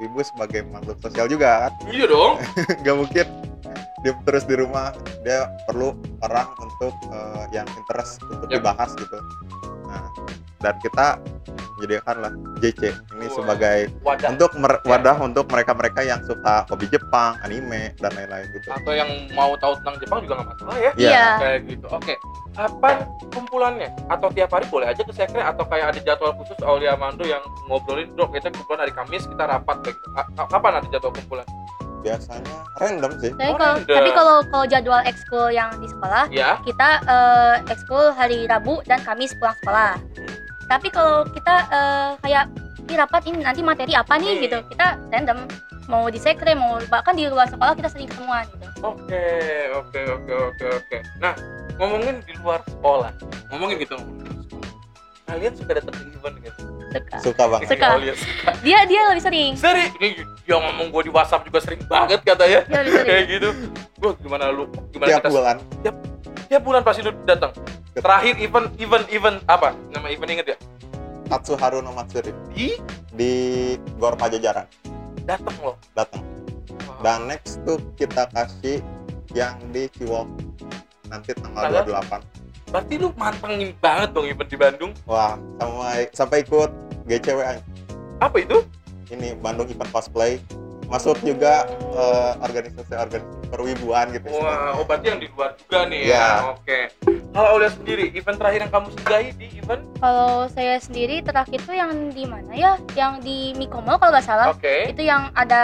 wibu 0.00 0.24
sebagai 0.24 0.64
makhluk 0.68 0.98
sosial 1.04 1.28
juga 1.28 1.68
kan. 1.68 1.72
Iya 1.92 2.06
dong. 2.08 2.34
Nggak 2.82 2.96
mungkin. 2.96 3.26
Dia 4.00 4.16
terus 4.24 4.48
di 4.48 4.56
rumah 4.56 4.96
dia 5.20 5.44
perlu 5.68 5.92
orang 6.24 6.48
untuk 6.56 6.96
eh, 7.12 7.44
yang 7.52 7.68
interest 7.76 8.24
untuk 8.24 8.48
Yap. 8.48 8.64
dibahas 8.64 8.90
gitu. 8.96 9.18
Nah 9.84 10.08
dan 10.60 10.76
kita 10.78 11.16
menyediakan 11.74 12.16
lah 12.20 12.32
JC 12.60 12.92
ini 13.16 13.24
Wah. 13.24 13.32
sebagai 13.32 13.78
wadah. 14.04 14.28
untuk 14.28 14.50
mer- 14.54 14.80
Ya. 14.80 14.88
wadah 14.92 15.16
untuk 15.18 15.44
mereka-mereka 15.48 16.00
yang 16.04 16.20
suka 16.22 16.68
hobi 16.68 16.84
Jepang 16.86 17.40
anime 17.40 17.96
dan 17.96 18.12
lain-lain 18.12 18.44
gitu. 18.52 18.68
Atau 18.68 18.92
yang 18.92 19.08
mau 19.32 19.56
tahu 19.56 19.72
tentang 19.80 19.96
Jepang 19.98 20.20
juga 20.20 20.34
nggak 20.36 20.48
masalah 20.52 20.76
ya. 20.76 20.92
Iya. 20.94 21.10
iya. 21.10 21.26
Kayak 21.40 21.60
gitu. 21.66 21.86
Oke. 21.88 22.14
Kapan 22.52 22.96
kumpulannya? 23.32 23.88
Atau 24.06 24.28
tiap 24.28 24.52
hari 24.52 24.68
boleh 24.68 24.86
aja 24.86 25.00
ke 25.00 25.08
sekre 25.10 25.40
atau 25.40 25.64
kayak 25.64 25.96
ada 25.96 26.00
jadwal 26.04 26.36
khusus 26.36 26.58
Aulia 26.60 26.92
Mando 26.94 27.24
yang 27.24 27.40
ngobrolin 27.64 28.12
bro 28.12 28.28
kita 28.28 28.52
kumpulan 28.52 28.84
hari 28.84 28.92
Kamis 28.92 29.24
kita 29.24 29.48
rapat. 29.48 29.76
Gitu. 29.82 29.98
A- 30.14 30.28
kapan 30.46 30.72
ada 30.76 30.86
jadwal 30.86 31.16
kumpulan? 31.16 31.48
Biasanya 32.00 32.56
random 32.76 33.12
sih. 33.18 33.28
Tapi 33.30 33.44
Oh, 33.46 33.56
kalau 33.56 33.76
random. 33.78 33.96
tapi 33.96 34.10
kalau 34.10 34.36
kalau 34.46 34.64
jadwal 34.66 35.02
ekskul 35.02 35.48
yang 35.48 35.68
di 35.76 35.84
sekolah 35.86 36.24
ya 36.30 36.60
kita 36.60 36.88
eh, 37.02 37.56
ekskul 37.68 38.12
hari 38.12 38.44
Rabu 38.44 38.84
dan 38.84 39.00
Kamis 39.00 39.32
pulang 39.34 39.56
sekolah. 39.58 39.96
Tapi 40.70 40.86
kalau 40.94 41.26
kita 41.26 41.54
eh, 41.66 42.10
kayak 42.22 42.44
ini 42.86 42.94
rapat 42.94 43.22
ini 43.26 43.42
nanti 43.42 43.60
materi 43.66 43.92
apa 43.98 44.14
nih? 44.22 44.38
Hmm. 44.38 44.42
gitu, 44.46 44.58
kita 44.70 44.86
random 45.10 45.38
mau 45.90 46.06
di 46.06 46.22
sekre 46.22 46.54
mau 46.54 46.78
bahkan 46.86 47.18
di 47.18 47.26
luar 47.26 47.50
sekolah 47.50 47.74
kita 47.74 47.90
sering 47.90 48.06
ketemuan 48.06 48.46
gitu. 48.46 48.66
oke 48.86 49.26
oke 49.74 50.00
oke 50.06 50.32
oke 50.54 50.64
oke. 50.78 50.96
Nah 51.18 51.34
ngomongin 51.82 52.22
di 52.22 52.32
luar 52.38 52.62
sekolah. 52.62 53.10
Ngomongin 53.50 53.82
gitu. 53.82 53.98
Di 53.98 55.26
kalian 55.26 55.52
suka 55.58 55.72
datang 55.78 55.94
ke 55.94 56.02
event 56.10 56.36
gitu 56.42 56.62
Suka. 56.90 57.16
suka 57.22 57.42
banget 57.46 57.66
Suka. 57.70 57.86
Aulia 57.94 58.14
suka. 58.18 58.50
Dia 58.66 58.78
dia 58.86 59.00
lebih 59.10 59.22
sering. 59.22 59.52
sering 59.54 59.90
ini 60.02 60.08
dia 60.46 60.56
ngomong 60.58 60.90
gue 60.90 61.02
di 61.06 61.12
WhatsApp 61.14 61.46
juga 61.46 61.58
sering 61.62 61.82
banget 61.86 62.18
katanya 62.22 62.66
lebih 62.66 63.02
kayak 63.06 63.24
gitu. 63.30 63.48
Gua 63.98 64.10
gimana 64.18 64.50
lu 64.50 64.66
gimana 64.90 65.10
tiap 65.10 65.22
kita 65.22 65.30
bulan. 65.30 65.56
Tiap 66.50 66.62
bulan 66.62 66.82
pasti 66.82 67.02
lu 67.06 67.14
datang 67.26 67.54
terakhir 67.96 68.34
event 68.38 68.68
event 68.78 69.06
event 69.10 69.38
apa? 69.50 69.74
Nama 69.90 70.06
event 70.12 70.30
inget 70.30 70.46
ya 70.54 70.58
Tatsuharu 71.30 71.78
no 71.82 71.94
Matsuri. 71.94 72.34
Di 72.50 72.74
di 73.14 73.32
Gor 73.98 74.18
Pajajaran. 74.18 74.66
Datang 75.26 75.56
loh. 75.62 75.76
Datang 75.94 76.30
dan 77.00 77.28
next 77.28 77.60
tuh 77.64 77.80
kita 77.96 78.28
kasih 78.30 78.84
yang 79.32 79.56
di 79.72 79.88
Ciwok. 79.96 80.28
Nanti 81.08 81.34
tanggal 81.34 81.82
Tanggal? 81.82 82.22
28 82.22 82.40
berarti 82.70 83.02
lu 83.02 83.10
mantengin 83.18 83.74
banget 83.82 84.14
dong 84.14 84.30
event 84.30 84.46
di 84.46 84.54
Bandung. 84.54 84.92
Wah 85.02 85.34
sampai 85.58 86.06
sampai 86.14 86.38
ikut 86.46 86.70
GCW 87.10 87.42
apa 88.22 88.36
itu? 88.38 88.62
Ini 89.10 89.34
Bandung 89.42 89.66
Event 89.66 89.90
Cosplay 89.90 90.38
masuk 90.90 91.16
juga 91.22 91.64
eh, 91.94 92.32
organisasi-organisasi 92.42 93.46
perwibuan 93.46 94.10
gitu 94.10 94.26
wah 94.34 94.74
oh 94.74 94.82
berarti 94.82 95.06
yang 95.08 95.20
di 95.22 95.30
luar 95.30 95.54
juga 95.54 95.86
nih 95.86 96.00
ya 96.04 96.10
Iya. 96.10 96.28
oke 96.50 96.78
kalau 97.30 97.48
Aulia 97.54 97.70
sendiri 97.70 98.10
event 98.10 98.36
terakhir 98.36 98.60
yang 98.60 98.72
kamu 98.74 98.86
sudahi 98.92 99.28
di 99.38 99.46
event 99.54 99.82
Kalau 99.96 100.50
saya 100.50 100.74
sendiri 100.82 101.22
terakhir 101.22 101.62
tuh 101.62 101.76
yang 101.76 102.10
di 102.10 102.26
mana 102.26 102.50
ya? 102.50 102.72
Yang 102.90 103.12
di 103.22 103.38
Mikomol 103.54 104.02
kalau 104.02 104.10
nggak 104.10 104.26
salah. 104.26 104.50
oke 104.50 104.90
Itu 104.90 104.98
yang 105.00 105.30
ada 105.30 105.62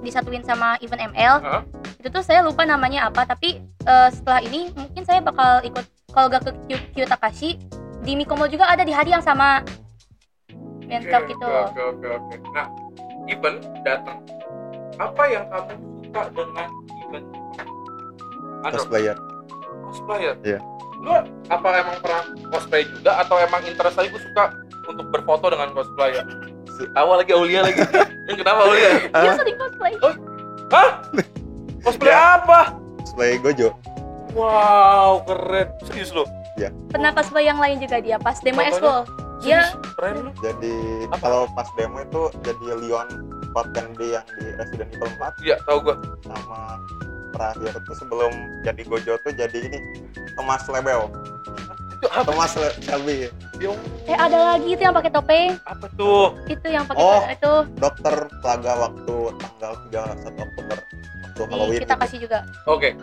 disatuin 0.00 0.40
sama 0.40 0.80
event 0.80 1.12
ML. 1.12 1.44
Hah? 1.44 1.60
Itu 2.00 2.08
tuh 2.08 2.24
saya 2.24 2.40
lupa 2.40 2.64
namanya 2.64 3.12
apa, 3.12 3.28
tapi 3.28 3.60
eh, 3.60 4.08
setelah 4.08 4.40
ini 4.40 4.72
mungkin 4.72 5.04
saya 5.04 5.20
bakal 5.20 5.60
ikut 5.60 5.84
kalau 6.08 6.30
gak 6.30 6.40
ke 6.40 6.50
Kyu- 6.64 6.86
Kyu 6.94 7.04
Takashi 7.04 7.60
di 8.00 8.16
Mikomol 8.16 8.48
juga 8.48 8.64
ada 8.64 8.80
di 8.80 8.94
hari 8.94 9.12
yang 9.12 9.20
sama 9.20 9.60
Oke, 10.80 11.04
gitu. 11.26 11.44
Oke 11.44 11.80
oke 11.82 12.06
oke. 12.06 12.34
Nah, 12.48 12.66
event 13.26 13.58
datang. 13.82 14.24
Apa 14.96 15.22
yang 15.26 15.44
kamu 15.48 15.72
suka 16.02 16.22
dengan 16.32 16.68
event? 17.02 17.26
Cosplayer 18.64 19.18
cosplayer. 19.84 20.34
Iya. 20.42 20.58
Lu 20.98 21.12
apa 21.46 21.68
emang 21.70 21.96
pernah 22.02 22.22
cosplay 22.50 22.82
juga 22.82 23.22
atau 23.22 23.36
emang 23.38 23.62
interest 23.62 23.94
aja 23.94 24.08
gue 24.10 24.22
suka 24.24 24.44
untuk 24.90 25.06
berfoto 25.14 25.54
dengan 25.54 25.70
cosplayer? 25.70 26.24
Awal 26.98 27.22
lagi 27.22 27.30
Aulia 27.30 27.60
lagi. 27.62 27.78
Yang 28.28 28.36
kenapa 28.42 28.60
Aulia? 28.66 28.90
Dia 29.06 29.30
Ah. 29.30 29.36
sering 29.38 29.56
cosplay. 29.56 29.92
Hah? 30.72 30.88
Cosplay 31.84 32.10
Ya. 32.10 32.40
apa? 32.40 32.60
cosplay 32.98 33.36
Gojo 33.38 33.70
Wow, 34.34 35.22
keren. 35.22 35.70
Serius 35.86 36.10
lo? 36.10 36.26
Pernah 36.90 37.14
cosplay 37.14 37.46
yang 37.46 37.58
lain 37.62 37.78
juga 37.78 38.02
dia 38.02 38.18
pas 38.18 38.38
demo 38.42 38.58
expo. 38.58 39.06
Dia 39.38 39.62
Serius? 39.62 39.70
Keren 39.94 40.14
lu. 40.26 40.30
jadi 40.40 40.74
Apa? 41.06 41.16
kalau 41.20 41.42
pas 41.54 41.68
demo 41.74 42.00
itu 42.00 42.22
jadi 42.42 42.64
Leon 42.80 43.08
Scott 43.54 43.70
Candy 43.70 44.10
yang 44.10 44.26
di 44.34 44.50
Resident 44.52 44.90
Evil 44.90 45.10
4 45.14 45.46
Iya, 45.46 45.56
tahu 45.62 45.78
gua. 45.80 45.96
sama 46.26 46.60
terakhir 47.30 47.74
tuh 47.80 47.94
sebelum 47.94 48.32
jadi 48.60 48.82
Gojo 48.82 49.14
tuh 49.16 49.30
jadi 49.32 49.58
ini 49.60 49.78
Thomas 50.34 50.66
Lebel 50.66 51.06
Itu 51.94 52.06
apa? 52.10 52.26
Thomas 52.26 52.50
Le- 52.54 52.74
Shelby 52.80 53.30
Yung, 53.56 53.78
Eh 54.04 54.12
ada 54.12 54.34
lagi 54.50 54.66
itu 54.68 54.82
yang 54.82 54.90
pakai 54.92 55.08
topeng. 55.08 55.54
apa 55.62 55.86
tuh? 55.94 56.34
Itu 56.44 56.66
yang 56.66 56.82
pakai 56.84 56.98
Oh. 57.00 57.22
itu 57.24 57.52
dokter 57.76 58.14
Plaga 58.42 58.72
waktu 58.76 59.16
tanggal 59.38 59.72
31 59.86 60.34
Oktober 60.36 60.78
waktu 61.30 61.42
Halloween 61.48 61.80
kita 61.80 61.94
kasih 61.96 62.18
juga. 62.20 62.38
Oke. 62.64 62.98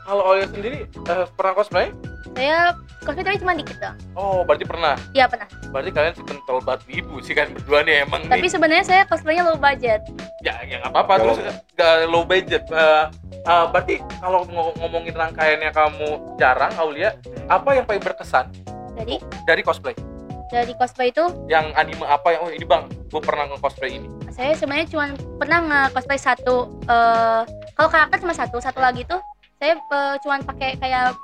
Kalau 0.00 0.22
Aulia 0.24 0.46
sendiri 0.46 0.86
eh, 0.86 1.26
pernah 1.28 1.52
cosplay? 1.52 1.90
Saya 2.32 2.78
cosplay 3.08 3.24
tapi 3.24 3.38
cuma 3.38 3.52
dikit 3.52 3.76
doang. 3.78 3.96
Oh, 4.12 4.44
berarti 4.44 4.64
pernah. 4.64 4.94
Iya 5.10 5.24
pernah. 5.24 5.48
Berarti 5.66 5.90
kalian 5.90 6.12
sih 6.12 6.24
kental 6.24 6.58
banget 6.60 6.82
ibu 6.92 7.16
sih 7.18 7.32
kan 7.32 7.48
berdua 7.50 7.80
nih 7.80 8.04
emang 8.04 8.20
Tapi 8.24 8.44
nih. 8.44 8.52
sebenarnya 8.52 8.84
saya 8.84 9.02
cosplaynya 9.02 9.42
low 9.42 9.56
budget. 9.56 10.04
Ya, 10.38 10.60
ya 10.62 10.78
nggak 10.78 10.92
apa-apa. 10.92 11.12
Terus 11.18 11.38
nggak 11.72 11.94
low 12.06 12.22
budget. 12.22 12.62
Eh, 12.68 13.04
eh, 13.42 13.64
berarti 13.66 13.94
kalau 14.20 14.44
ngo- 14.44 14.76
ngomongin 14.76 15.14
rangkaiannya 15.14 15.70
kamu 15.70 16.08
jarang, 16.36 16.72
Aulia, 16.76 17.16
apa 17.46 17.68
yang 17.72 17.82
paling 17.82 18.02
berkesan 18.02 18.52
Jadi 18.94 19.16
dari 19.42 19.62
cosplay? 19.62 19.96
dari 20.48 20.72
cosplay 20.72 21.08
itu 21.08 21.20
Yang 21.44 21.76
anime 21.76 22.02
apa 22.02 22.28
yang 22.30 22.40
oh 22.40 22.48
ini 22.48 22.64
bang, 22.64 22.88
gue 22.88 23.20
pernah 23.20 23.44
nge-cosplay 23.46 23.94
ini. 23.94 24.08
saya 24.28 24.54
sebenarnya 24.54 24.88
cuma 24.88 25.04
pernah 25.36 25.58
nge-cosplay 25.60 26.16
satu 26.16 26.56
eh 26.84 27.42
kalau 27.74 27.88
karakter 27.88 28.18
cuma 28.18 28.32
satu 28.32 28.56
satu 28.56 28.78
lagi 28.78 29.04
tuh 29.04 29.20
saya 29.58 29.74
eh, 29.74 30.14
cuma 30.22 30.38
pakai 30.42 30.78
kayak 30.78 31.18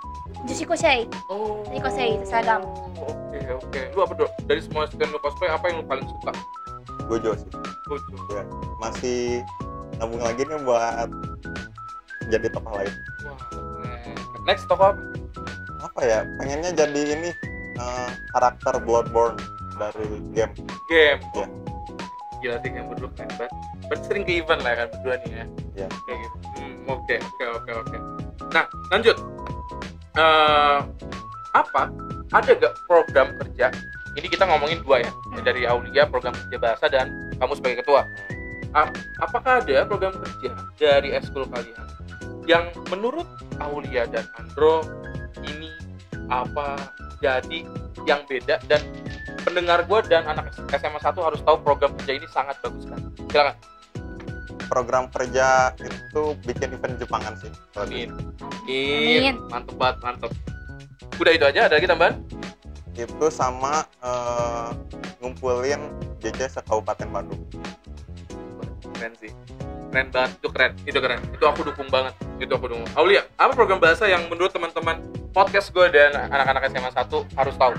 Jushi 0.45 0.67
Kosei 0.67 1.07
Oh. 1.31 1.63
Ini 1.71 1.81
cosplay, 1.81 2.19
itu 2.19 2.27
seragam. 2.29 2.67
Oke 3.01 3.39
oke. 3.55 3.81
Lu 3.95 4.01
apa 4.05 4.13
dok? 4.19 4.31
Dari 4.45 4.61
semua 4.61 4.85
sekian 4.91 5.11
lu 5.11 5.19
cosplay 5.23 5.49
apa 5.51 5.65
yang 5.71 5.83
lu 5.83 5.87
paling 5.87 6.07
suka? 6.07 6.33
Gojo 7.05 7.37
sih 7.37 7.51
Gojo. 7.85 8.17
ya 8.33 8.43
masih 8.81 9.45
nabung 10.01 10.21
lagi 10.25 10.41
nih 10.49 10.57
buat 10.65 11.09
jadi 12.33 12.49
tokoh 12.49 12.81
lain 12.81 12.93
Wah. 13.29 13.39
keren. 13.85 14.17
Next 14.49 14.65
toko 14.69 14.93
apa? 14.97 15.03
apa 15.85 16.01
ya 16.01 16.25
pengennya 16.41 16.73
jadi 16.73 17.01
ini 17.13 17.31
eh, 17.77 18.09
karakter 18.33 18.81
Bloodborne 18.81 19.37
dari 19.77 20.07
game 20.33 20.53
Game. 20.89 21.21
Iya. 21.37 21.47
Gila 22.41 22.57
sih 22.65 22.71
yang 22.73 22.89
berdua 22.89 23.11
keren 23.13 23.31
banget. 23.37 23.53
Berarti 23.93 24.05
sering 24.09 24.25
ke 24.25 24.33
event 24.41 24.61
lah 24.65 24.73
kan 24.81 24.87
berdua 24.97 25.15
nih 25.25 25.33
ya. 25.33 25.45
Iya. 25.85 25.89
Kayak 26.09 26.19
gitu. 26.25 26.37
Hmm, 26.57 26.75
oke 26.89 27.15
oke 27.21 27.45
oke 27.61 27.71
oke. 27.85 27.97
Nah 28.53 28.67
lanjut. 28.91 29.17
Eh 30.19 30.79
apa? 31.55 31.83
Ada 32.35 32.51
gak 32.59 32.75
program 32.91 33.31
kerja? 33.39 33.71
Ini 34.19 34.27
kita 34.27 34.47
ngomongin 34.47 34.83
dua 34.83 35.03
ya. 35.07 35.11
Dari 35.43 35.67
Aulia 35.67 36.07
program 36.07 36.35
kerja 36.35 36.59
bahasa 36.59 36.87
dan 36.91 37.31
kamu 37.39 37.53
sebagai 37.59 37.87
ketua. 37.87 38.03
A- 38.75 38.91
apakah 39.23 39.63
ada 39.63 39.87
program 39.87 40.15
kerja 40.19 40.51
dari 40.75 41.15
eskul 41.15 41.47
kalian 41.47 41.79
yang 42.45 42.75
menurut 42.91 43.27
Aulia 43.63 44.05
dan 44.11 44.27
Andro 44.35 44.83
ini 45.47 45.71
apa 46.27 46.77
jadi 47.23 47.63
yang 48.05 48.27
beda 48.27 48.59
dan 48.67 48.83
pendengar 49.47 49.87
gue 49.87 49.99
dan 50.11 50.27
anak 50.27 50.51
SMA 50.75 50.99
1 50.99 51.15
harus 51.23 51.41
tahu 51.45 51.57
program 51.63 51.95
kerja 52.01 52.13
ini 52.19 52.27
sangat 52.29 52.59
bagus 52.61 52.83
sekali. 52.85 53.05
Silakan. 53.31 53.57
Program 54.67 55.09
kerja 55.13 55.73
itu 55.79 56.23
bikin 56.45 56.75
event 56.75 56.97
Jepangan 56.99 57.35
sih 57.39 57.51
Amin. 57.79 58.11
Amin. 58.67 59.37
Mantep 59.53 59.77
banget, 59.77 59.97
mantep. 60.03 60.31
Udah 61.21 61.33
itu 61.33 61.45
aja, 61.47 61.71
ada 61.71 61.77
lagi 61.79 61.87
tambahan? 61.87 62.17
itu 62.95 63.27
sama 63.27 63.83
eh, 64.07 64.71
ngumpulin 65.19 65.83
JJ 66.23 66.47
se-Kabupaten 66.47 67.11
Bandung 67.11 67.43
Keren 68.95 69.13
sih. 69.19 69.35
Keren 69.91 70.15
banget, 70.15 70.31
itu 70.39 70.49
keren, 70.55 70.73
itu 70.87 70.99
keren. 71.03 71.21
Itu 71.35 71.45
aku 71.51 71.67
dukung 71.67 71.91
banget, 71.91 72.15
itu 72.39 72.55
aku 72.55 72.71
dukung. 72.71 72.87
Aulia, 72.95 73.27
apa 73.35 73.51
program 73.59 73.83
bahasa 73.83 74.07
yang 74.07 74.31
menurut 74.31 74.55
teman-teman 74.55 75.03
podcast 75.35 75.75
gue 75.75 75.91
dan 75.91 76.15
anak-anak 76.31 76.71
SMA 76.71 76.91
1 76.95 77.11
harus 77.35 77.55
tahu? 77.59 77.75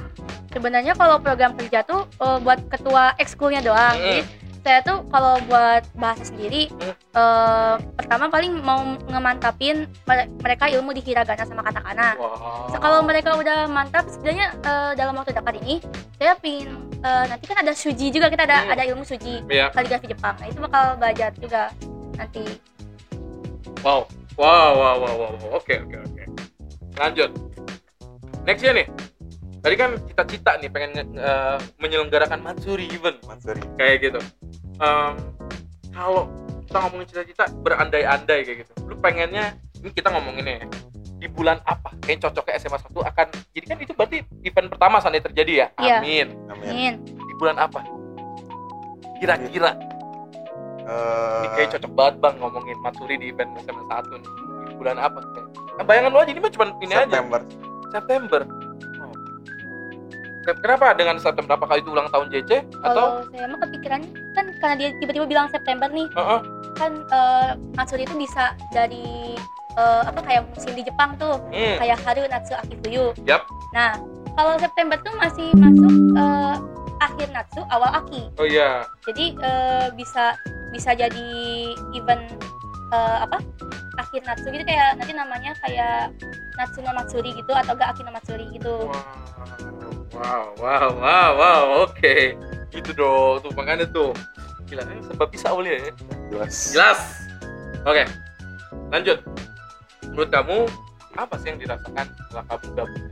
sebenarnya 0.56 0.96
kalau 0.96 1.20
program 1.20 1.52
kerja 1.60 1.84
tuh 1.84 2.08
eh, 2.08 2.38
buat 2.40 2.60
ketua 2.72 3.12
ekskulnya 3.20 3.60
doang 3.60 3.96
Hmm. 4.00 4.04
jadi 4.08 4.20
saya 4.66 4.82
tuh 4.82 5.06
kalau 5.08 5.38
buat 5.46 5.86
bahasa 5.94 6.26
sendiri 6.26 6.74
Hmm. 6.74 6.98
eh, 7.14 7.76
pertama 7.94 8.26
paling 8.28 8.50
mau 8.60 8.82
ngemantapin 9.06 9.76
mere- 10.04 10.26
mereka 10.36 10.66
ilmu 10.68 10.90
di 10.90 11.02
hiragana 11.02 11.46
sama 11.46 11.62
katakana 11.62 12.18
Wah. 12.18 12.66
So, 12.68 12.82
kalau 12.82 13.00
mereka 13.00 13.38
udah 13.38 13.70
mantap 13.70 14.10
sebenarnya 14.10 14.58
eh, 14.58 14.92
dalam 14.96 15.14
waktu 15.14 15.32
dekat 15.32 15.62
ini 15.62 15.86
saya 16.18 16.34
pingin 16.36 16.74
eh, 16.98 17.26
nanti 17.30 17.46
kan 17.46 17.62
ada 17.62 17.72
suji 17.72 18.10
juga 18.10 18.26
kita 18.28 18.44
ada 18.44 18.58
Hmm. 18.60 18.74
ada 18.74 18.84
ilmu 18.84 19.06
suji 19.06 19.46
Iya. 19.46 19.70
kaligrafi 19.70 20.10
Jepang 20.10 20.34
nah 20.36 20.48
itu 20.48 20.58
bakal 20.60 20.98
belajar 20.98 21.30
juga 21.36 21.70
nanti 22.16 22.42
Wow. 23.80 24.10
Wow, 24.36 24.50
wow, 24.74 24.96
wow, 24.98 25.16
wow. 25.16 25.32
wow. 25.38 25.50
Oke, 25.54 25.78
oke, 25.78 25.96
oke. 26.02 26.24
Lanjut. 26.98 27.30
Nextnya 28.44 28.74
nih. 28.74 28.88
Tadi 29.62 29.76
kan 29.76 29.90
cita-cita 30.02 30.52
nih 30.58 30.68
pengen 30.68 30.92
nge- 30.92 31.16
eh, 31.16 31.58
menyelenggarakan 31.78 32.42
Matsuri 32.42 32.90
event 32.90 33.22
Matsuri 33.24 33.62
kayak 33.76 33.96
gitu. 34.02 34.20
Em, 34.76 35.14
kalau 35.96 36.28
kita 36.68 36.78
ngomongin 36.84 37.08
cita-cita 37.08 37.46
berandai-andai 37.64 38.40
kayak 38.44 38.58
gitu. 38.68 38.72
Lu 38.84 38.96
pengennya 39.00 39.56
ini 39.80 39.90
kita 39.96 40.12
ngomonginnya 40.12 40.66
ya. 40.66 40.68
Di 41.16 41.28
bulan 41.32 41.64
apa? 41.64 41.96
Kayak 42.04 42.28
cocoknya 42.28 42.60
SMA 42.60 42.80
1 42.82 42.92
akan 42.92 43.28
jadi 43.56 43.66
kan 43.66 43.78
itu 43.80 43.94
berarti 43.96 44.18
event 44.44 44.68
pertama 44.68 45.00
sana 45.00 45.18
terjadi 45.18 45.54
ya. 45.54 45.68
Iya. 45.80 45.98
Amin. 46.04 46.28
amin 46.52 46.68
ingin 46.70 46.96
Di 47.08 47.34
bulan 47.40 47.56
apa? 47.58 47.80
Kira-kira 49.22 49.72
Eh, 50.86 51.38
ini 51.42 51.48
kayak 51.58 51.70
cocok 51.74 51.92
banget 51.98 52.16
bang 52.22 52.36
ngomongin 52.38 52.78
Matsuri 52.78 53.18
di 53.18 53.34
event 53.34 53.50
SMA 53.66 53.84
1 53.90 54.22
nih. 54.22 54.32
Di 54.70 54.74
bulan 54.78 54.98
apa? 55.02 55.18
Kayak, 55.34 55.48
nah, 55.82 55.84
bayangan 55.84 56.10
lu 56.14 56.20
aja 56.22 56.30
ini 56.30 56.42
mah 56.46 56.52
cuma 56.54 56.66
ini 56.78 56.94
aja. 56.94 57.10
September 57.10 57.42
September. 57.90 58.42
Sep- 60.46 60.62
Kenapa 60.62 60.94
dengan 60.94 61.18
September? 61.18 61.54
Apakah 61.56 61.76
itu 61.76 61.90
ulang 61.90 62.08
tahun 62.08 62.30
JC 62.30 62.52
atau? 62.80 62.86
kalau 62.86 63.28
saya 63.28 63.46
mah 63.48 63.60
kepikiran 63.60 64.02
kan 64.32 64.46
karena 64.56 64.76
dia 64.78 64.90
tiba-tiba 64.96 65.26
bilang 65.26 65.48
September 65.50 65.90
nih 65.90 66.08
Heeh. 66.08 66.40
kan 66.76 66.92
eh, 67.04 67.50
Matsuri 67.74 68.04
itu 68.04 68.16
bisa 68.16 68.44
dari 68.70 69.34
eh, 69.74 70.02
apa 70.04 70.22
kayak 70.22 70.46
musim 70.48 70.72
di 70.72 70.84
Jepang 70.84 71.18
tuh 71.18 71.42
Hmm. 71.50 71.76
kayak 71.78 71.98
Haru 72.00 72.24
Natsu 72.26 72.54
Aki 72.54 72.76
Fuyu. 72.80 73.10
Yap. 73.24 73.44
Nah 73.72 73.98
kalau 74.32 74.54
September 74.56 74.96
tuh 75.00 75.14
masih 75.16 75.50
masuk 75.56 75.90
eh, 76.14 76.56
akhir 77.00 77.28
Natsu 77.30 77.62
awal 77.68 77.90
Aki. 77.96 78.22
Oh 78.38 78.46
iya. 78.46 78.86
Jadi 79.04 79.34
eh, 79.36 79.88
bisa 79.94 80.38
bisa 80.70 80.92
jadi 80.92 81.28
event 81.92 82.24
eh, 82.94 83.18
apa 83.26 83.38
akhir 83.96 84.22
Natsu 84.28 84.48
gitu 84.52 84.64
kayak 84.68 85.00
nanti 85.00 85.14
namanya 85.16 85.52
kayak 85.64 86.12
Natsu 86.60 86.80
no 86.84 86.92
Matsuri 86.96 87.32
gitu 87.36 87.52
atau 87.52 87.74
enggak 87.76 87.90
Aki 87.96 88.02
no 88.04 88.12
Matsuri 88.12 88.46
gitu. 88.52 88.76
Wow, 90.16 90.56
wow, 90.64 90.88
wow, 90.96 91.30
wow, 91.36 91.64
oke. 91.84 92.16
Gitu 92.72 92.92
dong, 92.96 93.44
tuh 93.44 93.52
makanya 93.56 93.84
tuh. 93.88 94.16
Gila, 94.66 94.82
ini 94.88 95.04
sebab 95.06 95.28
bisa 95.30 95.52
Aulia 95.52 95.78
ya. 95.78 95.92
jelas 96.32 96.54
Jelas. 96.72 97.00
Oke, 97.86 98.04
lanjut. 98.90 99.20
Menurut 100.10 100.30
kamu 100.32 100.58
apa 101.16 101.36
sih 101.40 101.48
yang 101.54 101.60
dirasakan 101.60 102.08
setelah 102.08 102.46
kamu 102.50 102.68
gabung? 102.74 103.06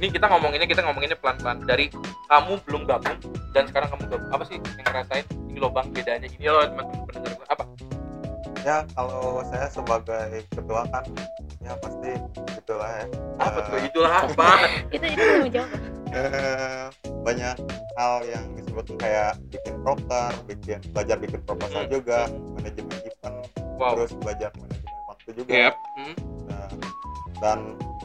Ini 0.00 0.06
kita 0.08 0.26
ngomonginnya 0.32 0.68
kita 0.70 0.80
ngomonginnya 0.80 1.18
pelan-pelan 1.20 1.58
dari 1.68 1.92
kamu 2.32 2.56
belum 2.64 2.82
gabung 2.88 3.18
dan 3.52 3.68
sekarang 3.68 3.88
kamu 3.92 4.04
gabung. 4.08 4.30
Apa 4.32 4.44
sih 4.48 4.56
yang 4.56 4.86
ngerasain? 4.86 5.26
Ini 5.50 5.58
loh 5.60 5.70
bang, 5.74 5.86
bedanya 5.92 6.28
ini 6.30 6.46
loh 6.48 6.64
teman-teman 6.64 7.04
pendengar. 7.10 7.46
Apa? 7.52 7.64
Ya 8.60 8.84
kalau 8.92 9.40
saya 9.46 9.66
sebagai 9.66 10.44
ketua 10.52 10.84
kan 10.88 11.04
ya 11.60 11.72
pasti 11.76 12.10
gitulah 12.54 12.90
ya 12.92 13.04
Apa 13.40 13.58
Eh, 13.58 13.64
tuh? 13.64 13.78
Itulah 13.88 14.12
apa? 14.22 14.48
Itu 14.94 15.04
itu 15.06 15.24
belum 15.24 15.48
jawab. 15.48 15.70
eh, 16.10 16.84
banyak 17.22 17.56
hal 17.94 18.14
yang 18.26 18.44
disebut 18.52 18.84
kayak 18.96 19.32
bikin 19.48 19.74
proker, 19.80 20.30
bikin 20.44 20.78
belajar 20.90 21.16
bikin 21.16 21.40
proposal 21.42 21.84
Hmm. 21.84 21.92
juga, 21.92 22.20
manajemen 22.52 22.98
event, 23.00 23.36
Wow. 23.78 23.96
terus 23.96 24.10
belajar 24.18 24.50
manajemen 24.56 25.00
waktu 25.06 25.30
juga, 25.32 25.50
Yep. 25.52 25.74
Hmm. 25.96 26.14
Nah, 26.50 26.68
dan 27.38 27.58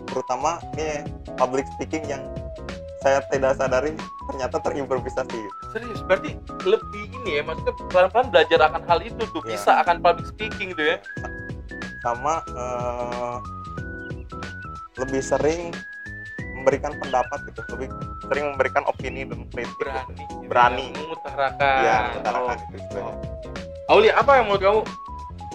terutama 0.06 0.51
nih 0.74 1.03
public 1.36 1.66
speaking 1.70 2.03
yang 2.06 2.24
saya 2.97 3.20
tidak 3.28 3.56
sadari 3.56 3.91
ternyata 4.26 4.58
terimprovisasi. 4.58 5.41
Serius, 5.76 5.99
berarti 6.07 6.32
lebih 6.63 7.03
ini 7.19 7.32
ya, 7.36 7.41
maksudnya 7.43 7.76
pelan-pelan 7.91 8.32
belajar 8.32 8.59
akan 8.71 8.82
hal 8.88 8.99
itu 9.03 9.23
tuh, 9.28 9.43
Iya. 9.43 9.59
bisa 9.59 9.71
akan 9.84 9.99
public 9.99 10.26
speaking 10.32 10.71
tuh 10.71 10.95
ya. 10.95 10.97
Sama 11.99 12.39
eh, 12.47 13.36
lebih 15.03 15.19
sering 15.19 15.76
memberikan 16.55 16.95
pendapat 16.95 17.43
gitu, 17.51 17.59
lebih 17.76 17.91
sering 18.32 18.55
memberikan 18.55 18.88
opini 18.88 19.28
dan 19.28 19.43
kritik. 19.51 19.76
Berani. 19.76 20.15
Berani. 20.47 20.88
Mengutarakan. 20.95 21.80
Ya, 21.84 21.97
Oh. 21.99 22.03
mengutarakan 22.07 22.55
itu 22.55 22.76
istilahnya. 22.80 23.28
Aulia, 23.91 24.13
apa 24.15 24.32
yang 24.39 24.45
menurut 24.47 24.63
kamu 24.63 24.80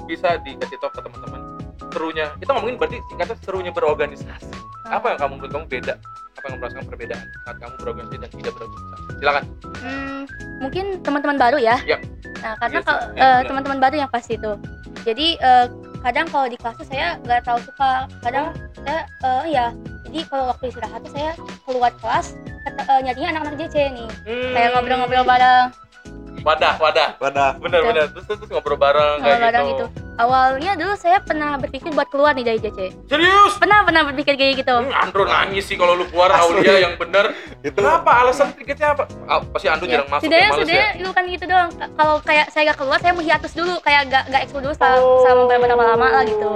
bisa 0.04 0.28
dikasih 0.44 0.76
tahu 0.84 0.90
ke 0.92 1.00
teman-teman? 1.00 1.40
Serunya, 1.90 2.26
kita 2.38 2.50
ngomongin 2.54 2.76
berarti 2.78 2.96
singkatnya 3.06 3.36
serunya 3.42 3.70
berorganisasi. 3.70 4.50
Apa 4.86 5.14
yang 5.14 5.18
kamu 5.18 5.32
menurut 5.36 5.52
kamu 5.52 5.66
beda 5.68 5.94
apa 6.30 6.44
yang 6.46 6.52
kamu 6.56 6.64
rasakan 6.64 6.86
perbedaan 6.88 7.26
saat 7.44 7.56
kamu 7.58 7.74
berorganisasi 7.76 8.16
dan 8.16 8.30
tidak 8.32 8.52
berorganisasi 8.56 9.02
silakan 9.20 9.44
Hmm, 9.80 10.20
mungkin 10.58 10.84
teman-teman 11.00 11.36
baru 11.36 11.58
ya. 11.60 11.76
Ya. 11.84 11.98
Nah, 12.40 12.54
karena 12.56 12.78
Iya, 12.78 12.86
kalau 12.86 13.00
sih. 13.00 13.08
Ya, 13.10 13.20
eh, 13.20 13.20
benar. 13.20 13.48
teman-teman 13.48 13.78
baru 13.78 13.94
yang 13.98 14.10
pasti 14.10 14.32
itu. 14.34 14.52
Jadi 15.02 15.26
eh, 15.36 15.66
kadang 16.00 16.26
kalau 16.28 16.46
di 16.46 16.56
kelas 16.56 16.74
tuh 16.76 16.88
saya 16.88 17.06
nggak 17.20 17.40
tahu 17.44 17.58
suka. 17.60 17.92
Kadang 18.20 18.46
saya 18.78 19.00
eh, 19.20 19.42
ya. 19.50 19.66
Jadi 20.04 20.18
kalau 20.26 20.44
waktu 20.48 20.64
istirahat 20.68 21.00
tuh 21.02 21.12
saya 21.12 21.30
keluar 21.62 21.92
kelas 21.96 22.26
eh, 22.66 23.00
nyarinya 23.04 23.28
anak-anak 23.30 23.56
JC 23.60 23.76
nih. 23.90 24.08
Hmm. 24.24 24.52
Kayak 24.52 24.68
ngobrol-ngobrol 24.74 25.24
bareng, 25.24 25.66
wadah 26.40 26.74
wadah 26.76 27.08
Wadah. 27.16 27.50
bener 27.56 27.80
bener 27.82 28.04
terus 28.08 28.24
terus, 28.24 28.38
terus 28.38 28.50
ngobrol 28.50 28.76
bareng 28.76 29.18
kayak 29.18 29.28
ngobrol 29.30 29.46
bareng 29.46 29.66
gitu 29.66 29.84
gitu. 29.86 29.86
Awalnya 30.16 30.76
dulu 30.76 30.92
saya 30.94 31.16
pernah 31.18 31.56
berpikir 31.56 31.88
buat 31.90 32.04
keluar 32.06 32.32
nih 32.32 32.44
dari 32.44 32.58
JC. 32.58 32.92
serius 33.06 33.56
Pernah 33.56 33.82
pernah 33.82 34.04
berpikir 34.04 34.36
kayak 34.36 34.60
gitu. 34.60 34.74
Hmm, 34.74 34.92
Andro 34.92 35.24
nangis 35.24 35.64
sih 35.64 35.74
kalau 35.74 35.96
lu 35.96 36.04
keluar 36.06 36.28
Asli. 36.30 36.60
Aulia 36.60 36.76
yang 36.82 36.94
bener 36.94 37.32
Itu 37.62 37.72
kenapa 37.74 38.20
alasan 38.20 38.52
tiketnya 38.52 38.92
apa 38.92 39.08
Ah, 39.24 39.40
pasti 39.42 39.66
Andro 39.66 39.84
Ya, 39.84 39.96
jarang 39.96 40.08
masuk 40.10 40.20
ya 40.20 40.28
setidaknya 40.28 40.44
males 40.46 40.60
setidaknya 40.60 40.84
ya 40.86 40.98
itu 40.98 41.10
kan 41.10 41.24
gitu 41.26 41.44
doang. 41.46 41.70
Ka- 41.72 41.92
Kalau 41.94 42.14
kayak 42.20 42.46
saya 42.48 42.62
gak 42.66 42.78
keluar, 42.78 42.98
saya 42.98 43.12
mau 43.12 43.24
hiatus 43.24 43.52
dulu, 43.54 43.74
kayak 43.80 44.02
gak 44.06 44.24
gak 44.28 44.40
ekskul 44.44 44.60
dulu 44.60 44.74
selama, 44.74 44.96
Oh. 44.98 45.20
selama 45.24 45.42
beberapa 45.48 45.84
lama 45.86 46.06
lah 46.10 46.22
gitu. 46.22 46.50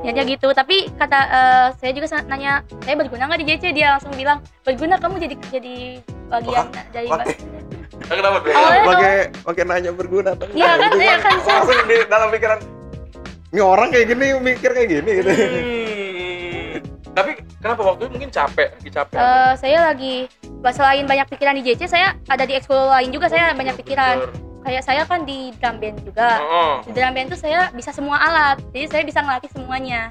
Ya 0.00 0.10
dia 0.12 0.24
gitu. 0.26 0.48
Tapi 0.50 0.76
kata 0.92 1.18
eh, 1.24 1.66
saya 1.74 1.90
juga 1.90 2.06
nanya, 2.22 2.52
saya 2.84 2.94
berguna 2.94 3.24
nggak 3.24 3.40
di 3.40 3.46
JC? 3.48 3.64
Dia 3.72 3.96
langsung 3.96 4.12
bilang 4.12 4.44
berguna. 4.60 5.00
Kamu 5.00 5.16
jadi 5.16 5.32
jadi 5.50 6.04
bagian 6.34 6.66
dari. 6.90 7.08
Pakai 7.14 7.36
Ah, 8.04 8.16
kenapa 8.20 8.36
tuh 8.36 8.52
pakai 8.84 9.14
pakai 9.40 9.62
nanya 9.64 9.90
berguna 9.90 10.36
atau 10.36 10.44
Iya 10.50 10.76
kan, 10.76 10.90
iya 10.92 11.16
kan, 11.16 11.36
saya- 11.40 11.62
langsung 11.62 11.88
di 11.88 11.96
dalam 12.04 12.28
pikiran 12.28 12.58
ini 13.48 13.60
orang 13.62 13.88
kayak 13.88 14.06
gini 14.10 14.26
mikir 14.36 14.70
kayak 14.70 14.88
gini 14.90 15.10
gitu. 15.22 15.30
Hmm. 15.30 16.74
tapi 17.14 17.30
kenapa 17.62 17.80
waktu 17.80 18.00
itu 18.04 18.10
mungkin 18.12 18.28
capek 18.28 18.68
lagi 18.74 18.90
capek 18.90 19.14
Eh, 19.14 19.52
saya 19.56 19.78
lagi 19.88 20.26
selain 20.66 21.06
banyak 21.06 21.26
pikiran 21.30 21.54
di 21.54 21.62
JC, 21.62 21.86
saya 21.86 22.18
ada 22.26 22.44
di 22.44 22.52
ekskul 22.52 22.76
lain 22.90 23.08
juga. 23.08 23.30
Saya 23.30 23.54
banyak 23.54 23.78
pikiran. 23.78 24.16
Kayak 24.60 24.82
saya 24.82 25.02
kan 25.04 25.22
di 25.22 25.52
drum 25.54 25.76
band 25.76 25.96
juga. 26.02 26.28
Oh, 26.40 26.74
Di 26.82 26.90
drum 26.90 27.12
band 27.12 27.28
tuh 27.30 27.38
saya 27.38 27.68
bisa 27.70 27.88
semua 27.88 28.16
alat, 28.18 28.58
jadi 28.68 28.90
saya 28.90 29.02
bisa 29.04 29.20
ngelatih 29.20 29.48
semuanya. 29.48 30.08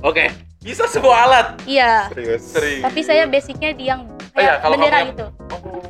Oke, 0.00 0.32
bisa 0.60 0.84
semua 0.86 1.16
alat. 1.18 1.46
iya. 1.64 2.08
Serius. 2.10 2.42
Serius. 2.46 2.82
Tapi 2.82 3.00
saya 3.00 3.24
basicnya 3.24 3.70
di 3.72 3.84
yang 3.86 4.04
Oh 4.30 4.38
iya, 4.38 4.54
kayak 4.54 4.56
kalau 4.60 4.74
bendera 4.74 4.90
kamu 4.90 5.00
yang- 5.00 5.10
gitu, 5.10 5.26
Oh. 5.50 5.82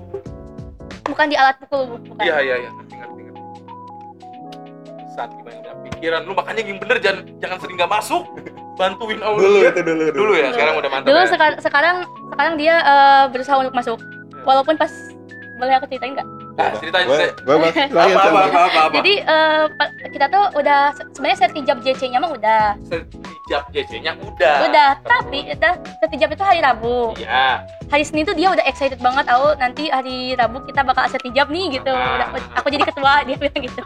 bukan 1.04 1.26
di 1.26 1.36
alat 1.36 1.56
pukul, 1.58 1.82
bukan. 2.00 2.22
Iya 2.22 2.36
iya 2.40 2.54
iya, 2.56 2.70
ngerti 2.72 2.94
ngerti 2.96 3.20
ngerti. 3.20 3.40
Saat 5.10 5.30
gimana 5.32 5.58
pikiran 5.84 6.20
lu 6.22 6.32
makanya 6.32 6.62
yang 6.62 6.78
bener 6.78 6.96
jangan 6.98 7.20
jangan 7.36 7.56
sering 7.58 7.76
nggak 7.76 7.92
masuk. 7.92 8.22
Bantuin 8.72 9.18
Dulu 9.18 9.28
Aulia. 9.28 9.68
itu 9.68 9.82
dulu 9.82 10.02
Dulu 10.08 10.32
ya, 10.32 10.40
Dulu. 10.42 10.54
sekarang 10.56 10.74
udah 10.74 10.88
mantap. 10.88 11.04
Dulu 11.04 11.18
ya. 11.18 11.28
seka- 11.28 11.60
sekarang 11.60 11.96
sekarang 12.30 12.54
dia 12.56 12.74
eh, 12.80 13.24
berusaha 13.28 13.56
untuk 13.58 13.74
masuk, 13.74 13.98
Iya. 14.00 14.40
walaupun 14.42 14.74
pas 14.74 14.92
boleh 15.58 15.74
aku 15.76 15.84
ceritain 15.86 16.14
nggak? 16.14 16.28
Ah, 16.56 16.72
ceritain 16.74 17.04
Apa 17.10 17.14
apa 17.20 18.40
apa 18.40 18.40
apa. 18.40 18.80
apa. 18.82 18.94
Jadi 18.94 19.12
pa- 19.70 19.92
kita 20.06 20.26
tuh 20.26 20.44
udah 20.56 20.80
se- 20.90 21.08
sebenarnya 21.10 21.38
sertijab 21.38 21.76
JC-nya 21.78 22.18
mah 22.18 22.32
udah, 22.32 22.62
Sertijab 23.51 23.74
JC-nya 23.74 24.12
udah. 24.14 24.57
udah. 24.70 24.90
Tapi 25.03 25.51
udah 25.51 25.74
sertijab 25.98 26.30
itu 26.38 26.44
hari 26.46 26.62
Rabu. 26.62 27.18
Iya. 27.18 27.66
Hari 27.90 28.05
Senin 28.07 28.22
tuh 28.22 28.38
dia 28.38 28.55
udah 28.55 28.62
excited 28.62 29.03
banget 29.03 29.26
tahu 29.26 29.59
nanti 29.59 29.90
hari 29.90 30.38
Rabu 30.38 30.62
kita 30.70 30.86
bakal 30.86 31.11
sertijab 31.11 31.51
nih 31.51 31.82
gitu. 31.82 31.90
Ah. 31.90 32.14
Udah, 32.14 32.26
aku 32.62 32.70
jadi 32.70 32.86
ketua 32.86 33.26
dia 33.26 33.34
bilang 33.34 33.59
gitu. 33.59 33.82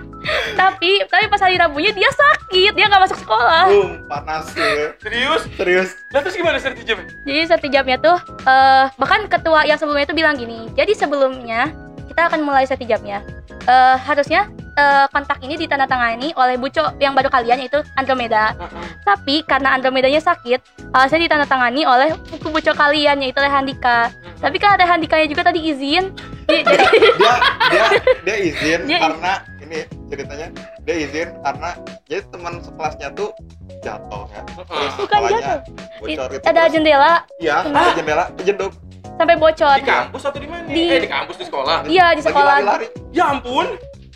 tapi 0.60 1.08
tapi 1.08 1.24
pas 1.32 1.40
hari 1.40 1.56
Rabunya 1.56 1.96
dia 1.96 2.12
sakit, 2.12 2.76
dia 2.76 2.84
nggak 2.84 3.02
masuk 3.08 3.18
sekolah. 3.24 3.64
Boom, 3.72 4.04
panas 4.12 4.52
gitu. 4.52 4.92
Serius? 5.00 5.42
Serius. 5.56 5.88
Lah 6.12 6.20
terus 6.20 6.36
gimana 6.36 6.60
sertijab? 6.60 7.00
Jadi 7.24 7.40
sertijabnya 7.48 7.96
tuh 7.96 8.20
eh 8.44 8.92
bahkan 9.00 9.24
ketua 9.24 9.64
yang 9.64 9.80
sebelumnya 9.80 10.04
itu 10.04 10.12
bilang 10.12 10.36
gini. 10.36 10.68
Jadi 10.76 10.92
sebelumnya 10.92 11.72
kita 12.12 12.28
akan 12.28 12.44
mulai 12.44 12.68
sertijabnya. 12.68 13.24
Eh 13.64 13.96
harusnya 14.04 14.52
eh, 14.78 15.06
kontak 15.10 15.42
ini 15.42 15.58
ditandatangani 15.58 16.30
oleh 16.32 16.54
Buco 16.54 16.94
yang 16.96 17.12
baru 17.12 17.26
kalian 17.26 17.58
yaitu 17.58 17.82
Andromeda. 17.92 18.54
Tapi 19.02 19.42
karena 19.42 19.74
Andromedanya 19.74 20.20
sakit, 20.20 20.62
harusnya 20.88 21.20
ditandatangani 21.20 21.82
oleh 21.82 22.14
buku 22.28 22.48
Buco 22.48 22.70
kalian 22.72 23.18
yaitu 23.18 23.38
Rehandika. 23.38 24.14
Tapi 24.38 24.56
kan 24.56 24.78
Rehandikanya 24.78 25.26
juga 25.26 25.42
tadi 25.44 25.66
izin. 25.66 26.14
Jadi, 26.48 26.62
jadi 26.64 26.86
Dia 27.18 27.34
dia 27.68 27.84
dia 28.24 28.36
izin 28.40 28.80
Dia- 28.86 29.02
karena 29.02 29.32
ini 29.60 29.78
ceritanya 30.08 30.46
dia 30.80 30.96
izin 30.96 31.28
karena 31.38 31.70
jadi 32.06 32.22
teman 32.30 32.52
sekelasnya 32.58 33.08
tuh 33.12 33.30
jatuh 33.78 34.24
ya. 34.30 34.42
Terus 34.48 34.94
Bukan 34.96 35.18
jatuh. 35.28 35.58
Bocor 35.98 36.28
itu. 36.30 36.40
ada 36.40 36.56
terus- 36.56 36.72
jendela 36.72 37.12
Iya, 37.36 37.56
ada 37.62 37.92
jendela 37.92 38.24
kejeduk. 38.32 38.72
sampai 39.14 39.36
bocor. 39.36 39.76
Di 39.76 39.84
kampus 39.84 40.22
atau 40.24 40.38
di 40.38 40.46
mana? 40.46 40.62
Di- 40.64 40.88
Eh 40.88 41.00
di 41.02 41.10
kampus 41.10 41.36
di 41.36 41.44
sekolah. 41.44 41.76
Iya 41.84 42.06
di 42.14 42.22
sekolah. 42.22 42.54
lari-lari. 42.56 42.86
Ya 43.10 43.24
ampun. 43.28 43.66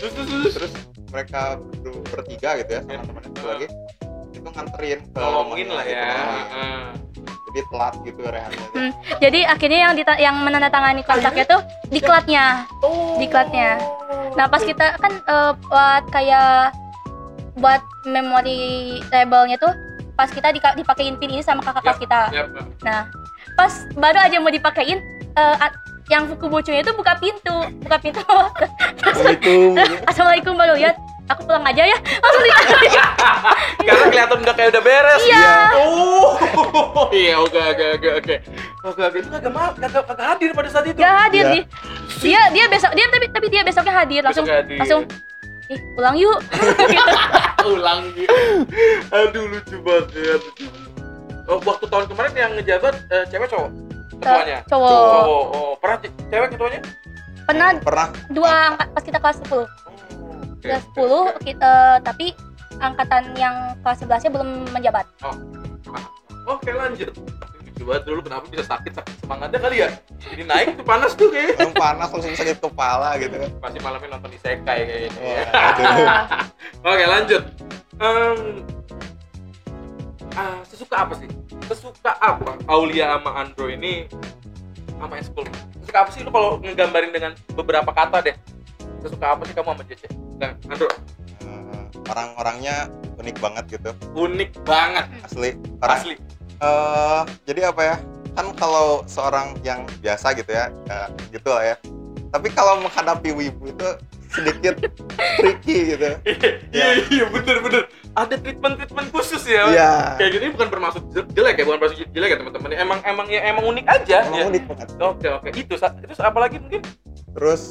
Terus 0.02 0.12
terus 0.18 0.26
terus. 0.26 0.52
Terus 0.58 0.72
mereka 1.14 1.40
ber- 1.78 2.02
bertiga 2.10 2.50
gitu 2.58 2.70
ya 2.74 2.80
sama 2.82 3.02
temannya 3.06 3.30
satu 3.30 3.46
lagi 3.46 3.66
itu 4.32 4.48
nganterin 4.50 5.00
ke 5.06 5.20
rumahnya 5.22 5.64
lah 5.70 5.84
gitu, 5.86 5.94
ya. 5.94 6.10
Heeh. 6.18 6.82
Jadi 7.22 7.60
telat 7.68 7.94
gitu 8.02 8.20
rehannya. 8.24 8.66
Hmm. 8.74 8.90
Jadi 9.20 9.40
akhirnya 9.44 9.78
yang 9.86 9.94
dita- 9.94 10.18
yang 10.18 10.36
menandatangani 10.40 11.04
kontraknya 11.04 11.44
tuh 11.46 11.60
diklatnya. 11.86 12.66
Oh. 12.82 13.14
Diklatnya. 13.20 13.78
Nah 14.34 14.48
pas 14.48 14.64
kita 14.64 14.96
kan 14.98 15.12
eh, 15.22 15.52
buat 15.62 16.02
kayak 16.10 16.72
buat 17.60 17.84
memori 18.08 18.98
labelnya 19.12 19.60
tuh 19.60 19.70
pas 20.16 20.26
kita 20.26 20.48
dipakein 20.50 21.20
pin 21.20 21.28
ini 21.28 21.44
sama 21.44 21.60
kakak 21.60 21.84
kelas 21.84 22.00
kita. 22.00 22.20
Nah 22.82 23.06
pas 23.54 23.72
baru 23.94 24.18
aja 24.18 24.40
mau 24.40 24.48
dipakein 24.48 24.98
eh, 25.36 25.56
a- 25.60 25.76
yang 26.12 26.28
buku 26.28 26.44
boconya 26.46 26.80
itu 26.80 26.92
buka 26.92 27.16
pintu, 27.16 27.56
buka 27.80 27.96
pintu. 27.96 28.20
Assalamualaikum. 29.02 29.70
Assalamualaikum 30.04 30.52
baru 30.54 30.76
lihat. 30.76 30.96
Aku 31.24 31.46
pulang 31.46 31.64
aja 31.64 31.86
ya. 31.86 31.96
Langsung 32.20 32.44
Karena 33.80 34.04
kelihatan 34.04 34.38
udah 34.42 34.54
kayak 34.54 34.68
udah 34.68 34.82
beres. 34.82 35.22
Iya. 35.22 35.48
Oh. 35.78 36.28
Iya, 37.12 37.34
oke 37.38 37.56
oke 37.56 37.84
oke 37.94 38.08
oke. 38.14 38.34
Oke 38.84 39.00
oke. 39.02 39.16
Itu 39.18 39.28
kagak 39.30 39.48
ma- 39.50 39.72
kagak 39.72 40.04
kagak 40.04 40.26
hadir 40.28 40.50
pada 40.52 40.68
saat 40.68 40.84
itu. 40.84 40.98
Gak 40.98 41.14
hadir 41.22 41.44
Iya. 41.46 41.52
dia. 41.54 41.64
Dia 42.20 42.40
dia 42.52 42.64
besok 42.68 42.92
dia 42.92 43.06
tapi 43.08 43.26
tapi 43.28 43.46
dia 43.48 43.62
besoknya 43.62 43.94
hadir 43.94 44.20
langsung 44.20 44.44
Besok 44.44 44.58
hadir. 44.60 44.78
langsung 44.78 45.02
ih 45.68 45.80
pulang 45.94 46.16
yuk. 46.16 46.38
ulang 47.64 48.00
gitu. 48.12 48.34
Aduh 49.08 49.44
lucu 49.48 49.76
banget. 49.80 50.40
Oh, 51.44 51.58
waktu 51.60 51.84
tahun 51.86 52.06
kemarin 52.06 52.32
yang 52.34 52.50
ngejabat 52.54 52.94
eh, 53.08 53.24
cewek 53.26 53.48
cowok 53.48 53.70
ketuanya. 54.22 54.58
Cowok. 54.64 54.90
Cowok. 54.90 55.44
Oh, 55.52 55.72
pernah 55.76 55.96
ce- 55.98 56.16
cewek 56.28 56.48
ketuanya? 56.50 56.80
Pernah 57.42 57.68
Pernah 57.76 58.06
dua 58.28 58.52
angkat 58.70 58.88
pas 58.88 59.02
kita 59.02 59.18
kelas 59.18 59.36
10. 59.42 59.50
Oh, 59.52 59.58
oke, 59.58 59.66
Kelas 60.62 60.84
oke, 60.86 60.94
10 60.96 61.02
oke. 61.02 61.42
kita 61.42 61.72
tapi 62.00 62.26
angkatan 62.78 63.22
yang 63.34 63.54
kelas 63.80 63.98
11 64.00 64.22
nya 64.22 64.30
belum 64.30 64.48
menjabat. 64.70 65.06
Oke, 66.44 66.70
lanjut. 66.70 67.10
Lucu 67.62 67.82
banget 67.84 68.02
dulu 68.04 68.20
kenapa 68.20 68.44
bisa 68.46 68.64
sakit 68.64 68.92
sakit 68.92 69.14
semangatnya 69.18 69.58
kali 69.58 69.76
ya? 69.78 69.88
Jadi 70.20 70.42
naik 70.44 70.68
tuh 70.74 70.84
panas 70.84 71.12
tuh 71.12 71.28
kayaknya. 71.28 71.54
orang 71.60 71.74
panas 71.74 72.08
langsung 72.10 72.30
sakit 72.32 72.58
kepala 72.58 73.10
gitu 73.16 73.34
kan. 73.34 73.50
Pasti 73.58 73.78
malamnya 73.78 74.08
nonton 74.12 74.30
isekai 74.32 74.80
kayaknya. 74.82 75.10
Ya. 75.18 75.42
aduh. 75.50 75.86
Oke 76.90 77.04
lanjut. 77.04 77.42
Em, 77.96 78.38
ah, 80.34 80.60
sesuka 80.64 80.96
apa 81.02 81.14
sih? 81.16 81.28
Sesuka 81.66 82.12
apa 82.16 82.56
Aulia 82.66 83.16
sama 83.16 83.30
Andro 83.38 83.66
ini 83.66 84.06
sama 84.96 85.14
Eskul? 85.16 85.44
Sesuka 85.80 85.98
apa 86.02 86.10
sih 86.10 86.20
lu 86.22 86.30
kalau 86.30 86.58
ngegambarin 86.58 87.10
dengan 87.10 87.32
beberapa 87.52 87.90
kata 87.90 88.22
deh? 88.22 88.36
Sesuka 89.00 89.34
apa 89.34 89.42
sih 89.44 89.52
kamu 89.52 89.74
sama 89.74 89.84
Jece? 89.84 90.08
Nah, 90.38 90.54
Andro, 90.66 90.88
Eh, 91.42 91.84
orang-orangnya 92.06 92.86
unik 93.18 93.36
banget 93.38 93.64
gitu 93.78 93.90
unik 94.14 94.62
banget 94.62 95.06
asli 95.22 95.54
Karena, 95.78 95.94
asli. 95.98 96.14
eh, 96.58 97.22
jadi 97.44 97.70
apa 97.70 97.82
ya 97.84 97.96
kan 98.32 98.46
kalau 98.54 99.02
seorang 99.04 99.54
yang 99.60 99.82
biasa 100.00 100.32
gitu 100.32 100.50
ya 100.50 100.70
ya 100.86 101.06
gitu 101.28 101.46
lah 101.46 101.62
ya 101.62 101.76
tapi 102.30 102.48
kalau 102.50 102.80
menghadapi 102.80 103.30
wibu 103.30 103.68
itu 103.68 103.88
sedikit 104.30 104.74
tricky 105.38 105.94
gitu 105.94 106.08
Iya 106.72 106.88
iya 107.06 107.24
bener 107.28 107.56
bener. 107.60 107.82
Ada 108.12 108.36
treatment 108.36 108.74
treatment 108.76 109.08
khusus 109.08 109.40
ya. 109.42 109.64
iya 109.68 109.92
Kayak 110.14 110.30
gini 110.32 110.46
bukan 110.50 110.68
bermaksud 110.68 111.02
je- 111.08 111.28
jelek 111.32 111.54
ya, 111.54 111.64
bukan 111.64 111.78
bermaksud 111.78 112.04
jelek 112.06 112.28
ya 112.28 112.38
teman-teman. 112.38 112.70
Emang 112.74 112.98
emang 113.02 113.26
ya 113.26 113.40
emang 113.46 113.64
unik 113.66 113.86
aja. 113.86 114.18
emang 114.22 114.36
ya. 114.36 114.46
unik 114.48 114.62
banget 114.66 114.88
Oke 114.98 115.26
oke. 115.28 115.48
Itu 115.50 115.74
terus 115.78 116.20
apa 116.20 116.38
lagi 116.38 116.56
mungkin? 116.56 116.82
terus 117.32 117.62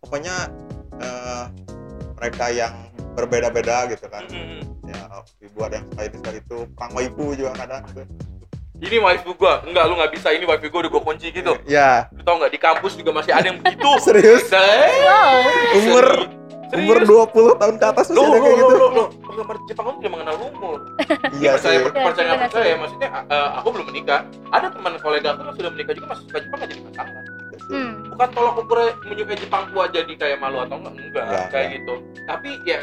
pokoknya 0.00 0.50
eh, 0.98 1.44
mereka 2.12 2.50
yang 2.50 2.74
berbeda-beda 3.12 3.86
gitu 3.86 4.02
kan 4.04 4.26
Hmm. 4.26 4.66
ya 4.82 4.98
wibu 5.38 5.58
ada 5.60 5.78
yang 5.78 5.86
suka 5.86 6.02
ini 6.02 6.16
suka 6.16 6.30
itu 6.36 6.56
perang 6.72 6.92
wibu 6.92 7.24
juga 7.32 7.52
kadang 7.54 7.86
gitu 7.86 8.02
Ini 8.80 8.96
wifi 8.96 9.30
gua, 9.36 9.60
enggak 9.62 9.84
lu 9.84 9.94
nggak 9.94 10.08
bisa. 10.10 10.32
Ini 10.32 10.42
wifi 10.42 10.66
gua 10.66 10.80
udah 10.80 10.90
gua 10.90 11.02
kunci 11.04 11.28
gitu. 11.28 11.52
ya 11.68 12.08
Lu 12.10 12.24
tau 12.24 12.34
nggak 12.34 12.48
di 12.48 12.58
kampus 12.58 12.96
juga 12.96 13.12
masih 13.12 13.30
ada 13.30 13.46
yang 13.46 13.60
begitu. 13.60 13.84
serius 14.08 14.48
Eh, 14.48 14.88
Wow. 15.04 15.36
umur 15.76 16.06
umur 16.72 16.96
Serius? 16.96 17.10
20 17.34 17.60
tahun 17.60 17.74
ke 17.76 17.86
atas 17.86 18.04
masih 18.06 18.14
Loh, 18.14 18.22
ada 18.22 18.30
loh, 18.30 18.40
kayak 18.40 18.50
loh, 18.52 18.58
gitu 18.60 18.74
loh, 18.74 18.90
loh. 18.90 19.08
Penggemar 19.20 19.56
Jepang 19.64 19.84
itu 19.84 19.96
tidak 19.96 20.12
mengenal 20.12 20.36
umur. 20.40 20.78
iya 21.34 21.50
percaya, 21.52 21.76
sih 21.76 21.82
per- 21.82 21.94
percaya 21.96 22.00
Iya, 22.00 22.06
nggak 22.06 22.38
benar 22.38 22.48
percaya, 22.48 22.64
sih. 22.66 22.78
maksudnya 22.78 23.08
eh, 23.26 23.48
aku 23.56 23.68
belum 23.70 23.86
menikah. 23.88 24.20
Ada 24.48 24.66
teman 24.70 24.92
kolega 24.98 25.28
aku 25.28 25.40
yang 25.42 25.56
sudah 25.56 25.70
menikah 25.70 25.92
juga 25.92 26.06
masih 26.08 26.24
suka 26.24 26.38
Jepang 26.38 26.58
nggak 26.58 26.70
jadi 26.70 26.82
masalah. 26.82 27.12
hmm. 27.66 27.90
Bukan 28.10 28.28
tolak 28.30 28.54
ukur 28.56 28.78
menyukai 29.04 29.36
Jepang 29.36 29.62
tua 29.68 29.84
jadi 29.88 30.12
kayak 30.12 30.38
malu 30.38 30.58
atau 30.60 30.76
enggak, 30.76 30.92
enggak, 30.92 31.24
Enggak, 31.24 31.46
kayak 31.50 31.66
gitu. 31.72 31.94
Tapi 32.24 32.50
ya 32.64 32.78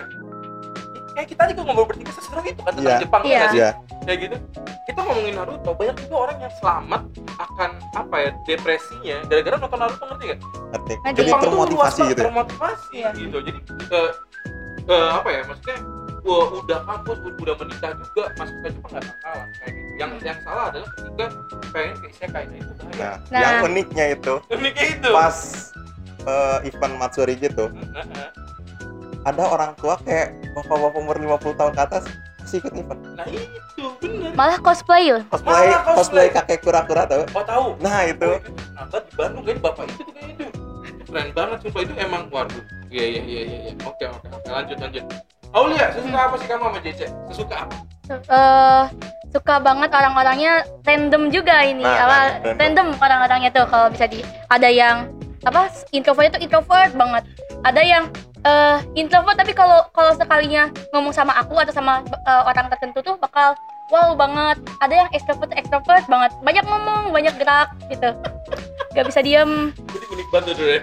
kayak 1.13 1.27
kita 1.27 1.43
juga 1.49 1.61
ngobrol 1.63 1.87
bertiga 1.87 2.11
seseru 2.13 2.41
itu 2.41 2.61
kan 2.61 2.71
tentang 2.71 2.85
Iya. 2.87 3.01
Jepang 3.01 3.21
Iya. 3.23 3.33
ya 3.33 3.47
sih? 3.47 3.57
iya 3.57 3.69
kayak 4.03 4.19
gitu 4.21 4.37
kita 4.87 4.99
ngomongin 5.03 5.35
Naruto 5.35 5.71
banyak 5.75 5.95
juga 5.99 6.15
orang 6.23 6.37
yang 6.39 6.53
selamat 6.57 7.01
akan 7.37 7.69
apa 7.91 8.15
ya 8.17 8.29
depresinya 8.47 9.17
gara-gara 9.27 9.55
nonton 9.59 9.79
Naruto 9.83 10.03
ngerti 10.07 10.23
gak? 10.25 10.39
ngerti. 10.71 10.93
Nah, 10.97 11.11
jadi 11.11 11.29
Jepang 11.29 11.43
termotivasi 11.43 11.99
gitu 12.07 12.15
ya? 12.15 12.25
termotivasi. 12.31 12.95
Iya. 12.95 13.09
gitu. 13.13 13.37
Jadi 13.43 13.59
eh, 13.91 14.11
eh, 14.87 15.09
apa 15.11 15.27
ya 15.27 15.41
maksudnya 15.43 15.77
gua 16.23 16.41
udah 16.63 16.79
kampus 16.83 17.17
gua 17.19 17.31
udah 17.43 17.55
menikah 17.59 17.91
juga 17.99 18.23
masuk 18.35 18.57
ke 18.57 18.67
Jepang 18.71 18.91
nggak 18.95 19.05
masalah 19.11 19.45
kayak 19.59 19.71
gitu. 19.75 19.91
Yang 19.97 20.11
yang 20.23 20.37
salah 20.41 20.63
adalah 20.71 20.87
ketika 20.95 21.25
pengen 21.75 21.95
ke 21.99 22.07
isekai 22.07 22.43
nah 22.47 22.57
itu 22.57 22.71
bahaya. 22.71 22.95
Nah, 22.95 23.15
Nah. 23.27 23.39
yang 23.43 23.55
uniknya 23.67 24.05
itu 24.15 24.33
uniknya 24.47 24.87
itu. 24.95 25.09
pas 25.11 25.37
eh, 26.23 26.57
event 26.63 26.95
Matsuri 26.95 27.35
gitu 27.35 27.65
ada 29.23 29.43
orang 29.43 29.75
tua 29.75 29.99
kayak 29.99 30.31
bapak-bapak 30.55 30.95
umur 30.95 31.15
50 31.19 31.59
tahun 31.59 31.71
ke 31.75 31.81
atas 31.83 32.03
ikut 32.55 32.73
event 32.73 32.99
nah 33.17 33.27
itu 33.27 33.83
bener. 33.99 34.31
Malah 34.37 34.57
cosplay 34.61 35.09
yuk? 35.09 35.21
Cosplay 35.33 35.51
Malah 35.67 35.79
cosplay. 35.83 35.97
cosplay 35.97 36.27
kakek 36.29 36.59
kura-kura 36.61 37.03
tau? 37.09 37.23
Oh 37.33 37.43
tahu. 37.43 37.65
Nah 37.81 38.05
itu. 38.05 38.37
Oh, 38.77 38.99
di 39.01 39.11
Bandung 39.17 39.43
kayaknya 39.43 39.61
bapak 39.65 39.83
itu 39.89 40.01
tuh 40.05 40.13
kayaknya 40.13 40.33
itu. 40.37 40.45
Keren 41.07 41.27
banget 41.33 41.57
sumpah 41.65 41.81
itu 41.81 41.93
emang 41.97 42.23
waduh. 42.29 42.63
Iya 42.87 43.05
iya 43.17 43.21
iya 43.25 43.41
iya 43.43 43.57
iya. 43.67 43.73
oke 43.81 44.05
oke 44.05 44.27
oke. 44.29 44.47
Lanjut 44.47 44.77
lanjut. 44.77 45.03
Aulia 45.55 45.85
sesuka 45.89 46.19
apa 46.19 46.35
sih 46.37 46.47
kamu 46.47 46.63
sama 46.67 46.79
JC 46.83 47.01
sesuka 47.31 47.55
apa? 47.65 47.75
Eh 48.11 48.83
suka 49.31 49.55
banget 49.59 49.89
orang-orangnya 49.91 50.53
random 50.83 51.23
juga 51.33 51.55
ini. 51.63 51.83
Nah, 51.83 51.97
apa 52.05 52.19
random. 52.43 52.57
random. 52.59 52.87
orang-orangnya 53.01 53.49
tuh 53.51 53.65
kalau 53.67 53.87
bisa 53.91 54.05
di 54.07 54.21
ada 54.51 54.69
yang 54.69 55.09
apa 55.47 55.71
introvert 55.95 56.35
itu 56.35 56.47
introvert 56.51 56.91
banget. 56.93 57.23
Ada 57.63 57.81
yang 57.81 58.03
eh 58.39 58.77
introvert 58.93 59.33
tapi 59.33 59.51
kalau 59.51 59.85
kalau 59.91 60.13
sekalinya 60.13 60.65
ngomong 60.91 61.09
sama 61.09 61.33
aku 61.33 61.57
atau 61.57 61.71
sama 61.71 62.01
eh, 62.03 62.43
orang 62.43 62.69
tertentu 62.69 63.01
tuh 63.01 63.15
bakal 63.17 63.57
wow 63.87 64.13
banget. 64.13 64.59
Ada 64.77 64.93
yang 64.97 65.09
extrovert 65.11 65.51
extrovert 65.53 66.03
banget. 66.05 66.31
Banyak 66.41 66.63
ngomong 66.63 67.09
banyak 67.09 67.33
gerak 67.35 67.71
gitu. 67.87 68.11
Gak 68.91 69.05
bisa 69.05 69.21
diem. 69.21 69.71
Jadi 69.87 70.05
unik 70.11 70.27
banget 70.29 70.53
tuh 70.53 70.67
ya 70.67 70.81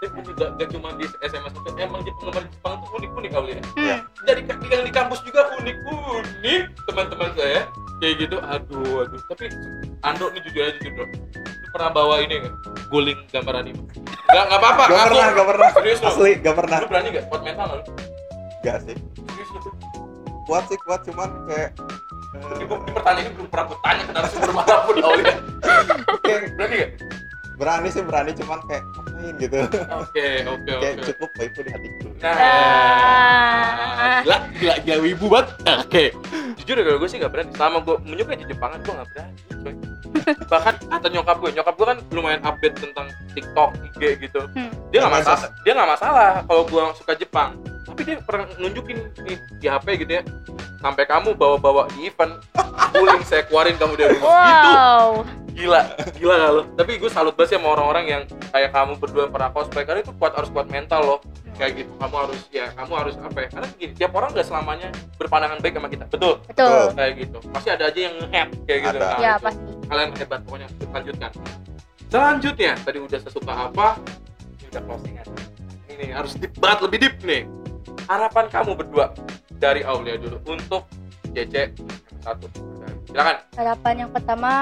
Hmm. 0.00 0.16
tapi 0.16 0.32
gak, 0.32 0.50
gak 0.56 0.68
cuma 0.72 0.88
di 0.96 1.04
SMS 1.20 1.52
itu 1.52 1.70
emang 1.76 2.00
di 2.00 2.08
penggemar 2.16 2.40
Jepang 2.48 2.80
tuh 2.80 2.88
unik 2.96 3.10
unik 3.12 3.32
Aulia. 3.36 3.60
Iya. 3.76 3.96
hmm. 4.00 4.24
dari 4.24 4.42
ka- 4.42 4.56
yang 4.66 4.80
di 4.80 4.88
kampus 4.90 5.20
juga 5.20 5.52
unik 5.60 5.76
unik 5.84 6.62
teman-teman 6.88 7.30
saya. 7.36 7.60
Kayak 8.00 8.14
gitu 8.18 8.36
aduh 8.40 9.04
aduh. 9.04 9.20
Tapi 9.28 9.52
Ando 10.00 10.32
nih 10.32 10.40
jujur 10.40 10.62
aja 10.64 10.78
jujur 10.80 11.06
pernah 11.70 11.90
bawa 11.90 12.14
ini 12.20 12.34
nggak? 12.38 12.54
Guling 12.88 13.18
gambar 13.28 13.54
anime. 13.56 13.82
Nggak 14.26 14.44
nggak 14.46 14.60
apa-apa 14.60 14.82
gak 14.84 15.06
pernah 15.06 15.26
gak 15.28 15.48
pernah. 15.48 15.68
Serius 15.72 16.00
asli 16.02 16.30
gak 16.38 16.56
pernah. 16.56 16.78
Lu 16.78 16.88
berani 16.88 17.08
gak 17.10 17.24
kuat 17.26 17.42
mental 17.42 17.66
lu? 17.70 17.82
Gak 18.60 18.76
sih. 18.84 18.96
Serius 18.96 19.48
lu? 19.52 19.60
Kuat 20.44 20.64
sih 20.66 20.78
kuat 20.80 21.00
cuman 21.04 21.30
kayak 21.46 21.70
Ini, 22.30 22.46
eh, 22.56 22.64
gua- 22.64 22.78
ini 22.78 22.92
pertanyaan 22.92 23.24
ini 23.24 23.34
belum 23.34 23.48
pernah 23.50 23.64
gue 23.66 23.78
tanya 23.80 24.02
ke 24.02 24.12
narasumber 24.12 24.50
mana 24.54 24.74
pun 24.80 24.94
kayak 26.24 26.40
berani 26.54 26.74
gak? 26.76 26.90
Berani 27.60 27.88
sih 27.92 28.00
berani 28.00 28.32
cuman 28.32 28.58
kayak 28.64 28.82
ngapain 28.88 29.34
gitu 29.36 29.56
oke 29.60 29.80
oke 30.48 30.72
kayak 30.80 30.94
oke 30.96 31.04
cukup 31.12 31.30
itu 31.44 31.60
di 31.60 31.70
hatiku 31.70 32.08
Nah, 32.20 34.20
gila, 34.20 34.38
gila, 34.60 34.74
gila 34.84 34.96
wibu 35.00 35.26
banget. 35.32 35.48
Oke. 35.80 36.04
Jujur 36.60 36.76
ya 36.76 36.84
kalau 36.84 37.00
gue 37.00 37.08
sih 37.08 37.16
gak 37.16 37.32
berani. 37.32 37.48
Selama 37.56 37.80
gue 37.80 37.96
menyukai 38.04 38.36
di 38.36 38.44
Jepangan, 38.44 38.76
gue 38.84 38.92
gak 38.92 39.08
berani. 39.16 39.32
coy. 39.64 39.74
Bahkan 40.52 40.74
kata 40.84 41.06
nyokap 41.08 41.36
gue, 41.40 41.50
nyokap 41.56 41.74
gue 41.80 41.86
kan 41.88 41.98
lumayan 42.12 42.42
update 42.44 42.76
tentang 42.76 43.08
TikTok, 43.32 43.72
IG 43.88 44.28
gitu. 44.28 44.44
Hmm. 44.52 44.68
Dia 44.92 45.00
gak 45.00 45.08
Emang 45.08 45.24
masalah, 45.24 45.48
dia 45.64 45.72
gak 45.72 45.90
masalah 45.96 46.30
kalau 46.44 46.62
gue 46.68 46.82
suka 47.00 47.12
Jepang. 47.16 47.50
Tapi 47.88 48.00
dia 48.04 48.16
pernah 48.20 48.44
nunjukin 48.60 48.98
nih 49.24 49.36
di 49.56 49.66
HP 49.72 49.86
gitu 50.04 50.12
ya. 50.20 50.22
Sampai 50.84 51.08
kamu 51.08 51.32
bawa-bawa 51.36 51.88
di 51.96 52.08
event, 52.08 52.36
guling 52.92 53.24
saya 53.24 53.44
keluarin 53.48 53.80
kamu 53.80 53.96
dari 53.96 54.16
rumah. 54.20 54.44
Gitu 54.44 54.68
wow 54.68 55.08
gila 55.60 55.82
gila 56.16 56.34
gak 56.40 56.52
lo 56.56 56.62
tapi 56.74 56.96
gue 56.96 57.10
salut 57.12 57.36
banget 57.36 57.52
sih 57.52 57.56
sama 57.60 57.76
orang-orang 57.76 58.04
yang 58.08 58.22
kayak 58.50 58.70
kamu 58.72 58.92
berdua 58.96 59.22
yang 59.28 59.32
pernah 59.32 59.50
cosplay. 59.52 59.84
Karena 59.84 60.00
itu 60.02 60.12
kuat 60.16 60.32
harus 60.34 60.50
kuat 60.50 60.66
mental 60.72 61.00
loh. 61.04 61.18
Kayak 61.60 61.84
gitu. 61.84 61.92
Kamu 62.00 62.14
harus 62.16 62.40
ya 62.48 62.66
kamu 62.72 62.92
harus 62.96 63.14
apa 63.20 63.38
ya? 63.44 63.48
Karena 63.52 63.68
gini 63.76 63.92
tiap 63.92 64.12
orang 64.16 64.28
gak 64.32 64.46
selamanya 64.48 64.88
berpandangan 65.20 65.58
baik 65.60 65.74
sama 65.76 65.88
kita. 65.92 66.04
Betul? 66.08 66.34
Betul. 66.48 66.82
Kayak 66.96 67.12
gitu. 67.20 67.38
Pasti 67.52 67.68
ada 67.68 67.84
aja 67.92 68.00
yang 68.00 68.14
nge 68.16 68.44
kayak 68.64 68.80
gitu. 68.80 68.96
Ada. 68.96 69.04
Nah, 69.04 69.18
ya 69.20 69.32
itu. 69.36 69.44
pasti. 69.44 69.62
kalian 69.90 70.08
hebat 70.16 70.40
pokoknya. 70.48 70.68
Lanjutkan. 70.90 71.30
Selanjutnya 72.10 72.72
tadi 72.82 72.98
udah 72.98 73.18
sesuka 73.20 73.52
apa? 73.52 73.86
Ini 74.58 74.66
udah 74.74 74.82
closingan 74.88 75.26
ini 76.00 76.16
harus 76.16 76.32
deep 76.40 76.56
banget 76.56 76.88
lebih 76.88 76.98
deep 77.04 77.16
nih. 77.20 77.42
Harapan 78.08 78.48
kamu 78.48 78.72
berdua 78.74 79.12
dari 79.60 79.84
Aulia 79.84 80.16
dulu 80.16 80.40
untuk 80.48 80.88
JC 81.36 81.76
satu 82.24 82.48
silakan 83.08 83.36
harapan 83.56 83.94
yang 84.06 84.10
pertama 84.10 84.52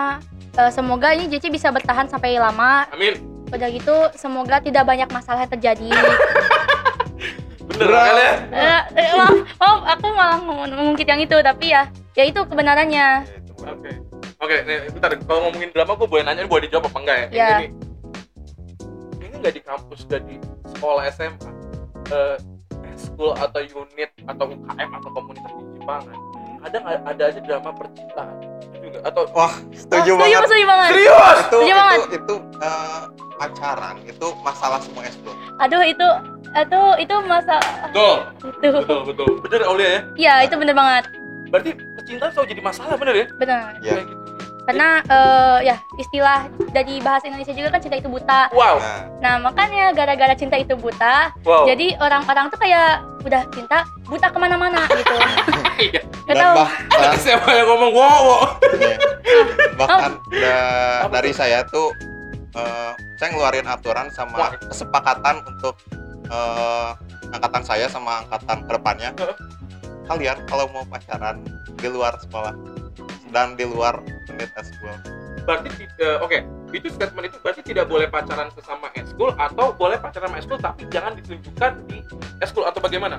eh, 0.54 0.70
semoga 0.70 1.08
ini 1.16 1.26
JC 1.26 1.50
bisa 1.50 1.72
bertahan 1.74 2.06
sampai 2.06 2.38
lama 2.38 2.86
amin 2.94 3.18
udah 3.48 3.68
gitu 3.72 3.96
semoga 4.14 4.60
tidak 4.60 4.84
banyak 4.84 5.08
masalah 5.08 5.48
yang 5.48 5.52
terjadi 5.56 5.88
bener 7.68 7.86
Bro. 7.88 7.96
kalian 7.96 8.36
Eh, 8.52 8.80
eh, 8.96 9.08
maaf, 9.16 9.38
maaf, 9.60 9.80
aku 9.96 10.06
malah 10.12 10.38
mengungkit 10.42 11.06
yang 11.08 11.20
itu 11.20 11.36
tapi 11.40 11.72
ya 11.72 11.88
ya 12.16 12.24
itu 12.26 12.40
kebenarannya 12.44 13.24
Ya, 13.24 13.38
itu 13.38 13.52
Oke. 13.66 13.90
Oke, 14.38 14.56
nih 14.70 14.86
bentar. 14.94 15.10
Kalau 15.18 15.50
ngomongin 15.50 15.74
drama, 15.74 15.98
gue 15.98 16.06
boleh 16.06 16.22
nanya, 16.22 16.46
ini 16.46 16.50
boleh 16.50 16.70
dijawab 16.70 16.94
apa 16.94 16.98
enggak 17.02 17.16
ya? 17.18 17.26
Iya. 17.26 17.48
Ini, 17.58 17.66
ini 19.18 19.34
nggak 19.42 19.54
di 19.58 19.62
kampus, 19.66 20.06
nggak 20.06 20.22
di 20.30 20.36
sekolah 20.78 21.02
SMA, 21.10 21.50
eh, 22.14 22.36
school 22.94 23.34
atau 23.34 23.60
unit 23.62 24.10
atau 24.30 24.46
UKM 24.46 24.90
atau 24.94 25.10
komunitas 25.10 25.52
di 25.58 25.64
Jepangan, 25.82 26.18
kadang 26.60 26.82
ada, 26.84 26.98
ada 27.06 27.22
aja 27.26 27.40
drama 27.40 27.70
percintaan 27.72 28.34
juga 28.78 28.98
atau 29.04 29.22
wah 29.30 29.48
Oh, 29.48 29.52
setuju 29.70 30.10
setuju, 30.10 30.12
banget 30.16 30.42
setuju 30.44 30.64
banget 30.66 30.90
serius? 30.90 31.08
itu 31.08 31.38
Setuju 31.40 31.64
itu 31.64 31.76
banget. 31.76 32.00
itu 32.14 32.34
eh, 32.58 33.02
pacaran 33.34 33.96
itu 34.02 34.26
masalah 34.40 34.78
semua 34.78 35.02
ekskul 35.02 35.34
aduh 35.58 35.82
itu 35.82 36.08
itu 36.50 36.80
itu 36.98 37.14
masa 37.22 37.56
Betul, 37.84 38.14
itu 38.56 38.68
betul, 38.74 39.00
betul. 39.04 39.28
Bener 39.42 39.60
Aulia 39.64 39.88
ya? 39.88 40.00
ya 40.16 40.34
itu 40.42 40.54
bener 40.54 40.74
banget 40.74 41.04
Berarti 41.48 41.70
percintaan 41.96 42.28
selalu 42.30 42.48
jadi 42.52 42.62
masalah, 42.62 42.94
bener 42.94 43.14
ya? 43.14 43.26
bener 43.34 43.60
ya 43.80 43.92
Kayak 43.94 44.06
gitu. 44.06 44.27
Karena 44.68 45.00
eh, 45.00 45.58
ya 45.72 45.76
istilah 45.96 46.44
dari 46.76 47.00
bahasa 47.00 47.24
Indonesia 47.24 47.56
juga 47.56 47.72
kan 47.72 47.80
cinta 47.80 47.96
itu 47.96 48.12
buta 48.12 48.52
Wow, 48.52 48.76
nah 48.76 49.00
nah 49.24 49.34
makanya 49.40 49.96
gara-gara 49.96 50.36
cinta 50.36 50.60
itu 50.60 50.76
buta 50.76 51.32
wow. 51.40 51.64
jadi 51.64 51.96
orang-orang 51.96 52.52
tuh 52.52 52.60
kayak 52.60 53.00
udah 53.24 53.48
cinta 53.48 53.88
buta 54.04 54.28
ke 54.28 54.36
mana-mana 54.36 54.84
gitu 54.92 55.16
Iya. 55.78 56.02
Bahkan 56.28 57.16
Siapa 57.16 57.48
yang 57.54 57.66
ngomong 57.70 57.92
wow, 57.96 58.20
wow. 58.20 58.42
ya, 58.76 58.98
bahkan 59.78 60.20
da- 60.28 61.06
Apa 61.08 61.12
dari 61.16 61.32
saya 61.32 61.64
tuh 61.64 61.88
eh, 62.52 62.92
saya 63.16 63.28
ngeluarin 63.32 63.64
aturan 63.64 64.12
sama 64.12 64.52
kesepakatan 64.68 65.40
untuk 65.48 65.80
eh, 66.28 66.90
angkatan 67.32 67.64
saya 67.64 67.88
sama 67.88 68.20
angkatan 68.20 68.68
ke 68.68 68.70
depannya 68.76 69.10
Heeh. 69.16 69.36
kalian 70.04 70.36
kalau 70.44 70.68
mau 70.68 70.84
pacaran 70.84 71.40
di 71.80 71.88
luar 71.88 72.20
sekolah 72.20 72.52
dan 73.28 73.54
di 73.54 73.64
luar 73.64 74.00
unit 74.26 74.50
eskul 74.54 74.92
Berarti, 75.40 75.68
ti- 75.72 75.88
eh, 75.96 76.20
oke, 76.20 76.38
itu 76.70 76.88
statement 76.88 77.24
itu 77.24 77.40
berarti 77.40 77.62
tidak 77.62 77.88
boleh 77.88 78.04
pacaran 78.04 78.52
sesama 78.52 78.92
eskul 78.92 79.32
atau 79.34 79.72
boleh 79.72 79.96
pacaran 79.96 80.28
sama 80.28 80.36
eskul 80.36 80.58
tapi 80.58 80.84
jangan 80.86 81.16
ditunjukkan 81.16 81.72
di 81.88 82.04
eskul 82.38 82.62
atau 82.62 82.78
bagaimana? 82.78 83.16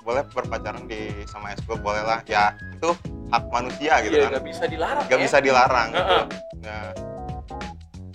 boleh 0.00 0.20
berpacaran 0.28 0.84
di 0.84 1.00
sama 1.24 1.50
eskul 1.50 1.74
boleh 1.76 1.98
lah 2.00 2.20
ya 2.22 2.52
itu 2.70 2.92
hak 3.26 3.42
manusia 3.48 3.98
gitu 4.00 4.14
Iya, 4.14 4.22
kan 4.22 4.30
nggak 4.30 4.46
bisa 4.46 4.64
dilarang. 4.68 5.04
nggak 5.08 5.16
ya. 5.16 5.24
bisa 5.24 5.38
dilarang 5.40 5.88
gitu. 5.88 5.98
Heeh. 5.98 6.22
Nah, 6.60 6.84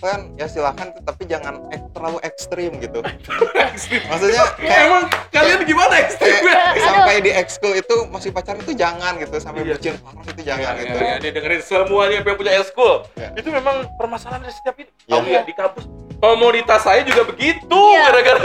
kan 0.02 0.32
ya 0.34 0.46
silahkan 0.46 0.96
tapi 0.98 1.22
jangan 1.24 1.60
ek- 1.68 1.92
terlalu 1.92 2.18
ekstrim 2.20 2.72
gitu 2.76 3.04
Ekstrim. 3.70 4.00
maksudnya 4.02 4.40
Ya, 4.40 4.46
kayak 4.58 4.82
emang 4.82 5.04
kalian 5.30 5.60
gimana 5.62 5.94
ekstrimnya? 5.98 6.56
Aduh. 6.70 6.82
sampai 6.82 7.14
di 7.18 7.30
ekskul 7.30 7.72
itu 7.74 7.96
masih 8.06 8.30
pacaran 8.30 8.58
itu 8.58 8.72
jangan 8.72 9.12
gitu 9.16 9.36
sampai 9.36 9.60
Iya. 9.62 9.76
bucin 9.76 9.94
parah 9.98 10.24
itu 10.26 10.40
Jangan 10.40 10.64
jangan 10.64 10.82
gitu 10.82 10.98
ya, 10.98 11.14
dia 11.18 11.30
dengerin 11.30 11.60
semuanya 11.60 12.14
yang 12.18 12.34
punya 12.34 12.52
eskul. 12.56 12.94
Ya. 13.14 13.28
Itu 13.34 13.48
memang 13.48 13.76
permasalahan 13.94 14.40
dari 14.40 14.52
setiap 14.52 14.76
itu. 14.76 14.90
Ya. 15.02 15.12
Tahu 15.12 15.24
ya 15.26 15.40
di 15.42 15.52
kampus 15.52 15.84
komunitas 16.20 16.84
saya 16.84 17.00
juga 17.02 17.24
begitu 17.24 17.80
Iya. 17.96 18.12
gara-gara 18.12 18.40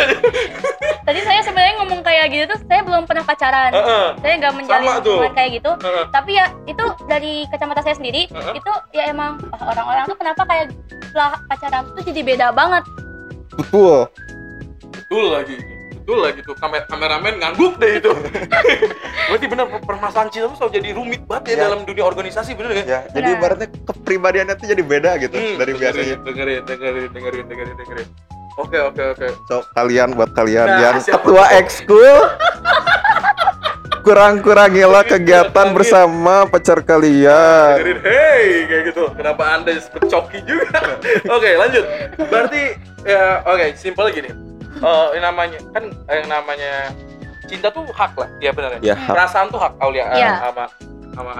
tadi 1.05 1.19
saya 1.21 1.39
sebenarnya 1.43 1.73
ngomong 1.83 2.01
kayak 2.01 2.25
gitu 2.31 2.43
tuh 2.55 2.59
saya 2.65 2.81
belum 2.81 3.03
pernah 3.03 3.23
pacaran 3.27 3.71
Heeh. 3.75 4.05
saya 4.23 4.33
nggak 4.39 4.53
menjalin 4.55 4.87
hubungan 5.03 5.33
kayak 5.35 5.51
gitu 5.59 5.71
Heeh. 5.83 6.05
tapi 6.09 6.31
ya 6.39 6.45
itu 6.65 6.83
dari 7.05 7.33
kacamata 7.51 7.83
saya 7.83 7.95
sendiri 7.99 8.31
Heeh. 8.31 8.53
itu 8.57 8.71
ya 8.95 9.11
emang 9.11 9.37
wah, 9.51 9.75
orang-orang 9.75 10.07
tuh 10.07 10.17
kenapa 10.17 10.41
kayak 10.47 10.65
setelah 11.11 11.35
pacaran 11.45 11.83
tuh 11.91 12.03
jadi 12.07 12.21
beda 12.23 12.47
banget 12.55 12.83
betul 13.59 14.07
Betul 14.95 15.37
lagi. 15.37 15.57
Betul 16.05 16.21
lah 16.21 16.31
gitu. 16.31 16.53
Kamer 16.53 16.85
kameramen 16.85 17.33
ngangguk 17.35 17.73
deh 17.75 17.97
itu. 17.97 18.13
Berarti 19.27 19.45
bener 19.47 19.65
permasalahan 19.81 20.29
cinta 20.29 20.45
tuh 20.47 20.57
selalu 20.61 20.73
jadi 20.75 20.89
rumit 20.93 21.21
banget 21.23 21.43
ya, 21.43 21.53
Ya. 21.55 21.61
dalam 21.65 21.81
dunia 21.81 22.05
organisasi 22.05 22.53
bener 22.53 22.69
gak? 22.75 22.85
ya 22.85 22.99
jadi 23.09 23.25
Benar. 23.25 23.39
ibaratnya 23.41 23.67
kepribadiannya 23.83 24.55
tuh 24.55 24.67
jadi 24.67 24.83
beda 24.85 25.11
gitu 25.17 25.33
Hmm, 25.33 25.55
dari 25.55 25.71
dengerin, 25.71 25.81
biasanya 25.81 26.15
dengerin 26.21 26.61
dengerin 26.63 27.09
dengerin 27.09 27.45
dengerin 27.47 27.75
dengerin. 27.75 28.07
Oke 28.55 28.77
oke 28.79 29.01
oke. 29.11 29.27
So 29.45 29.65
kalian 29.73 30.13
buat 30.13 30.31
kalian 30.31 30.63
Nah, 30.63 30.79
yang 30.79 30.97
ketua 31.01 31.43
ekskul 31.51 32.17
kurang-kurangilah 33.99 35.01
kegiatan 35.03 35.67
bersama 35.73 36.45
pacar 36.45 36.79
kalian. 36.79 37.81
Dengerin 37.81 37.99
hey 37.99 38.47
kayak 38.63 38.83
gitu. 38.87 39.03
Kenapa 39.11 39.43
anda 39.51 39.73
seperti 39.73 40.05
coki 40.07 40.39
juga? 40.45 40.69
Oke 41.35 41.49
lanjut. 41.55 41.83
Berarti 42.21 42.61
ya 43.01 43.41
oke 43.43 43.73
simple 43.75 44.09
gini 44.09 44.29
Eh, 44.85 45.07
yang 45.13 45.23
namanya 45.25 45.59
kan 45.71 45.83
yang 46.07 46.27
namanya 46.29 46.73
cinta 47.45 47.67
tuh 47.69 47.83
hak 47.89 48.13
lah. 48.13 48.29
Ya 48.37 48.51
benar 48.51 48.77
ya? 48.79 48.93
Perasaan 49.03 49.49
tuh 49.49 49.57
hak 49.57 49.73
Aulia 49.79 50.05
eh, 50.07 50.19
Iya. 50.19 50.31
sama 50.43 50.63
sama 51.11 51.31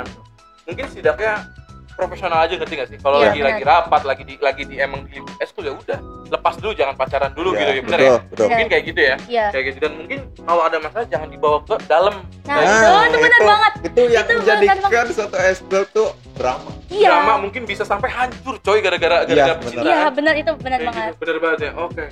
mungkin 0.65 0.85
setidaknya 0.87 1.45
profesional 1.91 2.43
aja 2.43 2.53
ngerti 2.53 2.73
gak 2.75 2.89
sih? 2.89 2.97
Kalau 2.97 3.17
Iya, 3.17 3.29
lagi 3.29 3.39
benar. 3.39 3.49
lagi 3.51 3.63
rapat 3.63 4.01
lagi 4.03 4.23
di 4.23 4.33
lagi 4.37 4.63
di 4.65 4.75
emang 4.77 5.05
di 5.05 5.15
eskul 5.39 5.63
ya 5.63 5.71
udah 5.71 5.95
lepas 6.25 6.57
dulu 6.57 6.73
jangan 6.73 6.91
pacaran 6.93 7.31
dulu 7.31 7.53
Ya, 7.53 7.59
gitu 7.61 7.71
ya 7.71 7.81
bener 7.81 7.85
betul 7.95 8.01
ya? 8.03 8.17
betul 8.25 8.45
mungkin 8.49 8.67
kayak 8.67 8.83
gitu 8.83 9.01
ya? 9.01 9.15
Iya. 9.25 9.45
kayak 9.49 9.63
gitu. 9.65 9.77
Dan 9.79 9.91
mungkin 9.95 10.19
kalau 10.41 10.61
ada 10.65 10.77
masalah 10.77 11.05
jangan 11.05 11.27
dibawa 11.29 11.57
ke 11.61 11.75
dalam. 11.85 12.15
Nah, 12.43 12.55
Kayak 12.55 12.67
itu, 12.67 12.91
itu 13.07 13.17
benar 13.21 13.41
banget. 13.45 13.73
itu 13.79 14.01
yang 14.03 14.25
Itu 14.25 14.33
benar 14.35 14.37
menjadikan 14.59 15.05
suatu 15.13 15.37
ekskul 15.39 15.83
tuh 15.87 16.09
drama. 16.33 16.69
Iya. 16.87 17.07
drama 17.09 17.33
mungkin 17.39 17.61
bisa 17.63 17.83
sampai 17.83 18.09
hancur 18.09 18.55
coy 18.57 18.79
gara-gara 18.79 19.17
Iya, 19.17 19.25
gara-gara 19.25 19.45
benar. 19.45 19.55
percintaan 19.61 19.87
Iya, 19.87 20.07
benar 20.11 20.33
itu 20.35 20.51
benar 20.57 20.77
Kayak 20.77 20.89
banget. 20.89 21.05
gitu, 21.05 21.19
bener 21.21 21.37
banget 21.39 21.59
ya 21.59 21.71
oke 21.77 22.05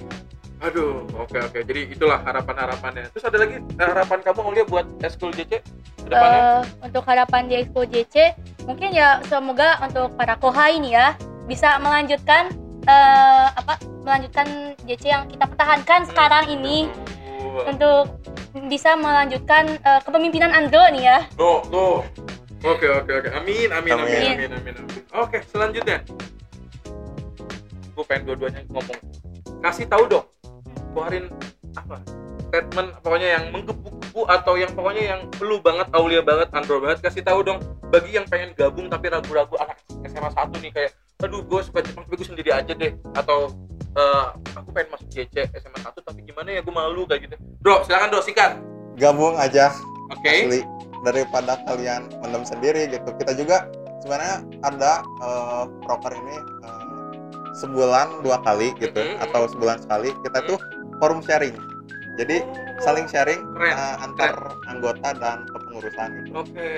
aduh 0.63 1.03
oke 1.19 1.35
oke 1.35 1.59
jadi 1.67 1.91
itulah 1.91 2.23
harapan 2.23 2.55
harapannya 2.55 3.05
terus 3.11 3.27
ada 3.27 3.35
lagi 3.35 3.59
eh, 3.59 3.87
harapan 3.87 4.19
kamu 4.23 4.39
Aulia 4.47 4.63
buat 4.63 4.87
eskul 5.03 5.35
JC 5.35 5.59
ke 5.59 6.07
depannya 6.07 6.39
Eh, 6.39 6.61
untuk 6.87 7.03
harapan 7.03 7.51
di 7.51 7.53
Expo 7.59 7.83
JC 7.83 8.31
mungkin 8.63 8.95
ya 8.95 9.19
semoga 9.27 9.75
untuk 9.83 10.15
para 10.15 10.39
kohai 10.39 10.79
ini 10.79 10.95
ya 10.95 11.19
bisa 11.51 11.75
melanjutkan 11.83 12.55
eh, 12.87 13.47
apa 13.51 13.75
melanjutkan 14.07 14.75
JC 14.87 15.11
yang 15.11 15.27
kita 15.27 15.51
pertahankan 15.51 16.07
sekarang 16.07 16.47
ini 16.47 16.87
Tuh. 17.43 17.67
untuk 17.67 18.03
bisa 18.71 18.95
melanjutkan 18.95 19.67
eh, 19.83 20.01
kepemimpinan 20.05 20.53
Ando 20.53 20.79
nih 20.93 21.03
ya. 21.03 21.17
Tuh, 21.35 21.59
tuh. 21.67 22.05
Oke, 22.63 22.87
oke, 22.87 23.11
oke. 23.11 23.29
Amin, 23.35 23.67
amin, 23.75 23.91
amin, 23.91 24.15
Amin. 24.15 24.35
amin, 24.39 24.51
amin, 24.55 24.73
amin. 24.79 25.03
Oke, 25.19 25.43
selanjutnya. 25.51 25.99
Gue 27.91 28.05
pengen 28.07 28.23
dua-duanya 28.31 28.63
ngomong. 28.71 28.99
Kasih 29.59 29.83
tahu 29.89 30.07
dong. 30.07 30.25
Keluarin 30.93 31.25
apa? 31.73 31.97
Statement 32.47 33.01
pokoknya 33.01 33.29
yang 33.31 33.43
menggebu-gebu 33.49 34.21
atau 34.23 34.53
yang 34.53 34.69
pokoknya 34.71 35.03
yang 35.07 35.21
perlu 35.27 35.57
banget, 35.57 35.89
Aulia 35.91 36.21
banget, 36.21 36.53
Andro 36.53 36.77
banget. 36.77 37.01
Kasih 37.01 37.21
tahu 37.21 37.41
dong 37.41 37.57
bagi 37.89 38.13
yang 38.13 38.25
pengen 38.25 38.53
gabung 38.53 38.85
tapi 38.87 39.09
ragu-ragu 39.09 39.57
anak 39.57 39.77
SMA 40.03 40.29
1 40.29 40.53
nih 40.59 40.71
kayak 40.71 40.91
aduh 41.19 41.41
gue 41.41 41.59
suka 41.61 41.79
Jepang 41.79 42.03
tapi 42.03 42.15
gue 42.15 42.27
sendiri 42.27 42.49
aja 42.51 42.73
deh 42.73 42.93
atau 43.13 43.49
eh, 43.93 44.25
aku 44.53 44.69
pengen 44.71 44.89
masuk 44.91 45.07
JC 45.07 45.33
SMA 45.51 45.79
1 45.79 45.93
tapi 45.95 46.19
gimana 46.21 46.49
ya 46.51 46.61
gue 46.61 46.69
malu 46.71 47.05
kayak 47.05 47.25
gitu. 47.25 47.35
Bro, 47.57 47.81
silakan 47.83 48.09
Bro, 48.09 48.21
singkat. 48.21 48.57
gabung 48.93 49.33
aja 49.33 49.73
Oke. 50.09 50.29
asli 50.45 50.61
daripada 51.01 51.57
kalian 51.63 52.13
mendem 52.19 52.43
sendiri 52.43 52.85
gitu 52.87 53.09
kita 53.15 53.33
juga 53.33 53.65
sebenarnya 53.99 54.35
ada 54.61 55.01
proker 55.81 56.13
ini 56.13 56.37
eh, 56.61 56.83
sebulan 57.55 58.21
dua 58.21 58.37
kali 58.41 58.73
gitu 58.75 58.97
Mhm. 58.97 59.21
atau 59.21 59.45
sebulan 59.47 59.77
sekali 59.79 60.13
kita 60.21 60.45
tuh 60.45 60.57
forum 60.97 61.21
sharing 61.21 61.55
jadi 62.13 62.45
saling 62.77 63.07
sharing 63.07 63.41
Keren, 63.53 63.73
eh, 63.73 63.95
antar 64.01 64.33
anggota 64.67 65.09
dan 65.15 65.47
kepengurusan 65.49 66.07
gitu 66.19 66.29
Oke. 66.35 66.69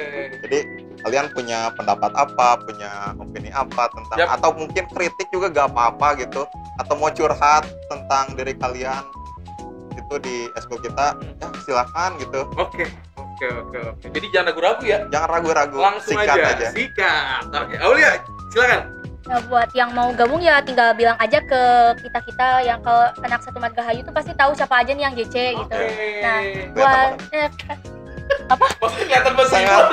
jadi 0.44 0.60
kalian 1.02 1.28
punya 1.32 1.72
pendapat 1.74 2.12
apa 2.14 2.62
punya 2.62 2.92
opini 3.18 3.50
apa 3.52 3.90
tentang 3.92 4.18
Yap. 4.20 4.40
atau 4.40 4.50
mungkin 4.54 4.86
kritik 4.88 5.28
juga 5.30 5.50
gak 5.50 5.68
apa-apa 5.72 6.24
gitu 6.24 6.46
atau 6.78 6.94
mau 6.96 7.10
curhat 7.10 7.64
tentang 7.88 8.36
diri 8.36 8.54
kalian 8.54 9.04
itu 9.96 10.16
di 10.22 10.36
eskul 10.54 10.78
kita 10.78 11.18
ya 11.42 11.48
silakan 11.64 12.16
gitu 12.20 12.46
Oke, 12.56 12.86
oke, 13.18 13.48
oke, 13.66 13.78
oke. 13.92 14.06
Jadi 14.12 14.28
jangan 14.32 14.56
ragu-ragu 14.56 14.84
ya. 14.86 15.00
jangan 15.12 15.30
ragu-ragu 15.32 15.76
Langsung 15.76 16.16
sikat 16.16 16.38
aja. 16.38 16.52
aja, 16.56 16.68
Sikat. 16.72 17.44
Oke, 17.52 17.76
Aulia, 17.84 18.12
silakan. 18.48 18.95
Nah, 19.26 19.42
buat 19.50 19.74
yang 19.74 19.90
mau 19.98 20.14
gabung 20.14 20.38
ya 20.38 20.62
tinggal 20.62 20.94
bilang 20.94 21.18
aja 21.18 21.42
ke 21.42 21.62
kita 22.06 22.20
kita 22.22 22.48
yang 22.62 22.78
kalau 22.86 23.10
anak 23.26 23.42
satu 23.42 23.58
margahayu 23.58 24.06
tuh 24.06 24.14
pasti 24.14 24.38
tahu 24.38 24.54
siapa 24.54 24.86
aja 24.86 24.94
nih 24.94 25.04
yang 25.10 25.16
JC 25.18 25.58
gitu. 25.58 25.78
Oke. 25.82 26.22
Nah, 26.22 26.40
buat 26.78 27.12
eh, 27.34 27.50
Maksudnya 28.46 29.06
kelihatan 29.06 29.34
banget 29.34 29.52
Sangat- 29.52 29.90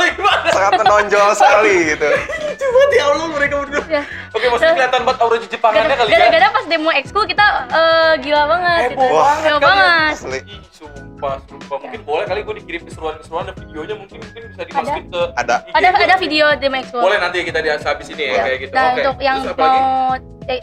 sangat 0.51 0.73
menonjol 0.79 1.29
sekali 1.33 1.75
gitu 1.89 2.09
Coba 2.53 2.81
ya 2.91 3.05
Allah 3.07 3.27
mereka 3.29 3.55
berdua. 3.59 3.83
Ya. 3.87 4.03
Oke, 4.31 4.47
maksudnya 4.47 4.75
kelihatan 4.75 5.01
banget 5.03 5.19
aura 5.21 5.37
Jepangannya 5.43 5.95
kali 5.95 6.09
ya. 6.09 6.17
gara-gara 6.19 6.47
pas 6.51 6.65
demo 6.65 6.91
ekskul 6.91 7.25
kita 7.25 7.47
eh, 7.69 8.13
gila 8.21 8.43
banget 8.47 8.81
Heboh 8.87 9.01
gitu. 9.03 9.15
banget 9.15 9.41
kali 9.43 9.53
ya. 9.53 9.59
banget. 9.59 10.13
asli 10.15 10.39
Ih, 10.43 10.61
sumpah, 10.71 11.35
sumpah. 11.45 11.77
Mungkin 11.79 12.01
boleh 12.03 12.25
kali 12.25 12.41
gue 12.43 12.55
dikirim 12.59 12.83
keseruan-keseruan 12.85 13.45
dan 13.47 13.57
videonya 13.59 13.95
mungkin 13.95 14.19
mungkin 14.19 14.43
bisa 14.47 14.63
dimasukin 14.65 15.05
ke 15.07 15.21
ada 15.35 15.55
Ada 15.71 15.89
ada 15.91 16.17
video 16.19 16.47
demo 16.55 16.77
ekskul. 16.79 17.01
Boleh 17.01 17.19
nanti 17.19 17.37
kita 17.43 17.59
di 17.59 17.69
habis 17.69 18.07
ini 18.09 18.23
ya, 18.23 18.33
Ya. 18.33 18.43
kayak 18.47 18.59
gitu. 18.61 18.73
Nah, 18.73 18.85
Oke. 18.87 19.01
untuk 19.01 19.19
yang 19.19 19.39
Terus 19.39 19.53
apa 19.53 19.63
lagi? 19.63 19.81
mau 19.81 20.13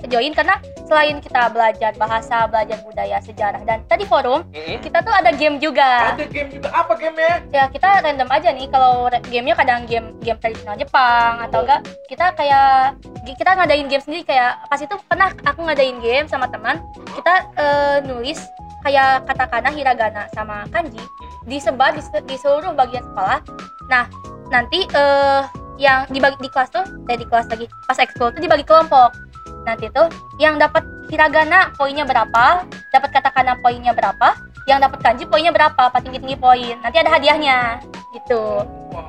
join 0.09 0.33
karena 0.33 0.59
selain 0.89 1.21
kita 1.21 1.53
belajar 1.53 1.93
bahasa, 1.95 2.49
belajar 2.49 2.81
budaya, 2.81 3.21
sejarah 3.21 3.61
dan 3.63 3.85
tadi 3.85 4.03
forum, 4.09 4.41
Mm-mm. 4.49 4.81
kita 4.81 5.05
tuh 5.05 5.13
ada 5.13 5.29
game 5.35 5.61
juga. 5.61 6.17
Ada 6.17 6.25
game 6.25 6.49
juga. 6.49 6.67
Apa 6.73 6.97
gamenya? 6.97 7.45
Ya, 7.53 7.63
kita 7.69 8.01
random 8.01 8.29
aja 8.33 8.49
nih 8.49 8.67
kalau 8.73 9.07
gamenya 9.29 9.55
kadang 9.55 9.85
game 9.85 10.17
game 10.25 10.39
tradisional 10.41 10.75
Jepang 10.75 11.45
atau 11.45 11.59
Oh. 11.59 11.67
enggak 11.67 11.81
kita 12.07 12.25
kayak 12.39 12.95
kita 13.27 13.51
ngadain 13.51 13.91
game 13.91 13.99
sendiri 14.01 14.23
kayak 14.23 14.63
pas 14.71 14.79
itu 14.79 14.95
pernah 15.05 15.29
aku 15.43 15.59
ngadain 15.67 15.99
game 15.99 16.25
sama 16.25 16.47
teman, 16.47 16.79
kita 17.13 17.33
eh, 17.59 17.97
nulis 18.07 18.39
kayak 18.81 19.27
katakana, 19.27 19.69
hiragana 19.75 20.23
sama 20.31 20.63
kanji 20.71 21.03
disebar 21.45 21.91
di, 21.91 22.01
di 22.25 22.35
seluruh 22.39 22.71
bagian 22.73 23.03
sekolah. 23.11 23.43
Nah, 23.91 24.07
nanti 24.49 24.87
eh 24.95 25.43
yang 25.79 26.07
dibagi 26.11 26.39
di 26.39 26.49
kelas 26.51 26.71
tuh, 26.71 26.83
eh 27.07 27.15
di 27.19 27.23
kelas 27.27 27.47
lagi 27.51 27.65
pas 27.87 27.99
ekskul 27.99 28.31
tuh 28.35 28.41
dibagi 28.43 28.63
kelompok. 28.63 29.28
Nanti 29.69 29.85
tuh 29.87 30.09
yang 30.35 30.57
dapat 30.57 30.81
hiragana 31.07 31.69
poinnya 31.73 32.01
berapa, 32.01 32.65
dapat 32.89 33.09
katakana 33.11 33.53
poinnya 33.55 33.93
berapa, 33.93 34.33
yang 34.65 34.81
dapat 34.81 34.97
kanji 34.99 35.23
poinnya 35.23 35.49
berapa, 35.49 35.77
apa 35.79 36.01
tinggi 36.01 36.17
tinggi 36.17 36.33
poin. 36.35 36.73
Nanti 36.79 36.97
ada 36.97 37.11
hadiahnya, 37.11 37.77
gitu. 38.11 38.65
Wah. 38.89 39.05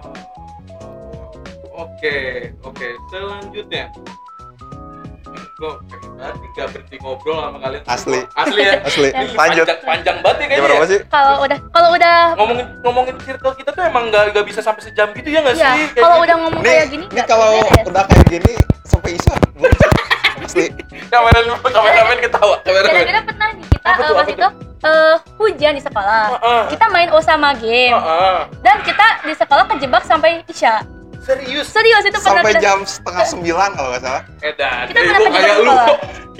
Oke, 1.81 2.17
oke. 2.61 2.89
Selanjutnya. 3.09 3.89
Gue 5.57 5.73
pengen 5.87 6.11
banget 6.15 6.37
nih 6.37 6.49
gak 6.55 6.69
berhenti 6.71 6.97
ngobrol 6.99 7.37
sama 7.39 7.59
kalian. 7.59 7.83
Asli. 7.87 8.21
Asli 8.35 8.61
ya. 8.61 8.75
asli 8.87 9.09
lanjut 9.09 9.37
Panjang, 9.37 9.79
panjang 9.83 10.17
banget 10.19 10.37
ya 10.37 10.45
kayaknya. 10.47 10.65
berapa 10.65 10.77
ya. 10.79 10.89
sih 10.89 10.99
Kalau 11.07 11.35
udah 11.39 11.59
kalau 11.71 11.89
udah 11.95 12.17
Ngomongin 12.35 12.67
ngomongin 12.81 13.15
circle 13.21 13.53
kita 13.55 13.71
tuh 13.71 13.83
emang 13.83 14.09
gak, 14.09 14.33
gak 14.33 14.45
bisa 14.45 14.61
sampai 14.61 14.83
sejam 14.83 15.09
gitu 15.13 15.29
ya 15.29 15.41
gak 15.41 15.55
sih? 15.55 15.61
ya, 15.63 15.73
Kayak 15.87 15.93
kalau 15.99 16.17
gitu. 16.17 16.25
udah 16.25 16.37
ngomong 16.39 16.61
ini 16.61 16.69
kayak 16.71 16.87
gini 16.87 17.05
ini 17.05 17.13
nggak 17.13 17.27
kalau 17.27 17.49
beres. 17.63 17.87
udah 17.87 18.05
kayak 18.07 18.27
gini 18.31 18.53
sampai 18.83 19.11
isu 19.15 19.31
asli 20.45 20.67
kameramen 21.09 21.57
kameramen 21.61 22.19
ketawa. 22.23 22.57
Kameramen. 22.65 23.03
Kira-kira 23.05 23.21
pernah 23.25 23.49
nih 23.55 23.65
kita 23.67 23.89
Apa 23.89 24.01
eh, 24.01 24.07
tuh, 24.07 24.15
pas 24.15 24.23
apa 24.23 24.31
itu 24.33 24.49
eh, 24.81 25.15
hujan 25.41 25.73
di 25.77 25.83
sekolah. 25.83 26.25
Heeh. 26.37 26.63
Kita 26.77 26.85
main 26.93 27.11
Osama 27.13 27.51
game 27.57 27.97
Heeh. 27.97 28.39
dan 28.65 28.77
kita 28.85 29.07
di 29.25 29.35
sekolah 29.37 29.65
kejebak 29.71 30.03
sampai 30.05 30.45
Isya. 30.49 31.00
Serius. 31.21 31.67
Serius 31.67 32.03
itu 32.03 32.17
pernah 32.17 32.41
sampai 32.41 32.53
kita- 32.53 32.63
jam 32.63 32.79
setengah 32.83 33.25
sembilan 33.25 33.69
kalau 33.71 33.89
nggak 33.91 34.03
salah 34.03 34.23
Edan. 34.41 34.85
Kita 34.89 34.99
Eh, 34.99 35.05
pernah 35.05 35.19
gua 35.19 35.27
pergi 35.27 35.37
kayak 35.39 35.51
ke 35.51 35.61
lu. 35.61 35.71
sekolah. 35.71 35.89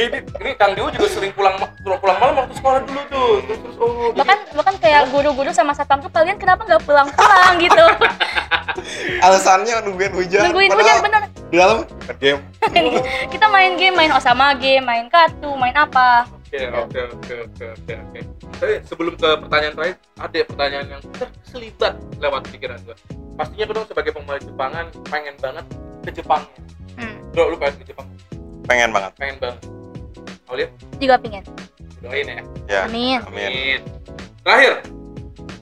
Ini, 0.01 0.07
ini 0.17 0.51
Kang 0.57 0.73
Dio 0.73 0.89
juga 0.89 1.09
sering 1.11 1.33
pulang 1.33 1.55
ma- 1.55 1.69
pulang, 1.77 2.01
pulang 2.01 2.17
malam 2.19 2.35
waktu 2.39 2.55
sekolah 2.57 2.81
dulu 2.83 3.01
tuh. 3.07 3.33
Terus 3.43 3.59
terus 3.61 3.77
oh. 3.77 4.09
bahkan 4.11 4.39
bahkan 4.51 4.75
kayak 4.79 5.03
guru-guru 5.09 5.51
sama 5.51 5.73
satpam 5.73 6.01
tuh 6.01 6.09
kalian 6.09 6.37
kenapa 6.37 6.65
nggak 6.65 6.83
pulang-pulang 6.83 7.55
gitu 7.59 7.85
alasannya 9.21 9.75
nungguin 9.83 10.13
hujan 10.13 10.41
nungguin 10.47 10.73
hujan 10.73 10.97
bener 11.01 11.23
di 11.45 11.57
dalam 11.59 11.85
game 12.17 12.41
kita 13.33 13.47
main 13.47 13.77
game 13.77 13.93
main 13.93 14.09
Osama 14.11 14.57
game 14.57 14.81
main 14.81 15.07
kartu 15.07 15.53
main 15.55 15.75
apa 15.75 16.25
Oke, 16.51 16.67
oke, 16.67 17.01
oke, 17.15 17.35
oke, 17.47 17.93
oke. 17.95 18.21
Tapi 18.59 18.75
sebelum 18.83 19.15
ke 19.15 19.29
pertanyaan 19.39 19.75
terakhir, 19.79 19.97
ada 20.19 20.39
pertanyaan 20.43 20.87
yang 20.91 21.03
terselibat 21.15 21.95
lewat 22.19 22.43
pikiran 22.51 22.79
gue. 22.83 22.97
Pastinya 23.39 23.65
gue 23.65 23.77
dong 23.77 23.87
sebagai 23.87 24.11
pemain 24.11 24.43
Jepangan 24.43 24.87
pengen 25.07 25.35
banget 25.39 25.65
ke 26.03 26.11
Jepang. 26.11 26.43
hmm, 26.99 27.15
Bro, 27.31 27.55
lu 27.55 27.57
pengen 27.57 27.77
ke 27.79 27.87
Jepang? 27.87 28.07
pengen 28.67 28.91
banget 28.91 29.13
Pengen 29.15 29.37
banget. 29.39 29.59
Mau 30.47 30.55
lihat? 30.55 30.71
juga 30.97 31.15
pingin 31.17 31.43
Doain 31.99 32.27
ya. 32.27 32.43
ya 32.67 32.81
amin 32.87 33.19
amin 33.25 33.47
Amin. 33.51 33.81
Terakhir, 34.41 34.75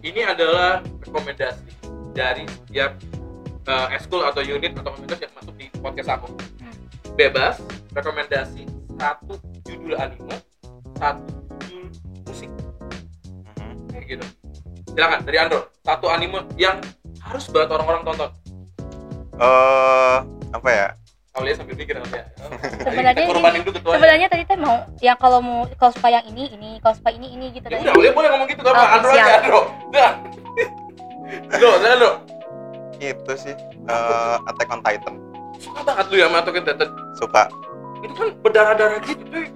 ini 0.00 0.20
adalah 0.22 0.80
rekomendasi 1.02 1.68
dari 2.12 2.44
setiap 2.48 2.96
uh, 3.64 3.88
eskul 3.92 4.22
atau 4.22 4.40
unit 4.40 4.72
atau 4.72 4.92
komunitas 4.92 5.20
yang 5.20 5.32
masuk 5.36 5.54
di 5.56 5.66
podcast 5.78 6.08
aku. 6.10 6.28
Hmm. 6.58 6.76
Bebas 7.14 7.60
rekomendasi 7.92 8.64
satu 8.94 9.36
judul 9.64 9.94
anime, 9.96 10.36
satu. 10.98 11.22
Musik. 12.24 12.50
Mhm. 13.56 13.74
Kayak 13.88 14.04
gitu. 14.08 14.24
Silakan 14.88 15.18
dari 15.22 15.36
Andro. 15.38 15.60
Satu 15.80 16.06
anime 16.06 16.38
yang 16.54 16.76
harus 17.20 17.46
banget 17.46 17.70
orang-orang 17.70 18.02
tonton. 18.04 18.30
Eh 19.34 20.16
apa 20.50 20.68
ya? 20.68 20.88
Aulia 21.32 21.54
sambil 21.54 21.78
mikir 21.78 21.94
Sebenarnya 22.82 23.14
ini- 23.14 23.30
dulu 23.62 23.70
ketuanya. 23.72 23.94
sebenarnya 23.94 24.26
tadi 24.28 24.42
teh 24.44 24.58
mau 24.58 24.76
yang 24.98 25.14
kalau 25.14 25.38
mau 25.38 25.62
kalau 25.72 25.92
suka 25.92 26.10
yang 26.10 26.26
ini 26.26 26.50
ini 26.50 26.70
kalau 26.78 26.92
suka 26.92 27.10
ini 27.10 27.30
ini 27.30 27.54
gitu 27.54 27.62
ya 27.64 27.78
tadi. 27.78 27.84
udah 27.84 27.94
Aulia 27.94 28.12
boleh 28.12 28.28
ngomong 28.28 28.48
gitu. 28.48 28.60
Apa 28.60 28.74
Oh, 28.74 28.86
Andro 28.90 29.10
aja. 29.12 29.32
Andro. 29.38 29.60
Andro 31.48 31.70
saya 31.78 31.92
Andro. 31.94 32.12
Itu 32.98 33.32
sih. 33.38 33.54
Eh, 33.86 34.36
Attack 34.44 34.68
on 34.68 34.80
Titan. 34.82 35.14
Suka 35.56 35.80
banget 35.82 36.06
lu 36.08 36.16
ya 36.16 36.26
sama 36.26 36.38
Attack 36.40 36.56
on 36.56 36.64
Titan. 36.64 36.88
Suka. 37.14 37.42
Itu 37.98 38.12
kan 38.12 38.28
berdarah-darah 38.40 38.98
gitu 39.00 39.22
cuy 39.24 39.46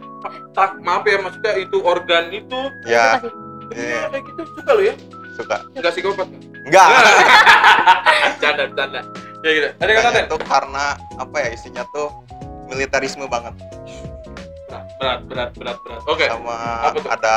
tak 0.57 0.71
maaf 0.83 1.05
ya 1.07 1.19
maksudnya 1.21 1.53
itu 1.59 1.77
organ 1.83 2.31
itu. 2.33 2.61
Ya. 2.87 3.19
Sih. 3.23 3.33
berdarah 3.73 4.09
kayak 4.13 4.25
gitu 4.29 4.43
suka 4.53 4.71
lu 4.77 4.83
ya? 4.85 4.95
Suka. 5.33 5.57
Enggak 5.73 5.93
psikopat? 5.97 6.29
Enggak. 6.69 6.89
Canda 8.43 8.65
canda. 8.77 9.01
Ya 9.43 9.51
gitu. 9.51 9.69
Ada 9.81 9.91
ngatain 9.99 10.27
tuh 10.31 10.41
karena 10.47 10.85
apa 11.19 11.37
ya 11.43 11.49
isinya 11.51 11.83
tuh 11.91 12.09
militerisme 12.71 13.27
banget. 13.27 13.55
Berat 15.03 15.27
berat 15.27 15.51
berat 15.59 15.79
berat 15.83 16.03
oke. 16.07 16.27
Sama 16.31 16.59
Apa 16.87 16.89
tuh? 16.95 17.11
ada 17.11 17.37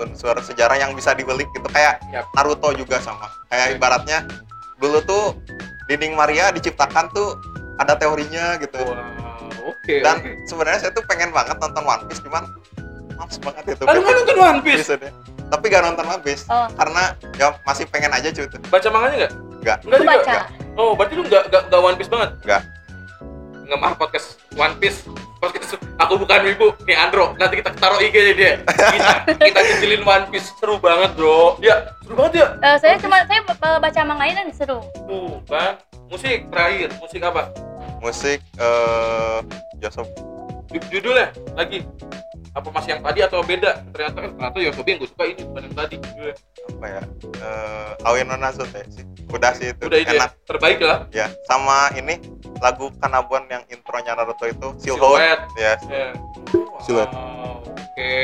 unsur 0.00 0.36
sejarah 0.40 0.80
yang 0.80 0.96
bisa 0.96 1.12
dibelik 1.12 1.46
gitu. 1.52 1.68
Kayak 1.68 2.00
Yap. 2.08 2.24
Naruto 2.32 2.72
juga 2.72 2.96
sama. 3.04 3.28
Kayak 3.52 3.76
ibaratnya 3.76 4.18
dulu 4.80 4.98
tuh 5.04 5.36
dinding 5.92 6.16
Maria 6.16 6.48
diciptakan 6.50 7.12
tuh 7.12 7.36
ada 7.76 7.98
teorinya 8.00 8.56
gitu. 8.56 8.80
Wow 8.80 9.31
oke 9.62 9.94
dan 10.02 10.16
sebenarnya 10.44 10.78
saya 10.88 10.92
tuh 10.94 11.04
pengen 11.06 11.30
banget 11.30 11.56
nonton 11.58 11.82
One 11.86 12.02
Piece 12.10 12.22
cuman 12.22 12.44
males 13.14 13.38
banget 13.38 13.64
itu 13.76 13.82
Lalu 13.86 13.98
nggak 14.02 14.16
nonton 14.18 14.36
One 14.38 14.60
Piece? 14.64 14.88
tapi 15.52 15.68
gak 15.68 15.84
nonton 15.84 16.06
One 16.08 16.22
Piece 16.24 16.48
Oh, 16.48 16.64
karena 16.74 17.12
ya 17.36 17.52
masih 17.62 17.84
pengen 17.92 18.08
aja 18.08 18.32
cuy 18.32 18.48
Baca 18.72 18.88
manganya 18.88 19.16
nggak? 19.28 19.32
Nggak. 19.62 19.78
Nggak 19.86 20.00
baca. 20.02 20.34
Oh, 20.74 20.92
berarti 20.98 21.14
lu 21.14 21.22
nggak 21.28 21.42
nggak 21.70 21.80
One 21.80 21.96
Piece 21.96 22.10
banget? 22.10 22.30
Nggak. 22.42 22.62
Nggak 23.68 23.78
mah 23.78 23.92
podcast 23.94 24.26
One 24.58 24.74
Piece. 24.82 25.06
Podcast 25.42 25.74
aku 25.98 26.22
bukan 26.22 26.38
wibu, 26.46 26.70
nih 26.86 26.94
Andro. 26.98 27.34
Nanti 27.34 27.58
kita 27.58 27.74
taruh 27.74 27.98
IG-nya 27.98 28.34
dia. 28.34 28.52
Kita 28.62 29.14
kita 29.42 29.58
kecilin 29.58 30.02
One 30.06 30.26
Piece 30.30 30.54
seru 30.58 30.78
banget, 30.78 31.18
Bro. 31.18 31.58
Ya, 31.58 31.90
seru 32.02 32.14
banget 32.14 32.32
ya. 32.42 32.46
Eh, 32.62 32.76
saya 32.78 32.94
cuma 33.02 33.26
saya 33.26 33.42
baca 33.82 34.00
manganya 34.06 34.42
dan 34.42 34.54
seru. 34.54 34.78
Tuh, 35.06 35.42
kan. 35.50 35.82
Musik 36.06 36.46
terakhir, 36.52 36.94
musik 37.00 37.20
apa? 37.24 37.50
Musik 38.02 38.42
eh 38.58 39.38
Joseph 39.78 40.10
Ju- 40.68 40.88
Judulnya 40.90 41.30
lagi 41.52 41.86
apa 42.52 42.68
masih 42.68 42.90
yang 42.90 43.02
tadi 43.02 43.20
atau 43.22 43.40
beda? 43.40 43.80
Ternyata 43.88 44.18
eh, 44.18 44.30
ternyata 44.30 44.56
Yosobi 44.60 44.88
yang 44.90 45.00
gue 45.00 45.08
suka 45.08 45.24
ini 45.24 45.40
bukan 45.42 45.62
yang 45.62 45.76
tadi. 45.78 45.94
Judulnya. 45.96 46.36
apa 46.62 46.86
ya 46.86 47.02
eh 47.40 47.90
Aoi 48.02 48.22
no 48.22 48.36
Nazute 48.36 48.82
sih 48.88 49.02
udah 49.28 49.50
sih 49.52 49.72
itu 49.72 49.82
Udah 49.82 49.98
ide 49.98 50.14
enak 50.14 50.30
terbaik 50.44 50.78
lah. 50.78 51.10
ya 51.10 51.26
sama 51.42 51.90
ini 51.92 52.20
lagu 52.58 52.86
Kanabon 52.96 53.48
yang 53.48 53.62
intronya 53.66 54.14
Naruto 54.14 54.44
itu 54.44 54.68
Silhouette 54.76 55.42
Silhouette. 55.48 55.48
ya 55.56 55.74
Ya. 55.88 56.06
Silhouette. 56.80 57.10
Wow, 57.10 57.66
Oke. 57.66 58.14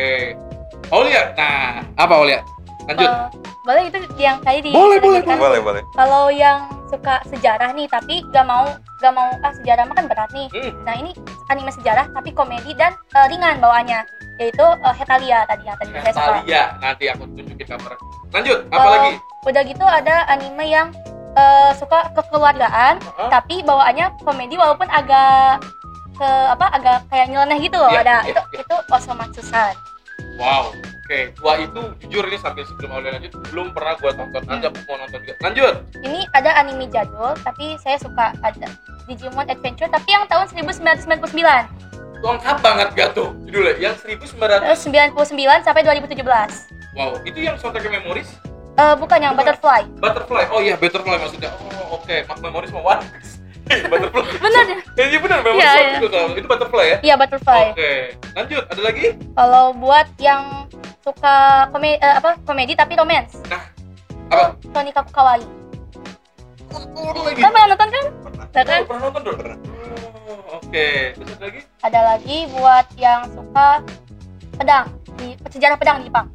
Aulia, 0.88 1.22
nah 1.34 1.82
apa 1.96 2.14
Aulia? 2.14 2.40
Lanjut. 2.86 3.04
Eh, 3.04 3.26
boleh 3.60 3.82
itu 3.84 3.98
yang 4.16 4.38
tadi 4.40 4.58
di 4.62 4.70
Boleh, 4.70 4.96
boleh, 4.98 5.20
boleh 5.26 5.60
boleh 5.60 5.82
Kalau 5.92 6.30
yang 6.30 6.62
suka 6.86 7.20
sejarah 7.26 7.72
nih 7.72 7.84
tapi 7.84 8.22
gak 8.30 8.44
mau 8.44 8.70
gak 8.98 9.12
mau 9.12 9.30
ah 9.38 9.52
sejarah 9.52 9.84
mah 9.84 9.94
kan 9.94 10.06
berat 10.06 10.30
nih. 10.30 10.48
Hmm. 10.50 10.72
Nah 10.82 10.94
ini 10.94 11.10
anime 11.48 11.70
sejarah 11.70 12.10
tapi 12.10 12.30
komedi 12.30 12.74
dan 12.74 12.92
eh, 13.12 13.26
ringan 13.26 13.58
bawaannya 13.58 14.02
yaitu 14.36 14.62
eh, 14.62 14.94
Hetalia 14.94 15.42
tadi 15.44 15.62
yang 15.64 15.76
tadi 15.76 15.90
saya 15.94 16.12
suka. 16.12 16.30
Natalia, 16.36 16.62
nanti 16.78 17.04
aku 17.06 17.22
tunjukin 17.28 17.66
gambar. 17.68 17.92
Lanjut, 18.28 18.58
apa 18.68 18.78
Oh. 18.80 18.92
lagi? 18.92 19.12
Udah 19.44 19.62
gitu 19.64 19.84
ada 19.84 20.16
anime 20.28 20.64
yang 20.66 20.88
eh, 21.32 21.70
suka 21.72 22.10
kekeluargaan 22.12 22.98
Hah? 22.98 23.30
tapi 23.30 23.62
bawaannya 23.62 24.10
komedi 24.20 24.54
walaupun 24.54 24.88
agak 24.88 25.62
ke 26.14 26.26
apa 26.26 26.66
agak 26.74 26.98
kayak 27.06 27.30
nyeleneh 27.30 27.58
gitu 27.60 27.78
loh 27.78 27.94
Iya, 27.94 28.02
ada 28.02 28.16
iya, 28.20 28.34
itu 28.34 28.42
iya. 28.52 28.62
itu 28.66 28.76
Osomatsu-san. 28.90 29.74
Wow. 30.34 30.74
Oke, 31.08 31.32
wah 31.40 31.56
itu 31.56 31.80
jujur 32.04 32.20
ini 32.22 32.36
sambil 32.36 32.68
sebelum 32.68 32.92
Aulia 32.92 33.16
lanjut 33.16 33.32
belum 33.48 33.72
pernah 33.72 33.96
gua 33.96 34.12
tonton. 34.12 34.44
Nanti 34.44 34.68
aku 34.68 34.76
mau 34.84 35.00
nonton 35.00 35.24
juga. 35.24 35.40
Lanjut. 35.40 35.74
Ini 36.04 36.20
ada 36.30 36.52
anime 36.52 36.84
jadul 36.86 37.32
tapi 37.40 37.80
saya 37.80 37.96
suka 37.96 38.36
ada 38.38 38.68
Digimon 39.08 39.48
Adventure 39.48 39.88
tapi 39.88 40.04
yang 40.06 40.28
tahun 40.28 40.52
1999 40.52 41.32
Lengkap 42.20 42.56
banget 42.60 42.88
gak 42.92 43.10
tuh 43.14 43.32
judulnya? 43.40 43.80
Yang 43.80 44.04
1900. 44.20 44.68
terus 44.68 44.80
99 44.84 45.16
sampai 45.64 45.80
2017 45.80 46.20
Wow, 46.92 47.16
itu 47.24 47.38
yang 47.40 47.56
soundtrack 47.56 47.88
Memories? 47.88 48.28
Eh 48.76 48.92
bukan 48.94 49.16
yang 49.18 49.32
Bukan. 49.32 49.48
Butterfly 49.48 49.80
Butterfly. 49.96 50.44
Oh 50.52 50.60
iya, 50.60 50.76
Butterfly 50.76 51.16
maksudnya. 51.16 51.56
Oh, 51.80 51.96
oke. 51.96 52.16
Mak 52.28 52.38
Memories 52.38 52.68
mau 52.68 52.84
One 52.84 53.00
Piece. 53.16 53.40
Butterfly. 53.88 54.24
bener 54.38 54.64
ya 54.66 54.76
Eh, 54.98 55.06
Iya 55.08 55.18
benar, 55.18 55.38
Memories 55.40 55.64
Iya, 55.64 55.72
iya. 55.72 55.98
Tahu. 56.04 56.28
Itu 56.36 56.46
Butterfly 56.46 56.84
ya? 56.84 56.96
iya 57.00 57.14
Butterfly 57.16 57.64
Oke. 57.72 57.92
Lanjut, 58.36 58.62
ada 58.66 58.82
lagi? 58.82 59.06
kalau 59.32 59.64
buat 59.72 60.08
yang 60.18 60.67
suka 61.08 61.36
komedi 61.72 61.96
apa 61.98 62.30
komedi 62.44 62.72
tapi 62.72 62.92
romance 62.94 63.40
Apa? 64.28 64.52
Tony 64.60 64.92
Kaku 64.92 65.08
Kawaii 65.08 65.48
lagi. 66.68 67.40
kamu 67.40 67.48
pernah 67.48 67.66
nonton 67.66 67.88
kan 67.88 68.04
pernah 68.20 68.46
kan 68.52 68.66
Oh, 68.68 68.84
pernah 68.84 69.02
nonton 69.08 69.22
dong? 69.24 69.36
Pernah. 69.40 69.58
Oh, 70.28 70.60
Oke, 70.60 71.16
terus 71.16 71.28
ada 71.32 71.44
lagi? 71.48 71.60
ada 71.80 72.00
lagi 72.04 72.36
buat 72.52 72.86
yang 72.94 73.20
suka 73.32 73.68
pedang 74.54 74.86
di 75.16 75.32
sejarah 75.48 75.76
pedang 75.76 75.96
di 75.98 76.12
Jepang 76.12 76.28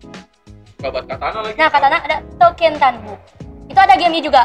Kabat 0.82 1.06
Katana 1.06 1.40
lagi. 1.40 1.56
nah 1.56 1.70
katanya 1.70 2.00
ada 2.02 2.18
Token 2.42 2.74
Tanbu 2.82 3.14
itu 3.70 3.80
ada 3.80 3.94
gamenya 3.94 4.24
juga 4.26 4.44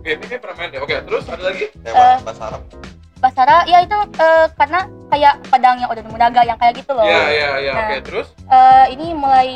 kayak 0.00 0.40
pernah 0.40 0.56
main 0.56 0.68
deh. 0.72 0.80
Oke, 0.80 0.96
terus 1.04 1.28
ada 1.28 1.42
lagi? 1.44 1.68
Eh. 1.76 2.16
bahasa 2.24 2.42
Arab 2.48 2.62
Basara 3.20 3.68
ya 3.68 3.84
itu 3.84 3.96
eh, 4.16 4.46
karena 4.56 4.80
kayak 5.12 5.34
pedang 5.52 5.76
yang 5.76 5.92
Oda 5.92 6.00
Nobunaga 6.00 6.40
yang 6.40 6.56
kayak 6.56 6.80
gitu 6.80 6.96
loh 6.96 7.04
Iya, 7.04 7.22
iya, 7.28 7.48
iya. 7.60 7.72
Nah. 7.76 7.88
Oke, 7.92 7.96
terus? 8.00 8.26
Eh, 8.32 8.84
ini 8.96 9.06
mulai 9.12 9.50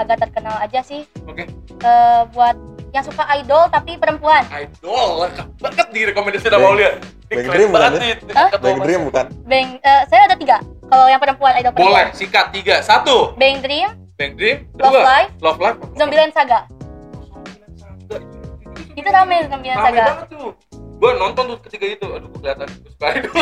agak 0.00 0.24
terkenal 0.24 0.56
aja 0.58 0.80
sih 0.80 1.04
Oke. 1.28 1.44
Eh, 1.84 2.22
buat 2.32 2.56
yang 2.94 3.04
suka 3.04 3.26
idol 3.42 3.66
tapi 3.74 3.98
perempuan 3.98 4.46
Idol, 4.54 5.26
lengkap 5.26 5.48
banget 5.58 5.86
di 5.90 6.00
rekomendasi 6.06 6.46
sama 6.46 6.70
Aulia. 6.70 6.94
Bang 7.26 7.50
Dream 7.50 7.70
banget 7.74 8.22
bukan? 8.22 8.46
Ketua 8.54 8.62
Bang 8.62 8.78
Dream 8.86 9.00
bukan 9.10 9.26
Bang 9.44 9.68
eh, 9.82 10.02
saya 10.08 10.30
ada 10.30 10.36
tiga 10.38 10.62
kalau 10.88 11.06
yang 11.10 11.18
perempuan 11.20 11.52
idol 11.58 11.74
Boleh, 11.74 11.84
perempuan 11.84 12.06
sikat 12.14 12.46
tiga. 12.54 12.76
Satu, 12.80 13.34
Bang 13.34 13.60
Dream 13.60 13.90
Bang 14.14 14.32
Dream. 14.38 14.70
Love 14.78 14.94
Dua, 14.94 15.02
Live 15.02 15.30
Love 15.42 15.58
Live. 15.60 15.78
Zombieland 15.98 16.32
Saga 16.32 16.70
itu 18.94 19.08
rame 19.10 19.36
Zombieland 19.50 19.78
Rame 19.82 19.90
Saga 19.90 20.04
banget 20.06 20.28
tuh. 20.30 20.50
Gua 21.04 21.12
nonton 21.14 21.44
tuh 21.46 21.58
ketiga 21.60 21.86
itu. 21.90 22.06
Aduh, 22.08 22.26
gua 22.26 22.40
kelihatan 22.40 22.68
suka 22.82 23.06
idol. 23.12 23.34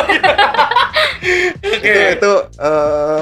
Oke. 1.63 1.79
itu 1.79 2.11
itu 2.13 2.33
eh 2.59 3.21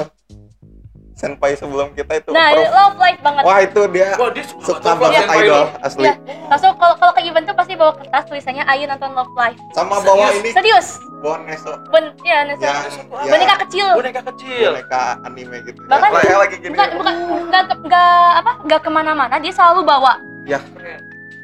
senpai 1.14 1.54
sebelum 1.54 1.94
kita 1.94 2.18
itu 2.18 2.34
nah 2.34 2.50
prof. 2.50 2.66
love 2.68 2.96
life 2.98 3.20
banget 3.22 3.42
wah 3.46 3.58
itu 3.62 3.80
dia 3.86 4.10
Wah, 4.18 4.30
dia 4.34 4.42
suka, 4.42 4.64
suka 4.74 4.90
banget 4.90 4.98
banget 4.98 5.22
sama 5.22 5.34
idol 5.38 5.64
asli 5.78 6.02
Iya. 6.02 6.14
langsung 6.50 6.72
kalau 6.74 6.94
kalau 6.98 7.12
ke 7.14 7.22
event 7.22 7.46
tuh 7.46 7.54
pasti 7.54 7.72
bawa 7.78 7.92
kertas 7.94 8.24
tulisannya 8.26 8.64
ayo 8.66 8.84
nonton 8.90 9.10
love 9.14 9.30
life 9.32 9.60
sama 9.70 10.02
bawa 10.02 10.26
Serius? 10.26 10.40
ini 10.40 10.50
serius 10.50 10.88
bawa 11.22 11.36
Neso 11.46 11.72
ben 11.94 12.04
ya 12.26 12.42
yang 12.42 12.58
Boneka 12.58 12.66
ya, 13.14 13.30
boneka 13.30 13.54
kecil 13.62 13.86
Boneka 13.94 14.20
kecil. 14.26 14.66
boneka 14.66 15.02
anime 15.22 15.56
gitu 15.62 15.78
Bahkan- 15.86 16.10
ya, 16.26 16.36
lagi 16.36 16.56
gini 16.58 16.74
bukan 16.74 16.88
bukan 16.98 17.14
nggak 17.46 17.62
ke- 17.64 17.80
nggak 17.86 18.14
apa 18.34 18.50
nggak 18.66 18.80
ke 18.82 18.90
mana-mana 18.90 19.34
dia 19.38 19.52
selalu 19.54 19.86
bawa 19.86 20.18
Keren. 20.42 20.58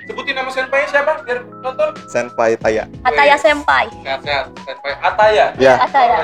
Sebutin 0.08 0.32
nama 0.32 0.48
senpai 0.48 0.88
siapa 0.88 1.20
biar 1.20 1.44
nonton. 1.60 1.92
senpai 2.08 2.56
Taya 2.56 2.88
Ataya. 3.04 3.36
Senpai 3.36 3.84
Sehat-sehat. 4.00 4.44
Senpai 4.64 4.92
Ataya. 4.98 5.46
ya 5.54 5.76
Ataya. 5.76 6.16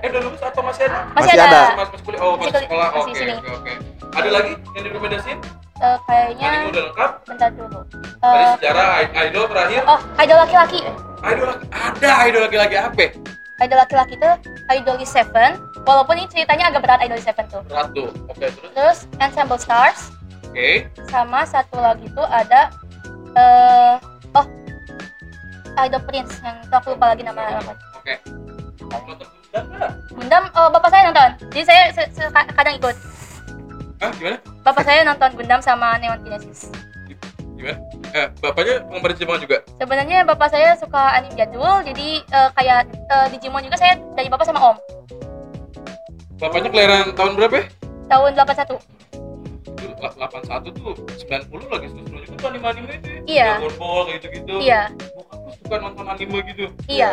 Eh, 0.00 0.08
udah 0.08 0.20
lulus 0.22 0.40
atau 0.40 0.64
masih 0.64 0.88
ada? 0.88 1.04
masih, 1.06 1.16
Masih 1.18 1.32
ada, 1.34 1.44
ada. 1.44 1.60
Masih 1.60 1.76
masih 1.76 1.98
kuliah. 2.02 2.20
Oh, 2.20 2.32
Masih 2.34 2.56
sekolah. 2.58 2.88
Oke, 2.94 3.12
oke, 3.12 3.50
oke. 3.52 3.72
Ada 4.12 4.28
lagi 4.30 4.52
yang 4.72 4.82
direkomendasiin? 4.82 5.38
Eh, 5.74 5.98
kayaknya 6.04 6.46
Anime 6.48 6.66
udah 6.70 6.82
lengkap. 6.86 7.10
bentar 7.26 7.50
dulu 7.50 7.80
Tadi 8.14 8.38
Eh, 8.38 8.50
sejarah 8.54 8.86
i- 8.96 9.12
idol 9.24 9.44
terakhir. 9.46 9.82
oh 9.84 10.00
idol 10.16 10.38
laki-laki 10.38 10.78
Idol 11.22 11.46
laki 11.48 11.66
ada 11.70 12.10
idol 12.24 12.40
laki-laki 12.42 12.76
apa? 12.76 13.06
idol 13.58 13.78
laki-laki 13.78 14.14
tuh 14.16 14.34
Idolis 14.68 15.06
Seven 15.06 15.50
walaupun 15.82 16.14
ini 16.16 16.26
ceritanya 16.26 16.64
agak 16.66 16.80
berat 16.80 17.00
Idolis 17.00 17.22
Seven 17.22 17.44
tuh 17.46 17.62
Berat 17.64 17.88
tuh. 17.92 18.08
Oke, 18.26 18.46
terus. 18.48 18.70
terus 18.72 18.98
Ensemble 19.18 19.54
Stars 19.56 20.10
Oke. 20.44 20.86
sama 21.06 21.42
satu 21.44 21.76
lagi 21.76 22.06
tuh 22.08 22.24
ada 22.24 22.70
eh 23.32 23.94
oh 24.32 24.46
Idol 25.78 26.02
Prince 26.02 26.36
yang 26.40 26.56
itu 26.58 26.74
aku 26.74 26.92
lupa 26.92 27.06
lagi 27.08 27.22
nama 27.22 27.40
apa 27.56 27.72
Oke. 27.96 28.14
Gundam 30.10 30.44
eh, 30.46 30.68
bapak 30.70 30.90
saya 30.90 31.02
nonton 31.08 31.30
jadi 31.50 31.64
saya 31.64 31.82
se- 31.92 32.10
se- 32.10 32.32
kadang 32.50 32.74
ikut 32.74 32.96
Hah, 33.98 34.10
gimana? 34.12 34.38
bapak 34.60 34.82
saya 34.82 35.00
nonton 35.02 35.30
Gundam 35.32 35.60
sama 35.60 35.96
Neon 35.96 36.20
Genesis 36.20 36.68
Gimana? 37.54 37.78
Eh, 38.12 38.28
bapaknya 38.38 38.84
penggemar 38.84 39.12
Jepang 39.14 39.38
juga. 39.38 39.64
sebenarnya 39.78 40.18
bapak 40.22 40.48
saya 40.50 40.76
suka 40.76 41.16
anime 41.16 41.32
jadul 41.32 41.80
jadi 41.82 42.08
eh, 42.20 42.48
kayak 42.52 42.78
eh, 42.90 43.26
Digimon 43.30 43.62
juga 43.62 43.76
saya 43.76 43.96
dari 44.12 44.28
bapak 44.28 44.44
sama 44.44 44.60
om 44.62 44.76
Bapaknya 46.36 46.68
kelahiran 46.68 47.14
tahun 47.14 47.32
berapa 47.38 47.54
ya? 47.54 47.64
tahun 48.08 48.30
81 48.34 48.76
Dulu- 50.02 50.18
81 50.18 50.74
tuh 50.74 50.92
90 51.22 51.70
lagi 51.70 51.86
seru 51.88 52.02
juga 52.18 52.34
tuh 52.34 52.46
anime-anime 52.48 52.92
itu 52.92 53.08
ya. 53.08 53.20
Iya. 53.24 53.46
Dragon 53.54 53.74
Ball 53.76 54.00
kayak 54.02 54.16
gitu-gitu. 54.18 54.54
iya 54.58 54.80
Bokap 55.14 55.38
lu 55.38 55.50
suka 55.56 55.76
nonton 55.78 56.04
anime 56.04 56.38
gitu. 56.44 56.64
iya 56.86 57.10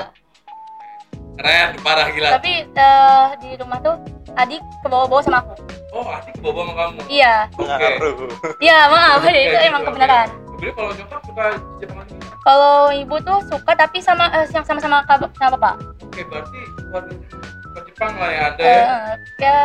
Keren, 1.36 1.70
parah 1.80 2.08
gila. 2.10 2.30
tapi 2.34 2.52
eh, 2.68 3.26
di 3.40 3.50
rumah 3.56 3.80
tuh 3.80 3.96
adik 4.36 4.60
ke 4.82 4.88
bawah-bawah 4.88 5.24
sama 5.24 5.40
aku 5.40 5.54
Oh, 5.90 6.06
adik 6.06 6.34
ke 6.34 6.42
bawah 6.44 6.64
sama 6.64 6.74
kamu. 6.76 7.00
iya 7.08 7.34
Oke. 7.50 7.64
Pengaruh. 7.64 8.16
iya 8.60 8.78
maaf 8.88 9.22
Kayak 9.22 9.38
itu 9.40 9.48
gitu, 9.48 9.58
emang 9.64 9.82
oke. 9.82 9.88
kebenaran 9.88 10.28
Jadi 10.60 10.72
kalau 10.74 10.92
nyokap 10.92 11.22
suka 11.24 11.46
Jepang 11.80 11.98
anime. 12.02 12.20
kalau 12.42 12.76
ibu 12.92 13.16
tuh 13.20 13.40
suka 13.48 13.72
tapi 13.74 13.98
sama 14.00 14.28
eh, 14.34 14.44
yang 14.50 14.62
sama-sama 14.62 15.00
sama 15.08 15.24
bapak 15.50 15.76
Oke, 16.02 16.22
berarti 16.26 16.60
keluarga 16.82 17.14
suka 17.62 17.80
Jepang 17.86 18.12
lah 18.14 18.30
ya 18.30 18.42
Anda 18.46 18.62
ya. 18.62 18.76
Eh, 18.76 19.16
ya 19.40 19.58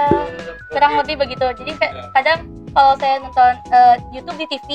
kurang 0.71 0.93
Oke. 0.93 0.99
lebih 1.03 1.15
begitu 1.21 1.47
jadi 1.57 1.73
Ya. 1.75 2.07
kadang 2.13 2.39
kalau 2.71 2.95
saya 2.97 3.19
nonton 3.19 3.53
eh, 3.69 3.97
YouTube 4.13 4.39
di 4.39 4.47
TV 4.49 4.69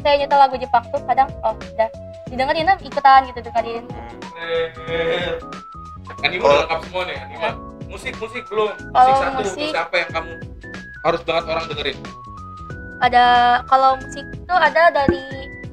saya 0.00 0.14
nyetel 0.18 0.36
lagu 0.38 0.56
Jepang 0.56 0.84
tuh 0.88 1.00
kadang 1.02 1.28
oh 1.40 1.56
udah 1.56 1.88
didengerin 2.26 2.68
ikutan 2.78 3.24
gitu 3.26 3.40
dengerin. 3.40 3.84
Anime 6.20 6.36
Kalau- 6.38 6.50
udah 6.50 6.60
lengkap 6.62 6.80
semua 6.82 7.02
nih, 7.04 7.16
anime. 7.18 7.48
Musik, 7.86 8.12
musik 8.18 8.42
belum. 8.46 8.68
Musik 8.74 8.90
Kalau 8.90 9.12
satu, 9.14 9.32
musik- 9.38 9.56
musik 9.62 9.76
apa 9.78 9.94
yang 9.94 10.10
kamu 10.10 10.32
harus 11.02 11.20
banget 11.22 11.44
orang 11.46 11.64
dengerin? 11.68 11.98
ada 12.96 13.24
kalau 13.64 13.98
musik 13.98 14.24
tuh 14.42 14.56
ada 14.56 14.88
dari 14.90 15.20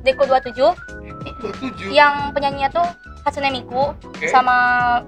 Deko 0.02 0.24
27 0.26 0.58
Tujuh. 1.62 1.90
yang 1.90 2.30
penyanyinya 2.32 2.70
tuh 2.72 2.86
Hatsune 3.22 3.50
Miku 3.50 3.94
Oke. 3.94 4.26
sama 4.28 4.56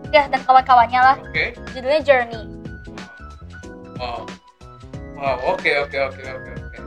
ya 0.10 0.26
dan 0.28 0.42
kawan-kawannya 0.42 1.00
lah 1.00 1.16
Oke. 1.20 1.58
judulnya 1.72 2.02
Journey 2.02 2.44
Wow. 3.94 4.28
Wow, 5.16 5.38
oke 5.50 5.72
oke 5.80 5.96
oke 5.96 6.22
oke 6.22 6.52
oke. 6.52 6.78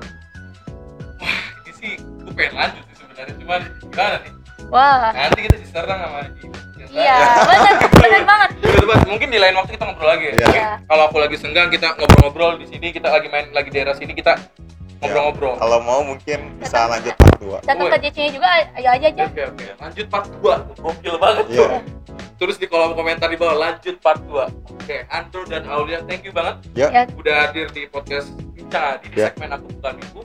Wah, 1.17 1.39
ini 1.63 1.73
sih 1.73 1.93
gue 1.97 2.33
pengen 2.35 2.53
lanjut 2.55 2.83
sih 2.85 2.95
sebenarnya, 2.99 3.35
cuman 3.39 3.61
gimana 3.81 4.17
nih? 4.21 4.33
wah 4.67 5.09
Nanti 5.11 5.41
kita 5.41 5.57
diserang 5.57 5.97
sama 5.97 6.19
iya 6.87 7.17
benar 7.41 7.75
benar 7.89 8.23
banget 8.31 8.51
Betul. 8.57 8.99
Mungkin 9.09 9.29
di 9.29 9.39
lain 9.39 9.55
waktu 9.55 9.71
kita 9.73 9.85
ngobrol 9.85 10.07
lagi 10.07 10.25
ya. 10.27 10.33
Iya. 10.33 10.45
Mungkin 10.45 10.65
Kalau 10.87 11.03
aku 11.09 11.17
lagi 11.19 11.37
senggang 11.37 11.69
kita 11.69 11.89
ngobrol-ngobrol 11.95 12.53
di 12.57 12.67
sini, 12.69 12.87
kita 12.91 13.09
lagi 13.09 13.27
main 13.27 13.51
lagi 13.51 13.69
daerah 13.69 13.93
sini 13.93 14.13
kita 14.13 14.37
ngobrol-ngobrol. 14.99 15.55
Kalau 15.57 15.79
mau 15.81 16.01
mungkin 16.03 16.39
bisa 16.57 16.89
lanjut 16.89 17.15
part 17.15 17.37
2. 17.37 17.61
datang 17.63 17.79
Woi. 17.83 17.93
ke 17.93 17.99
DC-nya 18.03 18.31
juga 18.33 18.49
ayo 18.73 18.89
aja 18.91 19.07
aja 19.07 19.23
Oke 19.27 19.43
oke. 19.45 19.67
Lanjut 19.77 20.07
part 20.09 20.27
2. 20.31 20.81
Gokil 20.81 21.15
banget. 21.17 21.45
Iya. 21.51 21.69
Tulis 22.37 22.57
di 22.57 22.67
kolom 22.67 22.93
komentar 22.93 23.29
di 23.29 23.37
bawah 23.37 23.57
lanjut 23.57 23.97
part 23.99 24.21
2. 24.23 24.77
Oke, 24.77 25.03
Andrew 25.09 25.45
dan 25.45 25.67
Aulia, 25.67 26.05
thank 26.05 26.23
you 26.23 26.31
banget 26.31 26.63
Ya. 26.73 26.89
ya 26.93 27.03
udah 27.11 27.49
hadir 27.49 27.67
di 27.73 27.85
podcast 27.87 28.31
Bincang 28.53 28.97
Adi 28.97 29.11
di 29.11 29.19
Ya. 29.19 29.33
segmen 29.33 29.51
aku 29.51 29.67
bukan 29.73 29.95
ibu. 30.01 30.21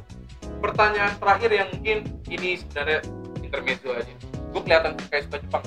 Pertanyaan 0.60 1.14
terakhir 1.18 1.50
yang 1.50 1.68
mungkin 1.72 1.98
ini 2.28 2.50
sebenarnya 2.56 3.00
intermezzo 3.42 3.90
aja. 3.92 4.14
Gue 4.52 4.62
kelihatan 4.62 4.92
kayak 5.10 5.24
suka 5.26 5.38
Jepang. 5.40 5.64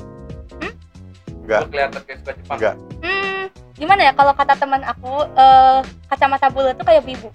Enggak. 1.43 1.61
Gue 1.61 1.69
kelihatan 1.71 2.01
kayak 2.05 2.19
suka 2.23 2.33
Jepang. 2.35 2.59
Enggak. 2.59 2.75
hmm 3.03 3.45
gimana 3.75 4.07
ya 4.07 4.13
kalau 4.15 4.31
kata 4.31 4.55
teman 4.55 4.87
aku 4.87 5.13
eh, 5.27 5.79
kacamata 6.07 6.47
bulu 6.47 6.71
tuh 6.73 6.87
kayak 6.87 7.03
wibu 7.03 7.27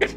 itu 0.00 0.14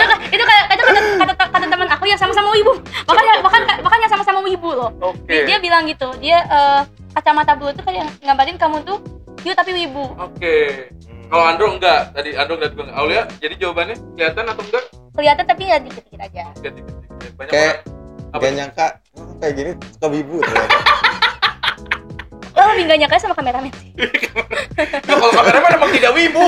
itu 0.34 0.44
kayak 0.44 0.64
itu 0.74 0.82
kata 0.84 1.00
kata, 1.32 1.44
kata 1.48 1.66
teman 1.68 1.88
aku 1.88 2.04
yang 2.08 2.20
sama-sama 2.20 2.48
wibu 2.52 2.72
makanya 3.06 3.34
bahkan 3.40 3.62
bahkan 3.80 3.98
yang 4.00 4.12
sama-sama 4.12 4.40
wibu 4.44 4.70
loh 4.74 4.90
Oke. 5.00 5.44
dia 5.44 5.56
bilang 5.60 5.84
gitu 5.88 6.08
dia 6.20 6.44
eh, 6.44 6.80
kacamata 7.14 7.54
bulu 7.54 7.70
tuh 7.72 7.84
kayak 7.86 8.10
ngabarin 8.20 8.58
kamu 8.58 8.82
tuh 8.82 8.98
yuk 9.44 9.54
tapi 9.56 9.76
wibu 9.76 10.08
Oke. 10.16 10.88
Hmm. 11.04 11.12
Kalau 11.24 11.44
Andro 11.50 11.66
enggak, 11.72 12.12
tadi 12.12 12.36
Andro 12.36 12.60
enggak 12.60 12.76
juga. 12.76 12.84
Aulia, 12.94 13.24
jadi 13.40 13.56
jawabannya 13.56 13.96
kelihatan 14.14 14.44
atau 14.44 14.62
enggak? 14.70 14.84
kelihatan 15.14 15.44
tapi 15.48 15.62
ya 15.66 15.76
dikit-dikit 15.80 16.20
aja 16.20 16.44
ganti. 16.60 16.80
Banyak 17.38 17.50
Kayak- 17.50 17.80
orang. 17.86 18.34
Apa? 18.34 18.42
Gak 18.44 18.54
nyangka 18.58 18.86
oh, 19.14 19.34
kayak 19.38 19.54
gini 19.54 19.70
suka 19.94 20.06
wibu 20.10 20.36
ternyata. 20.42 20.78
lo 22.54 22.60
lebih 22.70 22.84
gak 22.86 22.98
nyangka 23.02 23.18
sama 23.18 23.34
kameramen 23.34 23.70
sih 23.74 23.90
Ya, 24.74 24.90
kalau 25.06 25.30
kameramen 25.30 25.70
emang 25.78 25.90
tidak 25.94 26.12
wibu. 26.18 26.46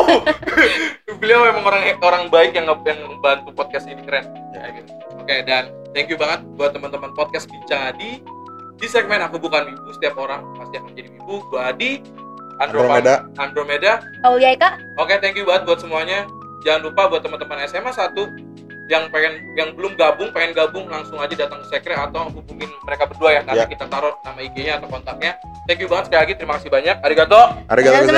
Beliau 1.22 1.46
emang 1.46 1.62
orang 1.62 1.94
orang 2.02 2.22
baik 2.26 2.58
yang 2.58 2.66
yang 2.66 2.98
membantu 3.06 3.54
podcast 3.54 3.86
ini 3.86 4.02
keren. 4.02 4.26
Ya, 4.50 4.66
gitu. 4.74 4.90
Oke, 5.22 5.46
dan 5.46 5.70
thank 5.94 6.10
you 6.10 6.18
banget 6.18 6.42
buat 6.58 6.74
teman-teman 6.74 7.14
podcast 7.14 7.46
Bincang 7.46 7.94
Adi. 7.94 8.18
Di 8.76 8.86
segmen 8.90 9.22
aku 9.22 9.38
bukan 9.38 9.70
wibu, 9.70 9.94
setiap 9.94 10.18
orang 10.18 10.42
pasti 10.58 10.76
akan 10.76 10.90
menjadi 10.90 11.08
wibu. 11.16 11.34
Gua 11.54 11.70
Adi, 11.70 12.02
Andromeda. 12.58 13.24
Andromeda. 13.38 14.02
Aulia 14.26 14.58
Eka 14.58 14.74
Oke, 14.98 15.16
thank 15.22 15.38
you 15.38 15.46
banget 15.46 15.64
buat 15.70 15.80
semuanya. 15.80 16.26
Jangan 16.66 16.90
lupa 16.90 17.06
buat 17.06 17.22
teman-teman 17.22 17.62
SMA 17.70 17.94
1 17.94 18.45
yang 18.86 19.10
pengen 19.10 19.42
yang 19.58 19.74
belum 19.74 19.98
gabung, 19.98 20.30
pengen 20.30 20.54
gabung 20.54 20.86
langsung 20.86 21.18
aja 21.18 21.34
datang 21.34 21.58
ke 21.62 21.66
Sekre 21.74 21.94
atau 21.98 22.30
hubungin 22.30 22.70
mereka 22.86 23.10
berdua 23.10 23.30
ya. 23.34 23.40
Nanti 23.42 23.66
Ya. 23.66 23.70
kita 23.70 23.84
taruh 23.90 24.14
nama 24.22 24.38
IG-nya 24.38 24.78
atau 24.78 24.86
kontaknya. 24.86 25.34
Thank 25.66 25.82
you 25.82 25.90
banget 25.90 26.06
sekali 26.06 26.20
lagi. 26.22 26.32
Terima 26.38 26.54
kasih 26.58 26.70
banyak. 26.70 26.96
Arigato. 27.02 27.42
Gozaimasu. 27.66 28.14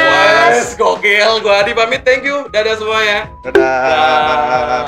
Yes, 0.53 0.77
gokil. 0.77 1.31
Gua 1.41 1.65
Adi 1.65 1.73
pamit. 1.73 2.05
Thank 2.05 2.29
you. 2.29 2.45
Dadah 2.53 2.77
semuanya. 2.77 3.19
Dadah. 3.41 3.65
Dadah. 3.65 4.85